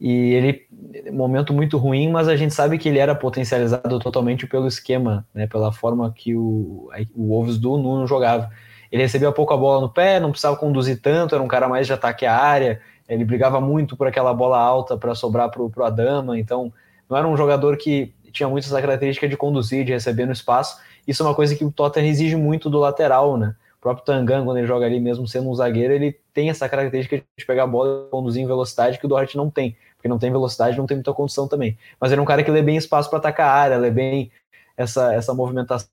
E 0.00 0.32
ele, 0.32 0.66
momento 1.10 1.52
muito 1.52 1.76
ruim, 1.76 2.08
mas 2.08 2.28
a 2.28 2.36
gente 2.36 2.54
sabe 2.54 2.78
que 2.78 2.88
ele 2.88 3.00
era 3.00 3.16
potencializado 3.16 3.98
totalmente 3.98 4.46
pelo 4.46 4.68
esquema, 4.68 5.26
né, 5.34 5.48
pela 5.48 5.72
forma 5.72 6.12
que 6.14 6.36
o, 6.36 6.88
o 7.16 7.30
Wolves 7.30 7.58
do 7.58 7.76
Nuno 7.76 8.06
jogava. 8.06 8.48
Ele 8.92 9.02
recebia 9.02 9.32
pouco 9.32 9.52
a 9.52 9.56
bola 9.56 9.80
no 9.80 9.88
pé, 9.88 10.20
não 10.20 10.30
precisava 10.30 10.56
conduzir 10.56 11.02
tanto, 11.02 11.34
era 11.34 11.42
um 11.42 11.48
cara 11.48 11.68
mais 11.68 11.88
de 11.88 11.92
ataque 11.92 12.24
à 12.24 12.36
área, 12.36 12.80
ele 13.08 13.24
brigava 13.24 13.60
muito 13.60 13.96
por 13.96 14.06
aquela 14.06 14.34
bola 14.34 14.58
alta 14.58 14.96
para 14.96 15.14
sobrar 15.14 15.50
para 15.50 15.62
o 15.62 15.84
Adama, 15.84 16.38
então 16.38 16.72
não 17.08 17.16
era 17.16 17.26
um 17.26 17.36
jogador 17.36 17.76
que 17.76 18.14
tinha 18.32 18.48
muito 18.48 18.64
essa 18.64 18.80
característica 18.80 19.28
de 19.28 19.36
conduzir, 19.36 19.84
de 19.84 19.92
receber 19.92 20.26
no 20.26 20.32
espaço. 20.32 20.78
Isso 21.06 21.22
é 21.22 21.26
uma 21.26 21.34
coisa 21.34 21.56
que 21.56 21.64
o 21.64 21.72
Tottenham 21.72 22.08
exige 22.08 22.36
muito 22.36 22.68
do 22.68 22.78
lateral, 22.78 23.36
né? 23.38 23.54
O 23.78 23.80
próprio 23.80 24.04
Tangan, 24.04 24.44
quando 24.44 24.58
ele 24.58 24.66
joga 24.66 24.84
ali, 24.84 25.00
mesmo 25.00 25.26
sendo 25.26 25.48
um 25.48 25.54
zagueiro, 25.54 25.94
ele 25.94 26.18
tem 26.34 26.50
essa 26.50 26.68
característica 26.68 27.16
de 27.16 27.46
pegar 27.46 27.62
a 27.62 27.66
bola 27.66 28.06
e 28.06 28.10
conduzir 28.10 28.42
em 28.42 28.46
velocidade 28.46 28.98
que 28.98 29.06
o 29.06 29.08
Doherty 29.08 29.36
não 29.36 29.48
tem 29.48 29.76
porque 29.98 30.08
não 30.08 30.18
tem 30.18 30.30
velocidade, 30.30 30.78
não 30.78 30.86
tem 30.86 30.96
muita 30.96 31.12
condição 31.12 31.48
também. 31.48 31.76
Mas 32.00 32.12
ele 32.12 32.20
é 32.20 32.22
um 32.22 32.26
cara 32.26 32.42
que 32.42 32.50
lê 32.50 32.62
bem 32.62 32.76
espaço 32.76 33.10
para 33.10 33.18
atacar 33.18 33.48
a 33.48 33.52
área, 33.52 33.76
lê 33.76 33.90
bem 33.90 34.30
essa, 34.76 35.12
essa 35.12 35.34
movimentação 35.34 35.90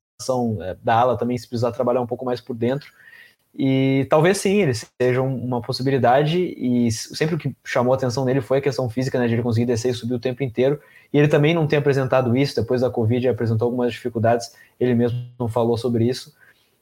é, 0.62 0.78
da 0.82 0.96
ala 0.96 1.18
também, 1.18 1.38
se 1.38 1.48
precisar 1.48 1.72
trabalhar 1.72 2.02
um 2.02 2.08
pouco 2.08 2.24
mais 2.24 2.40
por 2.40 2.56
dentro. 2.56 2.88
E 3.58 4.06
talvez 4.10 4.38
sim, 4.38 4.62
ele 4.62 4.74
seja 4.74 5.22
uma 5.22 5.62
possibilidade. 5.62 6.38
E 6.58 6.92
sempre 6.92 7.36
o 7.36 7.38
que 7.38 7.56
chamou 7.64 7.94
a 7.94 7.96
atenção 7.96 8.26
nele 8.26 8.42
foi 8.42 8.58
a 8.58 8.62
questão 8.62 8.90
física, 8.90 9.18
né, 9.18 9.28
de 9.28 9.36
ele 9.36 9.42
conseguir 9.42 9.66
descer 9.66 9.92
e 9.92 9.94
subir 9.94 10.14
o 10.14 10.20
tempo 10.20 10.44
inteiro. 10.44 10.80
E 11.14 11.18
ele 11.18 11.30
também 11.30 11.54
não 11.54 11.66
tem 11.66 11.80
apresentado 11.80 12.36
isso. 12.36 12.56
Depois 12.56 12.82
da 12.82 12.90
Covid, 12.90 13.30
apresentou 13.30 13.68
algumas 13.68 13.94
dificuldades. 13.94 14.52
Ele 14.80 14.94
mesmo 14.94 15.18
não 15.40 15.48
falou 15.48 15.78
sobre 15.78 16.06
isso. 16.06 16.36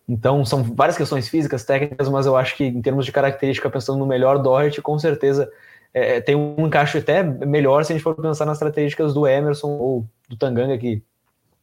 Então, 0.09 0.43
são 0.43 0.63
várias 0.63 0.97
questões 0.97 1.29
físicas, 1.29 1.63
técnicas, 1.63 2.09
mas 2.09 2.25
eu 2.25 2.35
acho 2.35 2.57
que, 2.57 2.65
em 2.65 2.81
termos 2.81 3.05
de 3.05 3.11
característica, 3.11 3.69
pensando 3.69 3.99
no 3.99 4.05
melhor 4.05 4.41
Doherty, 4.41 4.81
com 4.81 4.97
certeza 4.97 5.49
é, 5.93 6.19
tem 6.19 6.35
um 6.35 6.65
encaixe 6.65 6.97
até 6.97 7.21
melhor 7.21 7.85
se 7.85 7.93
a 7.93 7.95
gente 7.95 8.03
for 8.03 8.15
pensar 8.15 8.45
nas 8.45 8.57
estratégias 8.57 9.13
do 9.13 9.27
Emerson 9.27 9.67
ou 9.67 10.07
do 10.27 10.35
Tanganga, 10.35 10.77
que 10.77 11.03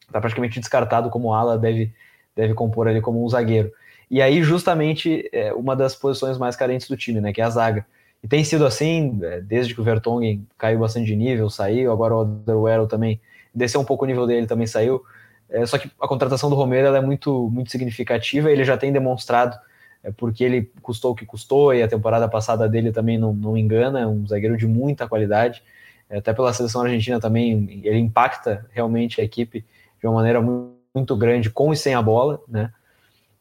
está 0.06 0.20
praticamente 0.20 0.60
descartado 0.60 1.10
como 1.10 1.34
ala, 1.34 1.58
deve, 1.58 1.92
deve 2.34 2.54
compor 2.54 2.86
ali 2.86 3.00
como 3.00 3.24
um 3.24 3.28
zagueiro. 3.28 3.72
E 4.10 4.20
aí, 4.20 4.42
justamente, 4.42 5.28
é 5.32 5.52
uma 5.54 5.76
das 5.76 5.94
posições 5.94 6.36
mais 6.36 6.56
carentes 6.56 6.88
do 6.88 6.96
time, 6.96 7.20
né, 7.20 7.32
que 7.32 7.40
é 7.40 7.44
a 7.44 7.50
zaga. 7.50 7.86
E 8.22 8.28
tem 8.28 8.42
sido 8.44 8.66
assim, 8.66 9.18
é, 9.22 9.40
desde 9.40 9.74
que 9.74 9.80
o 9.80 9.84
Vertonghen 9.84 10.46
caiu 10.58 10.80
bastante 10.80 11.06
de 11.06 11.16
nível, 11.16 11.48
saiu, 11.48 11.92
agora 11.92 12.14
o 12.14 12.18
Alderweireld 12.18 12.90
também 12.90 13.20
desceu 13.54 13.80
um 13.80 13.84
pouco 13.84 14.04
o 14.04 14.08
nível 14.08 14.26
dele, 14.26 14.46
também 14.46 14.66
saiu. 14.66 15.02
É, 15.48 15.64
só 15.64 15.78
que 15.78 15.90
a 16.00 16.08
contratação 16.08 16.50
do 16.50 16.56
Romero 16.56 16.94
é 16.94 17.00
muito, 17.00 17.48
muito 17.50 17.70
significativa, 17.70 18.50
ele 18.50 18.64
já 18.64 18.76
tem 18.76 18.92
demonstrado, 18.92 19.56
é, 20.02 20.10
porque 20.10 20.44
ele 20.44 20.70
custou 20.82 21.12
o 21.12 21.14
que 21.14 21.24
custou, 21.24 21.72
e 21.72 21.82
a 21.82 21.88
temporada 21.88 22.28
passada 22.28 22.68
dele 22.68 22.92
também 22.92 23.16
não, 23.16 23.32
não 23.32 23.56
engana, 23.56 24.00
é 24.00 24.06
um 24.06 24.26
zagueiro 24.26 24.56
de 24.56 24.66
muita 24.66 25.08
qualidade, 25.08 25.62
é, 26.08 26.18
até 26.18 26.32
pela 26.32 26.52
seleção 26.52 26.82
argentina 26.82 27.20
também, 27.20 27.80
ele 27.84 27.98
impacta 27.98 28.66
realmente 28.72 29.20
a 29.20 29.24
equipe 29.24 29.64
de 30.00 30.06
uma 30.06 30.14
maneira 30.14 30.40
muito, 30.40 30.74
muito 30.92 31.16
grande, 31.16 31.48
com 31.48 31.72
e 31.72 31.76
sem 31.76 31.94
a 31.94 32.02
bola, 32.02 32.42
né? 32.48 32.72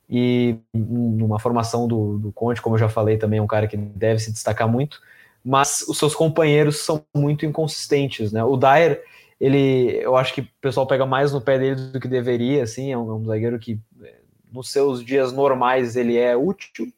E 0.10 0.58
numa 0.74 1.40
formação 1.40 1.88
do, 1.88 2.18
do 2.18 2.32
Conte, 2.32 2.62
como 2.62 2.76
eu 2.76 2.80
já 2.80 2.90
falei, 2.90 3.18
também 3.18 3.38
é 3.38 3.42
um 3.42 3.48
cara 3.48 3.68
que 3.68 3.78
deve 3.78 4.20
se 4.20 4.32
destacar 4.32 4.68
muito, 4.68 5.00
mas 5.46 5.86
os 5.88 5.98
seus 6.00 6.16
companheiros 6.16 6.78
são 6.78 7.06
muito 7.16 7.46
inconsistentes, 7.46 8.32
né? 8.32 8.44
O 8.44 8.58
Dyer, 8.58 9.04
ele, 9.40 10.00
eu 10.02 10.18
acho 10.18 10.34
que 10.34 10.42
o 10.42 10.48
pessoal 10.60 10.88
pega 10.88 11.06
mais 11.06 11.32
no 11.32 11.40
pé 11.40 11.60
dele 11.60 11.76
do 11.92 12.00
que 12.00 12.08
deveria, 12.08 12.64
assim, 12.64 12.92
é 12.92 12.98
um, 12.98 13.12
é 13.12 13.14
um 13.14 13.26
zagueiro 13.26 13.60
que 13.60 13.80
é, 14.02 14.16
nos 14.52 14.72
seus 14.72 15.06
dias 15.06 15.32
normais 15.32 15.96
ele 15.96 16.18
é 16.18 16.36
útil, 16.36 16.92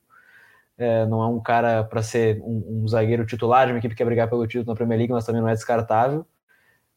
é, 0.78 1.06
não 1.06 1.22
é 1.22 1.28
um 1.28 1.40
cara 1.40 1.84
para 1.84 2.02
ser 2.02 2.42
um, 2.42 2.84
um, 2.84 2.88
zagueiro 2.88 3.26
titular 3.26 3.68
de 3.68 3.74
uma 3.74 3.80
equipe 3.80 3.94
que 3.94 3.98
quer 3.98 4.06
brigar 4.06 4.30
pelo 4.30 4.48
título 4.48 4.68
na 4.68 4.76
Premier 4.76 4.98
League, 4.98 5.14
mas 5.14 5.26
também 5.26 5.42
não 5.42 5.50
é 5.50 5.54
descartável. 5.54 6.26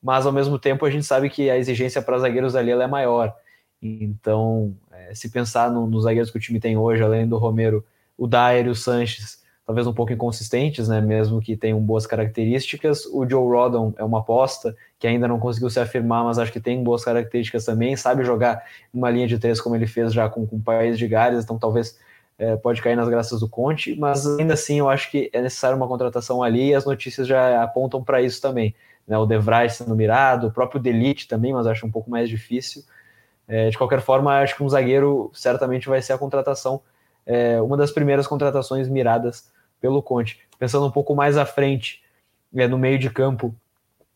Mas 0.02 0.26
ao 0.26 0.32
mesmo 0.32 0.58
tempo 0.58 0.86
a 0.86 0.90
gente 0.90 1.04
sabe 1.04 1.28
que 1.28 1.50
a 1.50 1.58
exigência 1.58 2.00
para 2.00 2.18
zagueiros 2.18 2.54
ali 2.54 2.70
é 2.70 2.86
maior. 2.86 3.34
Então, 3.82 4.74
é, 5.08 5.14
se 5.14 5.30
pensar 5.30 5.70
no, 5.70 5.86
nos 5.86 6.04
zagueiros 6.04 6.30
que 6.30 6.36
o 6.36 6.40
time 6.40 6.60
tem 6.60 6.76
hoje, 6.76 7.02
além 7.02 7.26
do 7.26 7.36
Romero, 7.36 7.84
o 8.16 8.26
Dyer 8.26 8.66
e 8.66 8.70
o 8.70 8.74
Sanches, 8.74 9.42
talvez 9.66 9.86
um 9.86 9.92
pouco 9.92 10.12
inconsistentes, 10.12 10.88
né? 10.88 11.00
Mesmo 11.00 11.40
que 11.40 11.56
tenham 11.56 11.80
boas 11.80 12.06
características. 12.06 13.06
O 13.06 13.28
Joe 13.28 13.48
Rodon 13.48 13.94
é 13.96 14.04
uma 14.04 14.20
aposta 14.20 14.76
que 14.98 15.06
ainda 15.06 15.26
não 15.26 15.38
conseguiu 15.38 15.70
se 15.70 15.80
afirmar, 15.80 16.24
mas 16.24 16.38
acho 16.38 16.52
que 16.52 16.60
tem 16.60 16.82
boas 16.82 17.04
características 17.04 17.64
também. 17.64 17.96
Sabe 17.96 18.24
jogar 18.24 18.62
uma 18.92 19.10
linha 19.10 19.26
de 19.26 19.38
três 19.38 19.60
como 19.60 19.74
ele 19.74 19.86
fez 19.86 20.12
já 20.12 20.28
com, 20.28 20.46
com 20.46 20.56
o 20.56 20.62
País 20.62 20.98
de 20.98 21.08
Gales, 21.08 21.44
então 21.44 21.58
talvez 21.58 21.98
é, 22.38 22.56
pode 22.56 22.82
cair 22.82 22.96
nas 22.96 23.08
graças 23.08 23.40
do 23.40 23.48
Conte, 23.48 23.96
mas 23.96 24.26
ainda 24.38 24.54
assim 24.54 24.80
eu 24.80 24.88
acho 24.88 25.10
que 25.10 25.30
é 25.32 25.40
necessário 25.40 25.76
uma 25.76 25.88
contratação 25.88 26.42
ali 26.42 26.70
e 26.70 26.74
as 26.74 26.84
notícias 26.84 27.26
já 27.26 27.62
apontam 27.62 28.02
para 28.02 28.20
isso 28.20 28.40
também. 28.42 28.74
Né? 29.06 29.16
O 29.16 29.26
De 29.26 29.36
sendo 29.70 29.94
mirado, 29.94 30.48
o 30.48 30.50
próprio 30.50 30.80
Delite 30.80 31.28
também, 31.28 31.52
mas 31.52 31.66
acho 31.66 31.86
um 31.86 31.90
pouco 31.90 32.10
mais 32.10 32.28
difícil. 32.28 32.82
É, 33.46 33.68
de 33.68 33.76
qualquer 33.76 34.00
forma, 34.00 34.40
acho 34.40 34.56
que 34.56 34.62
um 34.62 34.68
zagueiro 34.68 35.30
certamente 35.34 35.88
vai 35.88 36.00
ser 36.00 36.14
a 36.14 36.18
contratação, 36.18 36.80
é, 37.26 37.60
uma 37.60 37.76
das 37.76 37.90
primeiras 37.90 38.26
contratações 38.26 38.88
miradas 38.88 39.50
pelo 39.80 40.02
Conte. 40.02 40.40
Pensando 40.58 40.86
um 40.86 40.90
pouco 40.90 41.14
mais 41.14 41.36
à 41.36 41.44
frente, 41.44 42.02
é, 42.54 42.66
no 42.66 42.78
meio 42.78 42.98
de 42.98 43.10
campo, 43.10 43.54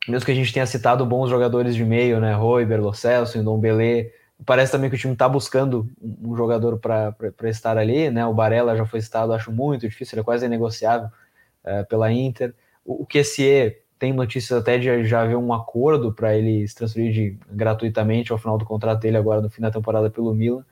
mesmo 0.09 0.25
que 0.25 0.33
a 0.33 0.35
gente 0.35 0.53
tenha 0.53 0.67
citado 0.67 1.05
bons 1.05 1.29
jogadores 1.29 1.75
de 1.75 1.85
meio, 1.85 2.21
né, 2.21 2.33
Roiber, 2.33 2.81
Lo 2.81 2.95
Celso, 2.95 3.39
Ndombele, 3.39 4.11
parece 4.47 4.73
também 4.73 4.89
que 4.89 4.97
o 4.97 4.99
time 4.99 5.13
está 5.13 5.29
buscando 5.29 5.91
um 6.01 6.35
jogador 6.35 6.79
para 6.79 7.15
estar 7.45 7.77
ali, 7.77 8.11
né, 8.11 8.25
o 8.25 8.33
Barella 8.33 8.77
já 8.77 8.87
foi 8.87 9.01
citado, 9.01 9.33
acho 9.33 9.53
muito 9.53 9.87
difícil, 9.87 10.15
ele 10.15 10.21
é 10.23 10.25
quase 10.25 10.47
inegociável 10.47 11.11
é, 11.65 11.83
pela 11.83 12.11
Inter. 12.11 12.55
O, 12.85 13.03
o 13.03 13.07
Kessier 13.07 13.83
tem 13.99 14.13
notícias 14.13 14.59
até 14.59 14.79
de 14.79 15.05
já 15.05 15.23
haver 15.23 15.37
um 15.37 15.53
acordo 15.53 16.13
para 16.13 16.37
ele 16.37 16.67
se 16.67 16.75
transferir 16.75 17.13
de, 17.13 17.39
gratuitamente 17.51 18.33
ao 18.33 18.39
final 18.39 18.57
do 18.57 18.65
contrato 18.65 19.01
dele 19.01 19.17
agora 19.17 19.41
no 19.41 19.51
fim 19.51 19.61
da 19.61 19.71
temporada 19.71 20.09
pelo 20.09 20.35
Milan. 20.35 20.65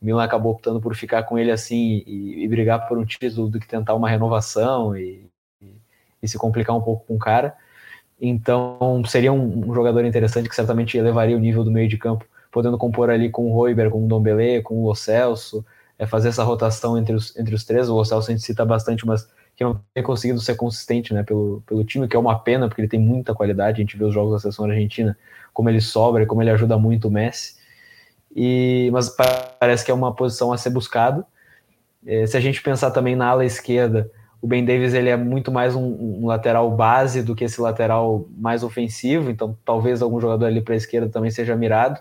O 0.00 0.04
Milan 0.04 0.22
acabou 0.22 0.52
optando 0.52 0.80
por 0.80 0.94
ficar 0.94 1.24
com 1.24 1.38
ele 1.38 1.50
assim 1.50 2.02
e, 2.06 2.44
e 2.44 2.48
brigar 2.48 2.86
por 2.86 2.96
um 2.96 3.04
título 3.04 3.48
do 3.48 3.58
que 3.58 3.66
tentar 3.66 3.94
uma 3.94 4.08
renovação 4.08 4.96
e, 4.96 5.26
e, 5.60 5.74
e, 6.22 6.28
se 6.28 6.38
complicar 6.38 6.76
um 6.76 6.80
pouco 6.80 7.04
com 7.06 7.16
o 7.16 7.18
cara. 7.18 7.56
Então 8.20 9.02
seria 9.06 9.32
um, 9.32 9.70
um, 9.70 9.74
jogador 9.74 10.04
interessante 10.04 10.48
que 10.48 10.54
certamente 10.54 10.96
elevaria 10.96 11.36
o 11.36 11.40
nível 11.40 11.64
do 11.64 11.70
meio 11.70 11.88
de 11.88 11.98
campo, 11.98 12.24
podendo 12.52 12.78
compor 12.78 13.10
ali 13.10 13.30
com 13.30 13.50
o 13.50 13.54
Roiber, 13.54 13.90
com 13.90 14.04
o 14.04 14.08
Dombele, 14.08 14.62
com 14.62 14.76
o 14.82 14.86
Lo 14.86 14.94
Celso, 14.94 15.64
é, 15.98 16.06
fazer 16.06 16.28
essa 16.28 16.44
rotação 16.44 16.96
entre 16.96 17.14
os, 17.14 17.36
entre 17.36 17.54
os 17.54 17.64
três. 17.64 17.88
O 17.88 17.96
Lo 17.96 18.04
Celso 18.04 18.30
a 18.30 18.34
gente 18.34 18.44
cita 18.44 18.64
bastante, 18.64 19.04
mas 19.04 19.28
que 19.56 19.62
não 19.62 19.80
tem 19.92 20.02
conseguido 20.02 20.40
ser 20.40 20.56
consistente 20.56 21.14
né, 21.14 21.22
pelo, 21.22 21.62
pelo 21.66 21.84
time, 21.84 22.08
que 22.08 22.16
é 22.16 22.18
uma 22.18 22.38
pena, 22.38 22.68
porque 22.68 22.80
ele 22.80 22.88
tem 22.88 23.00
muita 23.00 23.34
qualidade. 23.34 23.80
A 23.80 23.84
gente 23.84 23.96
vê 23.96 24.04
os 24.04 24.12
jogos 24.12 24.32
da 24.32 24.38
seleção 24.38 24.64
argentina, 24.64 25.16
como 25.52 25.68
ele 25.68 25.80
sobra, 25.80 26.26
como 26.26 26.42
ele 26.42 26.50
ajuda 26.50 26.76
muito 26.76 27.08
o 27.08 27.10
Messi. 27.10 27.56
E, 28.34 28.90
mas 28.92 29.14
parece 29.60 29.84
que 29.84 29.90
é 29.90 29.94
uma 29.94 30.12
posição 30.12 30.52
a 30.52 30.58
ser 30.58 30.70
buscado. 30.70 31.24
É, 32.04 32.26
se 32.26 32.36
a 32.36 32.40
gente 32.40 32.60
pensar 32.62 32.90
também 32.90 33.14
na 33.14 33.28
ala 33.28 33.44
esquerda, 33.44 34.10
o 34.42 34.46
Ben 34.46 34.64
Davis 34.64 34.92
ele 34.92 35.08
é 35.08 35.16
muito 35.16 35.50
mais 35.50 35.74
um, 35.74 35.84
um, 35.84 36.26
lateral 36.26 36.70
base 36.70 37.22
do 37.22 37.34
que 37.34 37.44
esse 37.44 37.60
lateral 37.60 38.26
mais 38.36 38.62
ofensivo, 38.62 39.30
então 39.30 39.56
talvez 39.64 40.02
algum 40.02 40.20
jogador 40.20 40.44
ali 40.46 40.60
para 40.60 40.74
a 40.74 40.76
esquerda 40.76 41.08
também 41.08 41.30
seja 41.30 41.56
mirado. 41.56 41.98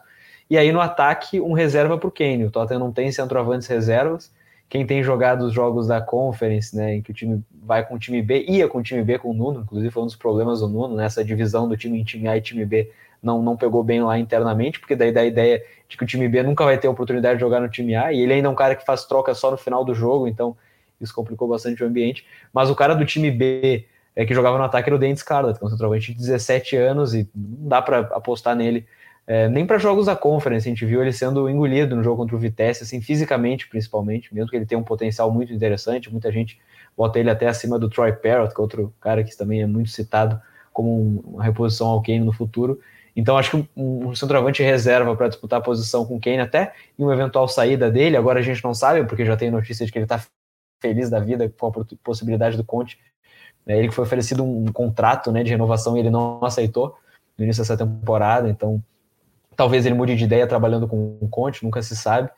E 0.49 0.57
aí 0.57 0.71
no 0.71 0.81
ataque, 0.81 1.39
um 1.39 1.53
reserva 1.53 1.97
para 1.97 2.07
o 2.07 2.11
Kane. 2.11 2.45
O 2.45 2.51
Tottenham 2.51 2.79
não 2.79 2.91
tem 2.91 3.11
centroavantes 3.11 3.67
reservas, 3.67 4.29
quem 4.69 4.85
tem 4.85 5.03
jogado 5.03 5.45
os 5.45 5.53
jogos 5.53 5.87
da 5.87 6.01
Conference, 6.01 6.75
né, 6.75 6.95
em 6.95 7.01
que 7.01 7.11
o 7.11 7.13
time 7.13 7.43
vai 7.63 7.85
com 7.85 7.95
o 7.95 7.99
time 7.99 8.21
B, 8.21 8.45
ia 8.47 8.67
com 8.67 8.79
o 8.79 8.83
time 8.83 9.03
B 9.03 9.19
com 9.19 9.29
o 9.29 9.33
Nuno, 9.33 9.61
inclusive 9.61 9.91
foi 9.91 10.03
um 10.03 10.07
dos 10.07 10.15
problemas 10.15 10.61
do 10.61 10.67
Nuno, 10.67 10.95
né, 10.95 11.07
divisão 11.23 11.67
do 11.67 11.77
time 11.77 11.99
em 11.99 12.03
time 12.03 12.27
A 12.27 12.37
e 12.37 12.41
time 12.41 12.65
B, 12.65 12.91
não, 13.21 13.41
não 13.41 13.55
pegou 13.55 13.83
bem 13.83 14.01
lá 14.03 14.19
internamente, 14.19 14.79
porque 14.79 14.95
daí 14.95 15.11
dá 15.11 15.21
a 15.21 15.25
ideia 15.25 15.63
de 15.87 15.95
que 15.95 16.03
o 16.03 16.07
time 16.07 16.27
B 16.27 16.43
nunca 16.43 16.65
vai 16.65 16.77
ter 16.77 16.87
oportunidade 16.87 17.35
de 17.35 17.41
jogar 17.41 17.61
no 17.61 17.69
time 17.69 17.95
A, 17.95 18.11
e 18.11 18.19
ele 18.19 18.33
ainda 18.33 18.47
é 18.47 18.51
um 18.51 18.55
cara 18.55 18.75
que 18.75 18.85
faz 18.85 19.05
troca 19.05 19.33
só 19.33 19.51
no 19.51 19.57
final 19.57 19.85
do 19.85 19.93
jogo, 19.93 20.27
então 20.27 20.57
isso 20.99 21.13
complicou 21.13 21.47
bastante 21.47 21.83
o 21.83 21.87
ambiente. 21.87 22.25
Mas 22.51 22.69
o 22.69 22.75
cara 22.75 22.93
do 22.93 23.05
time 23.05 23.29
B, 23.29 23.85
é, 24.15 24.25
que 24.25 24.33
jogava 24.33 24.57
no 24.57 24.63
ataque, 24.63 24.89
era 24.89 24.95
o 24.95 24.99
Dente 24.99 25.19
Scarlett, 25.19 25.57
que 25.57 25.63
é 25.63 25.67
um 25.67 25.69
centroavante 25.69 26.13
de 26.13 26.17
17 26.17 26.75
anos, 26.75 27.13
e 27.13 27.29
não 27.35 27.69
dá 27.69 27.81
para 27.81 27.99
apostar 27.99 28.55
nele 28.55 28.85
é, 29.25 29.47
nem 29.47 29.65
para 29.65 29.77
jogos 29.77 30.07
da 30.07 30.15
Conference, 30.15 30.67
a 30.67 30.71
gente 30.71 30.85
viu 30.85 31.01
ele 31.01 31.13
sendo 31.13 31.49
engolido 31.49 31.95
no 31.95 32.03
jogo 32.03 32.17
contra 32.17 32.35
o 32.35 32.39
Vitesse, 32.39 32.83
assim, 32.83 33.01
fisicamente 33.01 33.69
principalmente, 33.69 34.33
mesmo 34.33 34.49
que 34.49 34.55
ele 34.55 34.65
tenha 34.65 34.79
um 34.79 34.83
potencial 34.83 35.31
muito 35.31 35.53
interessante, 35.53 36.11
muita 36.11 36.31
gente 36.31 36.59
bota 36.95 37.19
ele 37.19 37.29
até 37.29 37.47
acima 37.47 37.79
do 37.79 37.89
Troy 37.89 38.11
Parrott, 38.11 38.53
que 38.53 38.59
é 38.59 38.61
outro 38.61 38.93
cara 38.99 39.23
que 39.23 39.35
também 39.35 39.61
é 39.61 39.65
muito 39.65 39.89
citado 39.89 40.41
como 40.73 41.23
uma 41.25 41.43
reposição 41.43 41.87
ao 41.87 42.01
Kane 42.01 42.19
no 42.19 42.33
futuro. 42.33 42.79
Então 43.15 43.37
acho 43.37 43.51
que 43.51 43.69
um, 43.77 44.13
centroavante 44.15 44.61
reserva 44.61 45.15
para 45.15 45.27
disputar 45.27 45.59
a 45.59 45.63
posição 45.63 46.05
com 46.05 46.15
o 46.15 46.19
Kane 46.19 46.39
até 46.39 46.73
em 46.97 47.03
uma 47.03 47.13
eventual 47.13 47.47
saída 47.47 47.89
dele, 47.89 48.17
agora 48.17 48.39
a 48.39 48.43
gente 48.43 48.63
não 48.63 48.73
sabe, 48.73 49.05
porque 49.07 49.23
já 49.23 49.37
tem 49.37 49.51
notícia 49.51 49.85
de 49.85 49.91
que 49.91 49.97
ele 49.97 50.05
está 50.05 50.21
feliz 50.81 51.09
da 51.09 51.19
vida 51.19 51.47
com 51.47 51.67
a 51.67 51.71
possibilidade 52.03 52.57
do 52.57 52.63
Conte. 52.63 52.99
É, 53.65 53.77
ele 53.79 53.91
foi 53.91 54.03
oferecido 54.03 54.43
um, 54.43 54.65
um 54.67 54.71
contrato 54.71 55.31
né, 55.31 55.43
de 55.43 55.51
renovação 55.51 55.95
e 55.95 56.01
ele 56.01 56.09
não 56.09 56.43
aceitou 56.43 56.97
no 57.37 57.45
início 57.45 57.63
dessa 57.63 57.77
temporada, 57.77 58.49
então 58.49 58.83
Talvez 59.55 59.85
ele 59.85 59.95
mude 59.95 60.15
de 60.15 60.23
ideia 60.23 60.47
trabalhando 60.47 60.87
com 60.87 61.17
o 61.19 61.27
Conte, 61.27 61.63
nunca 61.63 61.81
se 61.81 61.95
sabe. 61.95 62.29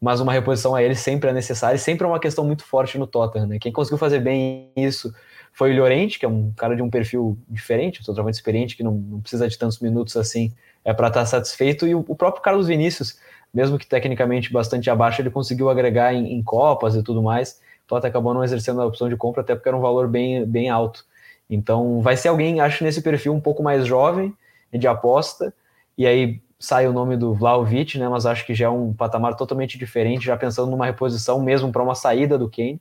Mas 0.00 0.20
uma 0.20 0.32
reposição 0.32 0.74
a 0.74 0.82
ele 0.82 0.94
sempre 0.94 1.30
é 1.30 1.32
necessária 1.32 1.76
e 1.76 1.78
sempre 1.78 2.04
é 2.04 2.08
uma 2.08 2.20
questão 2.20 2.44
muito 2.44 2.64
forte 2.64 2.96
no 2.98 3.06
Tottenham. 3.06 3.48
Né? 3.48 3.58
Quem 3.58 3.72
conseguiu 3.72 3.98
fazer 3.98 4.20
bem 4.20 4.70
isso 4.76 5.12
foi 5.52 5.72
o 5.72 5.76
Llorente, 5.76 6.20
que 6.20 6.24
é 6.24 6.28
um 6.28 6.52
cara 6.56 6.76
de 6.76 6.82
um 6.82 6.88
perfil 6.88 7.36
diferente, 7.48 8.00
um 8.08 8.28
experiente, 8.28 8.76
que 8.76 8.84
não, 8.84 8.92
não 8.92 9.20
precisa 9.20 9.48
de 9.48 9.58
tantos 9.58 9.80
minutos 9.80 10.16
assim 10.16 10.52
é 10.84 10.92
para 10.94 11.08
estar 11.08 11.20
tá 11.20 11.26
satisfeito. 11.26 11.86
E 11.86 11.94
o, 11.94 12.04
o, 12.06 12.14
próprio 12.14 12.42
Carlos 12.42 12.68
Vinícius, 12.68 13.18
mesmo 13.52 13.76
que 13.76 13.86
tecnicamente 13.86 14.52
bastante 14.52 14.88
abaixo, 14.88 15.20
ele 15.20 15.30
conseguiu 15.30 15.68
agregar 15.68 16.14
em, 16.14 16.32
em 16.32 16.42
Copas 16.42 16.94
e 16.94 17.02
tudo 17.02 17.22
mais. 17.22 17.60
O 17.84 17.88
Tottenham 17.88 18.10
acabou 18.10 18.32
não 18.32 18.44
exercendo 18.44 18.80
a 18.80 18.86
opção 18.86 19.08
de 19.08 19.16
compra, 19.16 19.42
até 19.42 19.54
porque 19.54 19.68
era 19.68 19.76
um 19.76 19.80
valor 19.80 20.06
bem, 20.06 20.46
bem 20.46 20.70
alto. 20.70 21.04
Então 21.50 22.00
vai 22.00 22.16
ser 22.16 22.28
alguém, 22.28 22.60
acho, 22.60 22.84
nesse 22.84 23.02
perfil 23.02 23.34
um 23.34 23.40
pouco 23.40 23.62
mais 23.62 23.86
jovem, 23.86 24.34
de 24.72 24.86
aposta, 24.86 25.52
e 25.96 26.06
aí 26.06 26.40
sai 26.58 26.88
o 26.88 26.92
nome 26.92 27.16
do 27.16 27.32
Vlaovic, 27.34 27.98
né, 27.98 28.08
mas 28.08 28.26
acho 28.26 28.44
que 28.44 28.54
já 28.54 28.66
é 28.66 28.68
um 28.68 28.92
patamar 28.92 29.36
totalmente 29.36 29.78
diferente, 29.78 30.26
já 30.26 30.36
pensando 30.36 30.70
numa 30.70 30.86
reposição 30.86 31.40
mesmo 31.40 31.70
para 31.70 31.82
uma 31.82 31.94
saída 31.94 32.36
do 32.36 32.50
Kane, 32.50 32.80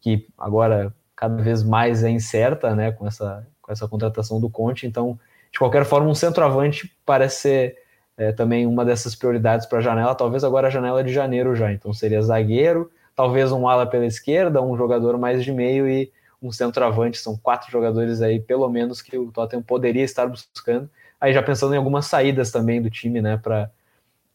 que 0.00 0.26
agora 0.38 0.94
cada 1.16 1.42
vez 1.42 1.62
mais 1.62 2.04
é 2.04 2.10
incerta, 2.10 2.74
né, 2.74 2.92
com 2.92 3.06
essa, 3.06 3.46
com 3.60 3.72
essa 3.72 3.88
contratação 3.88 4.40
do 4.40 4.48
Conte, 4.48 4.86
então, 4.86 5.18
de 5.52 5.58
qualquer 5.58 5.84
forma, 5.84 6.08
um 6.08 6.14
centroavante 6.14 6.96
parece 7.04 7.40
ser 7.40 7.78
é, 8.16 8.32
também 8.32 8.66
uma 8.66 8.84
dessas 8.84 9.14
prioridades 9.14 9.66
para 9.66 9.78
a 9.78 9.82
janela, 9.82 10.14
talvez 10.14 10.44
agora 10.44 10.68
a 10.68 10.70
janela 10.70 11.02
de 11.02 11.12
janeiro 11.12 11.54
já, 11.56 11.72
então 11.72 11.92
seria 11.92 12.22
zagueiro, 12.22 12.90
talvez 13.16 13.50
um 13.50 13.68
ala 13.68 13.86
pela 13.86 14.06
esquerda, 14.06 14.62
um 14.62 14.76
jogador 14.76 15.18
mais 15.18 15.44
de 15.44 15.52
meio 15.52 15.88
e 15.88 16.12
um 16.40 16.50
centroavante, 16.50 17.18
são 17.18 17.36
quatro 17.36 17.70
jogadores 17.70 18.22
aí, 18.22 18.40
pelo 18.40 18.68
menos, 18.68 19.02
que 19.02 19.18
o 19.18 19.30
Tottenham 19.30 19.62
poderia 19.62 20.04
estar 20.04 20.26
buscando, 20.26 20.88
Aí 21.20 21.32
já 21.32 21.42
pensando 21.42 21.74
em 21.74 21.76
algumas 21.76 22.06
saídas 22.06 22.50
também 22.50 22.80
do 22.80 22.88
time, 22.88 23.20
né, 23.20 23.36
para 23.36 23.70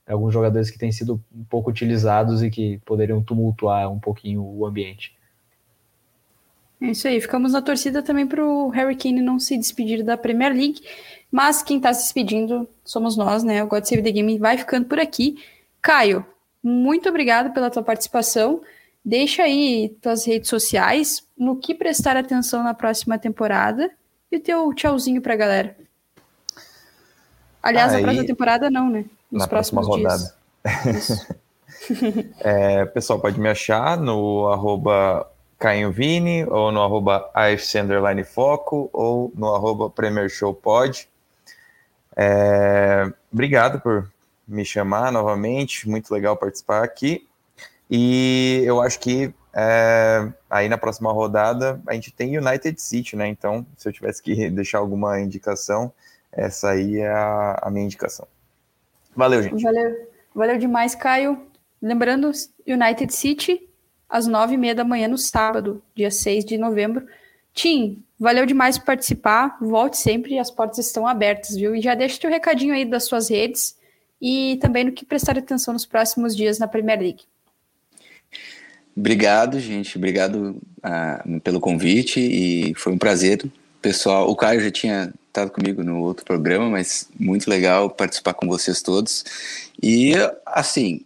alguns 0.07 0.33
jogadores 0.33 0.69
que 0.69 0.77
têm 0.77 0.91
sido 0.91 1.19
um 1.35 1.43
pouco 1.43 1.69
utilizados 1.69 2.43
e 2.43 2.49
que 2.49 2.79
poderiam 2.85 3.23
tumultuar 3.23 3.91
um 3.91 3.99
pouquinho 3.99 4.43
o 4.43 4.65
ambiente. 4.65 5.15
É 6.79 6.87
isso 6.87 7.07
aí, 7.07 7.19
ficamos 7.19 7.53
na 7.53 7.61
torcida 7.61 8.03
também 8.03 8.27
para 8.27 8.45
o 8.45 8.69
Harry 8.69 8.95
Kane 8.95 9.21
não 9.21 9.39
se 9.39 9.57
despedir 9.57 10.03
da 10.03 10.17
Premier 10.17 10.53
League, 10.53 10.81
mas 11.31 11.63
quem 11.63 11.77
está 11.77 11.93
se 11.93 12.03
despedindo 12.03 12.67
somos 12.83 13.17
nós, 13.17 13.43
né? 13.43 13.63
O 13.63 13.67
God 13.67 13.85
Save 13.85 14.03
the 14.03 14.11
Game 14.11 14.37
vai 14.37 14.57
ficando 14.57 14.85
por 14.85 14.99
aqui. 14.99 15.43
Caio, 15.81 16.23
muito 16.61 17.09
obrigado 17.09 17.53
pela 17.53 17.71
tua 17.71 17.81
participação 17.81 18.61
deixa 19.05 19.43
aí 19.43 19.95
tuas 20.01 20.25
redes 20.25 20.49
sociais, 20.49 21.23
no 21.37 21.57
que 21.57 21.75
prestar 21.75 22.17
atenção 22.17 22.63
na 22.63 22.73
próxima 22.73 23.19
temporada 23.19 23.91
e 24.31 24.37
o 24.37 24.39
teu 24.39 24.73
tchauzinho 24.73 25.21
pra 25.21 25.35
galera. 25.35 25.77
Aliás, 27.65 27.91
aí, 27.95 28.01
na 28.01 28.03
próxima 28.03 28.27
temporada 28.27 28.69
não, 28.69 28.91
né? 28.91 29.05
Nos 29.31 29.41
na 29.41 29.47
próxima 29.47 29.81
rodada. 29.81 30.35
é, 32.39 32.85
pessoal, 32.85 33.19
pode 33.19 33.39
me 33.39 33.49
achar 33.49 33.97
no 33.97 34.47
arroba 34.49 35.27
Vini, 35.91 36.45
ou 36.45 36.71
no 36.71 36.83
arroba 36.83 37.27
AFC 37.33 37.79
Foco, 38.23 38.87
ou 38.93 39.33
no 39.35 39.55
arroba 39.55 39.89
Premier 39.89 40.29
Show 40.29 40.53
Pod. 40.53 41.09
É, 42.15 43.11
obrigado 43.33 43.81
por 43.81 44.07
me 44.47 44.63
chamar 44.63 45.11
novamente, 45.11 45.89
muito 45.89 46.13
legal 46.13 46.37
participar 46.37 46.83
aqui. 46.83 47.27
E 47.89 48.61
eu 48.63 48.79
acho 48.79 48.99
que 48.99 49.33
é, 49.51 50.31
aí 50.51 50.69
na 50.69 50.77
próxima 50.77 51.11
rodada 51.11 51.81
a 51.87 51.95
gente 51.95 52.11
tem 52.11 52.37
United 52.37 52.79
City, 52.79 53.15
né? 53.15 53.27
Então, 53.27 53.65
se 53.75 53.89
eu 53.89 53.93
tivesse 53.93 54.21
que 54.21 54.49
deixar 54.51 54.77
alguma 54.77 55.19
indicação, 55.19 55.91
essa 56.35 56.71
aí 56.71 56.97
é 56.97 57.09
a, 57.09 57.59
a 57.63 57.71
minha 57.71 57.85
indicação. 57.85 58.27
Valeu, 59.15 59.41
gente. 59.41 59.63
Valeu, 59.63 60.09
valeu 60.33 60.57
demais, 60.57 60.93
Caio. 60.93 61.41
Lembrando, 61.81 62.31
United 62.67 63.13
City, 63.13 63.67
às 64.09 64.27
nove 64.27 64.55
e 64.55 64.57
meia 64.57 64.75
da 64.75 64.83
manhã 64.83 65.07
no 65.07 65.17
sábado, 65.17 65.81
dia 65.95 66.11
6 66.11 66.43
de 66.43 66.57
novembro. 66.57 67.05
Tim, 67.53 68.03
valeu 68.19 68.45
demais 68.45 68.77
por 68.77 68.85
participar. 68.85 69.57
Volte 69.61 69.97
sempre, 69.97 70.37
as 70.37 70.51
portas 70.51 70.79
estão 70.79 71.07
abertas, 71.07 71.55
viu? 71.55 71.75
E 71.75 71.81
já 71.81 71.95
deixa 71.95 72.19
teu 72.19 72.29
recadinho 72.29 72.73
aí 72.73 72.83
das 72.83 73.05
suas 73.05 73.29
redes 73.29 73.77
e 74.21 74.57
também 74.61 74.83
no 74.83 74.91
que 74.91 75.05
prestar 75.05 75.37
atenção 75.37 75.73
nos 75.73 75.85
próximos 75.85 76.35
dias 76.35 76.59
na 76.59 76.67
Premier 76.67 76.99
League. 76.99 77.23
Obrigado, 78.95 79.59
gente. 79.59 79.97
Obrigado 79.97 80.61
uh, 80.79 81.39
pelo 81.41 81.59
convite 81.59 82.19
e 82.19 82.73
foi 82.75 82.93
um 82.93 82.97
prazer. 82.97 83.45
Pessoal, 83.81 84.29
o 84.29 84.35
Caio 84.35 84.61
já 84.61 84.71
tinha 84.71 85.13
comigo 85.49 85.83
no 85.83 85.99
outro 85.99 86.25
programa, 86.25 86.69
mas 86.69 87.09
muito 87.19 87.49
legal 87.49 87.89
participar 87.89 88.33
com 88.33 88.47
vocês 88.47 88.81
todos. 88.81 89.23
E, 89.81 90.13
assim, 90.45 91.01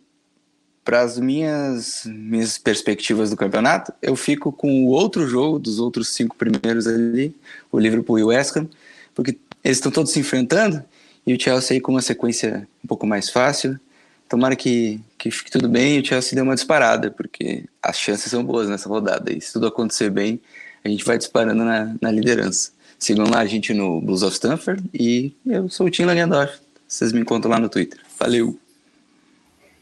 para 0.84 1.02
as 1.02 1.20
minhas, 1.20 2.04
minhas 2.06 2.58
perspectivas 2.58 3.30
do 3.30 3.38
campeonato, 3.38 3.94
eu 4.02 4.16
fico 4.16 4.52
com 4.52 4.86
o 4.86 4.88
outro 4.88 5.28
jogo 5.28 5.60
dos 5.60 5.80
outros 5.80 6.10
cinco 6.10 6.36
primeiros 6.36 6.88
ali, 6.88 7.36
o 7.72 7.80
Liverpool 7.80 8.20
e 8.20 8.24
o 8.24 8.28
West 8.28 8.56
Ham, 8.58 8.68
porque 9.14 9.38
eles 9.64 9.78
estão 9.78 9.92
todos 9.92 10.12
se 10.12 10.20
enfrentando 10.20 10.84
e 11.26 11.34
o 11.34 11.40
Chelsea 11.40 11.76
aí 11.76 11.82
com 11.82 11.92
uma 11.92 12.02
sequência 12.02 12.68
um 12.84 12.88
pouco 12.88 13.06
mais 13.06 13.30
fácil. 13.30 13.80
Tomara 14.28 14.56
que, 14.56 15.00
que 15.18 15.30
fique 15.30 15.52
tudo 15.52 15.70
bem 15.70 15.98
e 15.98 16.02
o 16.02 16.06
Chelsea 16.06 16.36
dê 16.36 16.42
uma 16.42 16.56
disparada, 16.56 17.12
porque 17.12 17.66
as 17.82 17.98
chances 17.98 18.32
são 18.32 18.44
boas 18.44 18.68
nessa 18.68 18.90
rodada. 18.90 19.32
E 19.32 19.42
se 19.42 19.54
tudo 19.54 19.68
acontecer 19.68 20.10
bem, 20.10 20.40
a 20.84 20.90
gente 20.90 21.04
vai 21.04 21.18
disparando 21.18 21.64
na, 21.64 21.96
na 22.02 22.12
liderança. 22.12 22.72
Sigam 23.00 23.30
lá 23.30 23.40
a 23.40 23.46
gente 23.46 23.74
no 23.74 24.02
Blues 24.02 24.24
of 24.24 24.34
Stanford 24.34 24.84
e 24.94 25.34
eu 25.46 25.70
sou 25.70 25.88
o 25.88 25.90
Tim 25.90 26.04
Langendorf. 26.04 26.60
Vocês 26.88 27.14
me 27.14 27.22
encontram 27.22 27.52
lá 27.52 27.60
no 27.60 27.70
Twitter. 27.70 28.00
Valeu! 28.20 28.60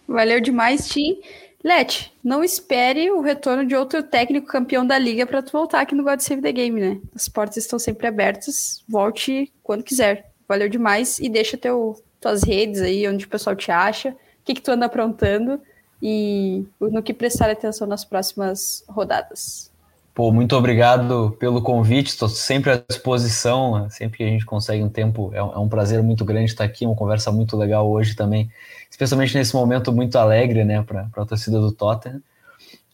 Valeu 0.07 0.39
demais, 0.39 0.87
Tim. 0.87 1.19
Let, 1.63 2.11
não 2.23 2.43
espere 2.43 3.09
o 3.11 3.19
retorno 3.19 3.65
de 3.65 3.75
outro 3.75 4.03
técnico 4.03 4.47
campeão 4.47 4.85
da 4.85 4.97
liga 4.97 5.25
para 5.25 5.41
tu 5.41 5.51
voltar 5.51 5.81
aqui 5.81 5.95
no 5.95 6.03
God 6.03 6.19
Save 6.19 6.41
the 6.41 6.51
Game, 6.51 6.79
né? 6.79 7.01
As 7.15 7.27
portas 7.27 7.57
estão 7.57 7.79
sempre 7.79 8.07
abertas. 8.07 8.83
Volte 8.87 9.51
quando 9.63 9.83
quiser. 9.83 10.31
Valeu 10.47 10.69
demais 10.69 11.19
e 11.19 11.27
deixa 11.27 11.57
teu, 11.57 12.01
tuas 12.21 12.43
redes 12.43 12.81
aí, 12.81 13.07
onde 13.07 13.25
o 13.25 13.29
pessoal 13.29 13.55
te 13.55 13.71
acha 13.71 14.15
que, 14.45 14.53
que 14.53 14.61
tu 14.61 14.71
anda 14.71 14.85
aprontando 14.85 15.59
e 16.01 16.63
no 16.79 17.03
que 17.03 17.13
prestar 17.13 17.49
atenção 17.49 17.85
nas 17.85 18.05
próximas 18.05 18.83
rodadas. 18.87 19.69
Pô, 20.17 20.31
muito 20.31 20.55
obrigado 20.55 21.37
pelo 21.39 21.61
convite, 21.61 22.07
estou 22.07 22.27
sempre 22.27 22.71
à 22.71 22.83
disposição, 22.89 23.87
sempre 23.91 24.17
que 24.17 24.23
a 24.23 24.27
gente 24.27 24.47
consegue 24.47 24.81
um 24.81 24.89
tempo, 24.89 25.29
é 25.31 25.43
um, 25.43 25.53
é 25.53 25.59
um, 25.59 25.69
prazer 25.69 26.01
muito 26.01 26.25
grande 26.25 26.49
estar 26.49 26.63
aqui, 26.63 26.87
uma 26.87 26.95
conversa 26.95 27.31
muito 27.31 27.55
legal 27.55 27.87
hoje 27.87 28.15
também, 28.15 28.49
especialmente 28.89 29.37
nesse 29.37 29.53
momento 29.53 29.93
muito 29.93 30.17
alegre, 30.17 30.65
né, 30.65 30.81
para 30.81 31.07
a 31.15 31.23
torcida 31.23 31.59
do 31.59 31.71
Tottenham. 31.71 32.19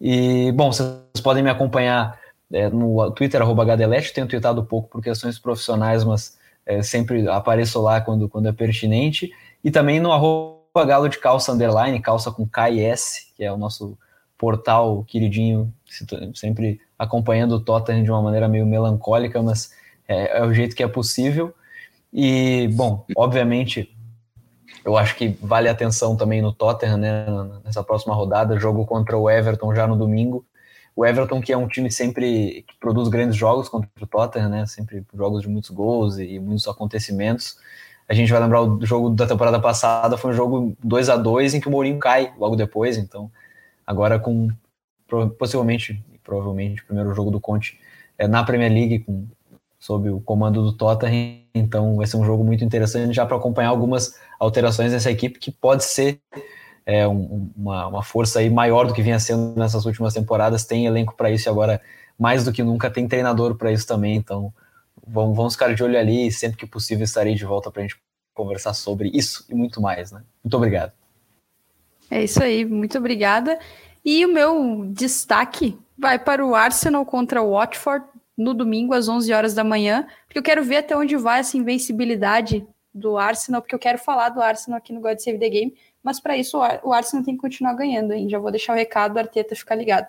E, 0.02 0.52
bom, 0.52 0.70
vocês 0.70 1.22
podem 1.24 1.42
me 1.42 1.50
acompanhar 1.50 2.20
é, 2.52 2.68
no 2.68 3.10
Twitter, 3.12 3.42
arroba 3.42 3.64
HDLete, 3.64 4.12
tenho 4.12 4.28
tweetado 4.28 4.62
pouco 4.66 4.90
por 4.90 5.02
questões 5.02 5.40
profissionais, 5.40 6.04
mas 6.04 6.38
é, 6.66 6.84
sempre 6.84 7.26
apareço 7.30 7.82
lá 7.82 8.02
quando, 8.02 8.28
quando 8.28 8.50
é 8.50 8.52
pertinente, 8.52 9.32
e 9.64 9.72
também 9.72 9.98
no 9.98 10.12
arroba 10.12 10.84
Galo 10.86 11.08
de 11.08 11.20
Calça 11.20 11.54
Underline, 11.54 12.02
calça 12.02 12.30
com 12.30 12.46
KS, 12.46 13.32
que 13.38 13.46
é 13.46 13.50
o 13.50 13.56
nosso 13.56 13.98
portal 14.38 15.06
queridinho, 15.06 15.74
sempre 16.36 16.82
acompanhando 17.04 17.54
o 17.54 17.60
Tottenham 17.60 18.04
de 18.04 18.12
uma 18.12 18.22
maneira 18.22 18.48
meio 18.48 18.66
melancólica, 18.66 19.42
mas 19.42 19.72
é, 20.08 20.40
é 20.40 20.44
o 20.44 20.54
jeito 20.54 20.76
que 20.76 20.84
é 20.84 20.88
possível. 20.88 21.54
E, 22.12 22.68
bom, 22.74 23.06
obviamente, 23.16 23.96
eu 24.86 24.98
acho 24.98 25.16
que 25.16 25.38
vale 25.42 25.70
atenção 25.70 26.16
também 26.16 26.42
no 26.42 26.54
Tottenham, 26.54 26.98
né, 26.98 27.26
nessa 27.64 27.84
próxima 27.84 28.14
rodada, 28.14 28.60
jogo 28.60 28.86
contra 28.86 29.18
o 29.18 29.30
Everton 29.30 29.74
já 29.74 29.88
no 29.88 29.96
domingo. 29.96 30.46
O 30.96 31.06
Everton, 31.06 31.42
que 31.42 31.52
é 31.52 31.58
um 31.58 31.68
time 31.68 31.92
sempre 31.92 32.64
que 32.68 32.76
produz 32.80 33.08
grandes 33.10 33.36
jogos 33.36 33.68
contra 33.68 33.90
o 34.00 34.08
Tottenham, 34.08 34.50
né, 34.50 34.66
sempre 34.66 35.04
jogos 35.14 35.42
de 35.42 35.50
muitos 35.50 35.72
gols 35.72 36.20
e 36.20 36.40
muitos 36.40 36.68
acontecimentos. 36.68 37.58
A 38.08 38.14
gente 38.14 38.32
vai 38.32 38.42
lembrar 38.42 38.62
o 38.62 38.86
jogo 38.86 39.10
da 39.10 39.26
temporada 39.26 39.60
passada, 39.60 40.18
foi 40.18 40.32
um 40.32 40.36
jogo 40.36 40.76
2 40.84 41.10
a 41.10 41.16
2 41.16 41.56
em 41.56 41.60
que 41.60 41.68
o 41.68 41.72
Mourinho 41.72 41.98
cai 41.98 42.34
logo 42.38 42.56
depois, 42.56 42.98
então 42.98 43.32
agora 43.88 44.20
com 44.20 44.50
possivelmente, 45.38 46.04
provavelmente 46.24 46.82
o 46.82 46.86
primeiro 46.86 47.14
jogo 47.14 47.32
do 47.32 47.40
Conte 47.40 47.80
é 48.18 48.28
na 48.28 48.44
Premier 48.44 48.72
League 48.72 49.00
com 49.00 49.28
sob 49.80 50.10
o 50.10 50.22
comando 50.22 50.64
do 50.64 50.72
Tottenham, 50.72 51.42
então 51.54 51.98
vai 51.98 52.08
ser 52.08 52.16
um 52.16 52.24
jogo 52.24 52.42
muito 52.42 52.64
interessante 52.64 53.14
já 53.14 53.26
para 53.26 53.36
acompanhar 53.36 53.68
algumas 53.68 54.18
alterações 54.40 54.94
nessa 54.94 55.12
equipe 55.12 55.38
que 55.38 55.52
pode 55.52 55.84
ser 55.84 56.22
é, 56.86 57.06
um, 57.06 57.52
uma, 57.54 57.88
uma 57.88 58.04
força 58.04 58.40
aí 58.40 58.50
maior 58.50 58.88
do 58.88 58.94
que 58.94 59.02
vinha 59.02 59.20
sendo 59.20 59.60
nessas 59.60 59.86
últimas 59.86 60.14
temporadas, 60.14 60.64
tem 60.64 60.86
elenco 60.86 61.14
para 61.16 61.30
isso 61.30 61.48
e 61.48 61.52
agora 61.52 61.82
mais 62.18 62.46
do 62.46 62.54
que 62.54 62.64
nunca 62.64 62.90
tem 62.90 63.10
treinador 63.10 63.56
para 63.56 63.74
isso 63.74 63.86
também, 63.86 64.16
então 64.16 64.54
vamos, 65.06 65.36
vamos 65.36 65.54
ficar 65.54 65.74
de 65.74 65.84
olho 65.84 66.00
ali 66.00 66.28
e 66.28 66.32
sempre 66.32 66.58
que 66.58 66.66
possível 66.66 67.04
estarei 67.04 67.36
de 67.36 67.44
volta 67.44 67.70
para 67.70 67.82
a 67.82 67.84
gente 67.84 68.00
conversar 68.34 68.74
sobre 68.74 69.12
isso 69.14 69.46
e 69.50 69.54
muito 69.54 69.82
mais, 69.82 70.14
né? 70.14 70.24
Muito 70.42 70.56
obrigado. 70.56 70.94
É 72.10 72.24
isso 72.24 72.42
aí, 72.42 72.64
muito 72.64 72.98
obrigada. 72.98 73.60
E 74.06 74.26
o 74.26 74.34
meu 74.34 74.86
destaque 74.92 75.78
vai 75.98 76.18
para 76.20 76.46
o 76.46 76.56
Arsenal 76.56 77.06
contra 77.06 77.42
o 77.42 77.52
Watford 77.52 78.06
no 78.38 78.54
domingo 78.54 78.94
às 78.94 79.08
11 79.08 79.32
horas 79.32 79.54
da 79.54 79.64
manhã, 79.64 80.08
porque 80.26 80.40
eu 80.40 80.44
quero 80.44 80.64
ver 80.64 80.78
até 80.78 80.98
onde 80.98 81.16
vai 81.16 81.40
essa 81.40 81.58
invencibilidade 81.58 82.66
do 82.94 83.18
Arsenal, 83.18 83.62
porque 83.62 83.76
eu 83.76 83.80
quero 83.80 83.98
falar 83.98 84.30
do 84.30 84.42
Arsenal 84.42 84.78
aqui 84.78 84.94
no 84.94 85.02
God 85.02 85.18
Save 85.18 85.40
the 85.40 85.50
Game, 85.50 85.76
mas 86.04 86.20
para 86.20 86.38
isso 86.38 86.58
o 86.84 86.94
Arsenal 86.94 87.26
tem 87.26 87.36
que 87.36 87.42
continuar 87.42 87.74
ganhando, 87.74 88.14
hein? 88.14 88.30
Já 88.30 88.38
vou 88.38 88.52
deixar 88.52 88.74
o 88.74 88.76
recado, 88.76 89.14
do 89.14 89.20
Arteta 89.20 89.56
ficar 89.56 89.76
ligado. 89.76 90.08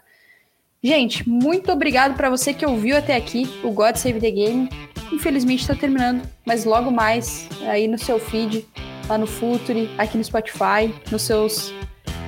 Gente, 0.83 1.27
muito 1.27 1.73
obrigado 1.73 2.15
para 2.15 2.29
você 2.29 2.53
que 2.53 2.67
ouviu 2.67 2.97
até 2.97 3.17
aqui 3.17 3.49
o 3.63 3.71
God 3.71 3.97
Save 3.97 4.21
the 4.21 4.31
Game. 4.31 4.69
Infelizmente 5.13 5.63
está 5.63 5.75
terminando, 5.75 6.29
mas 6.45 6.65
logo 6.65 6.91
mais 6.91 7.49
aí 7.63 7.89
no 7.89 7.97
seu 7.97 8.19
feed, 8.19 8.67
lá 9.09 9.17
no 9.17 9.27
Futuri, 9.27 9.89
aqui 9.97 10.19
no 10.19 10.25
Spotify, 10.25 10.93
nos 11.11 11.23
seus 11.23 11.73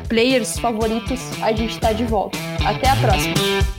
players 0.09 0.59
favoritos, 0.59 1.21
a 1.43 1.53
gente 1.53 1.75
está 1.75 1.93
de 1.93 2.05
volta. 2.05 2.39
Até 2.65 2.89
a 2.89 2.97
próxima! 2.97 3.76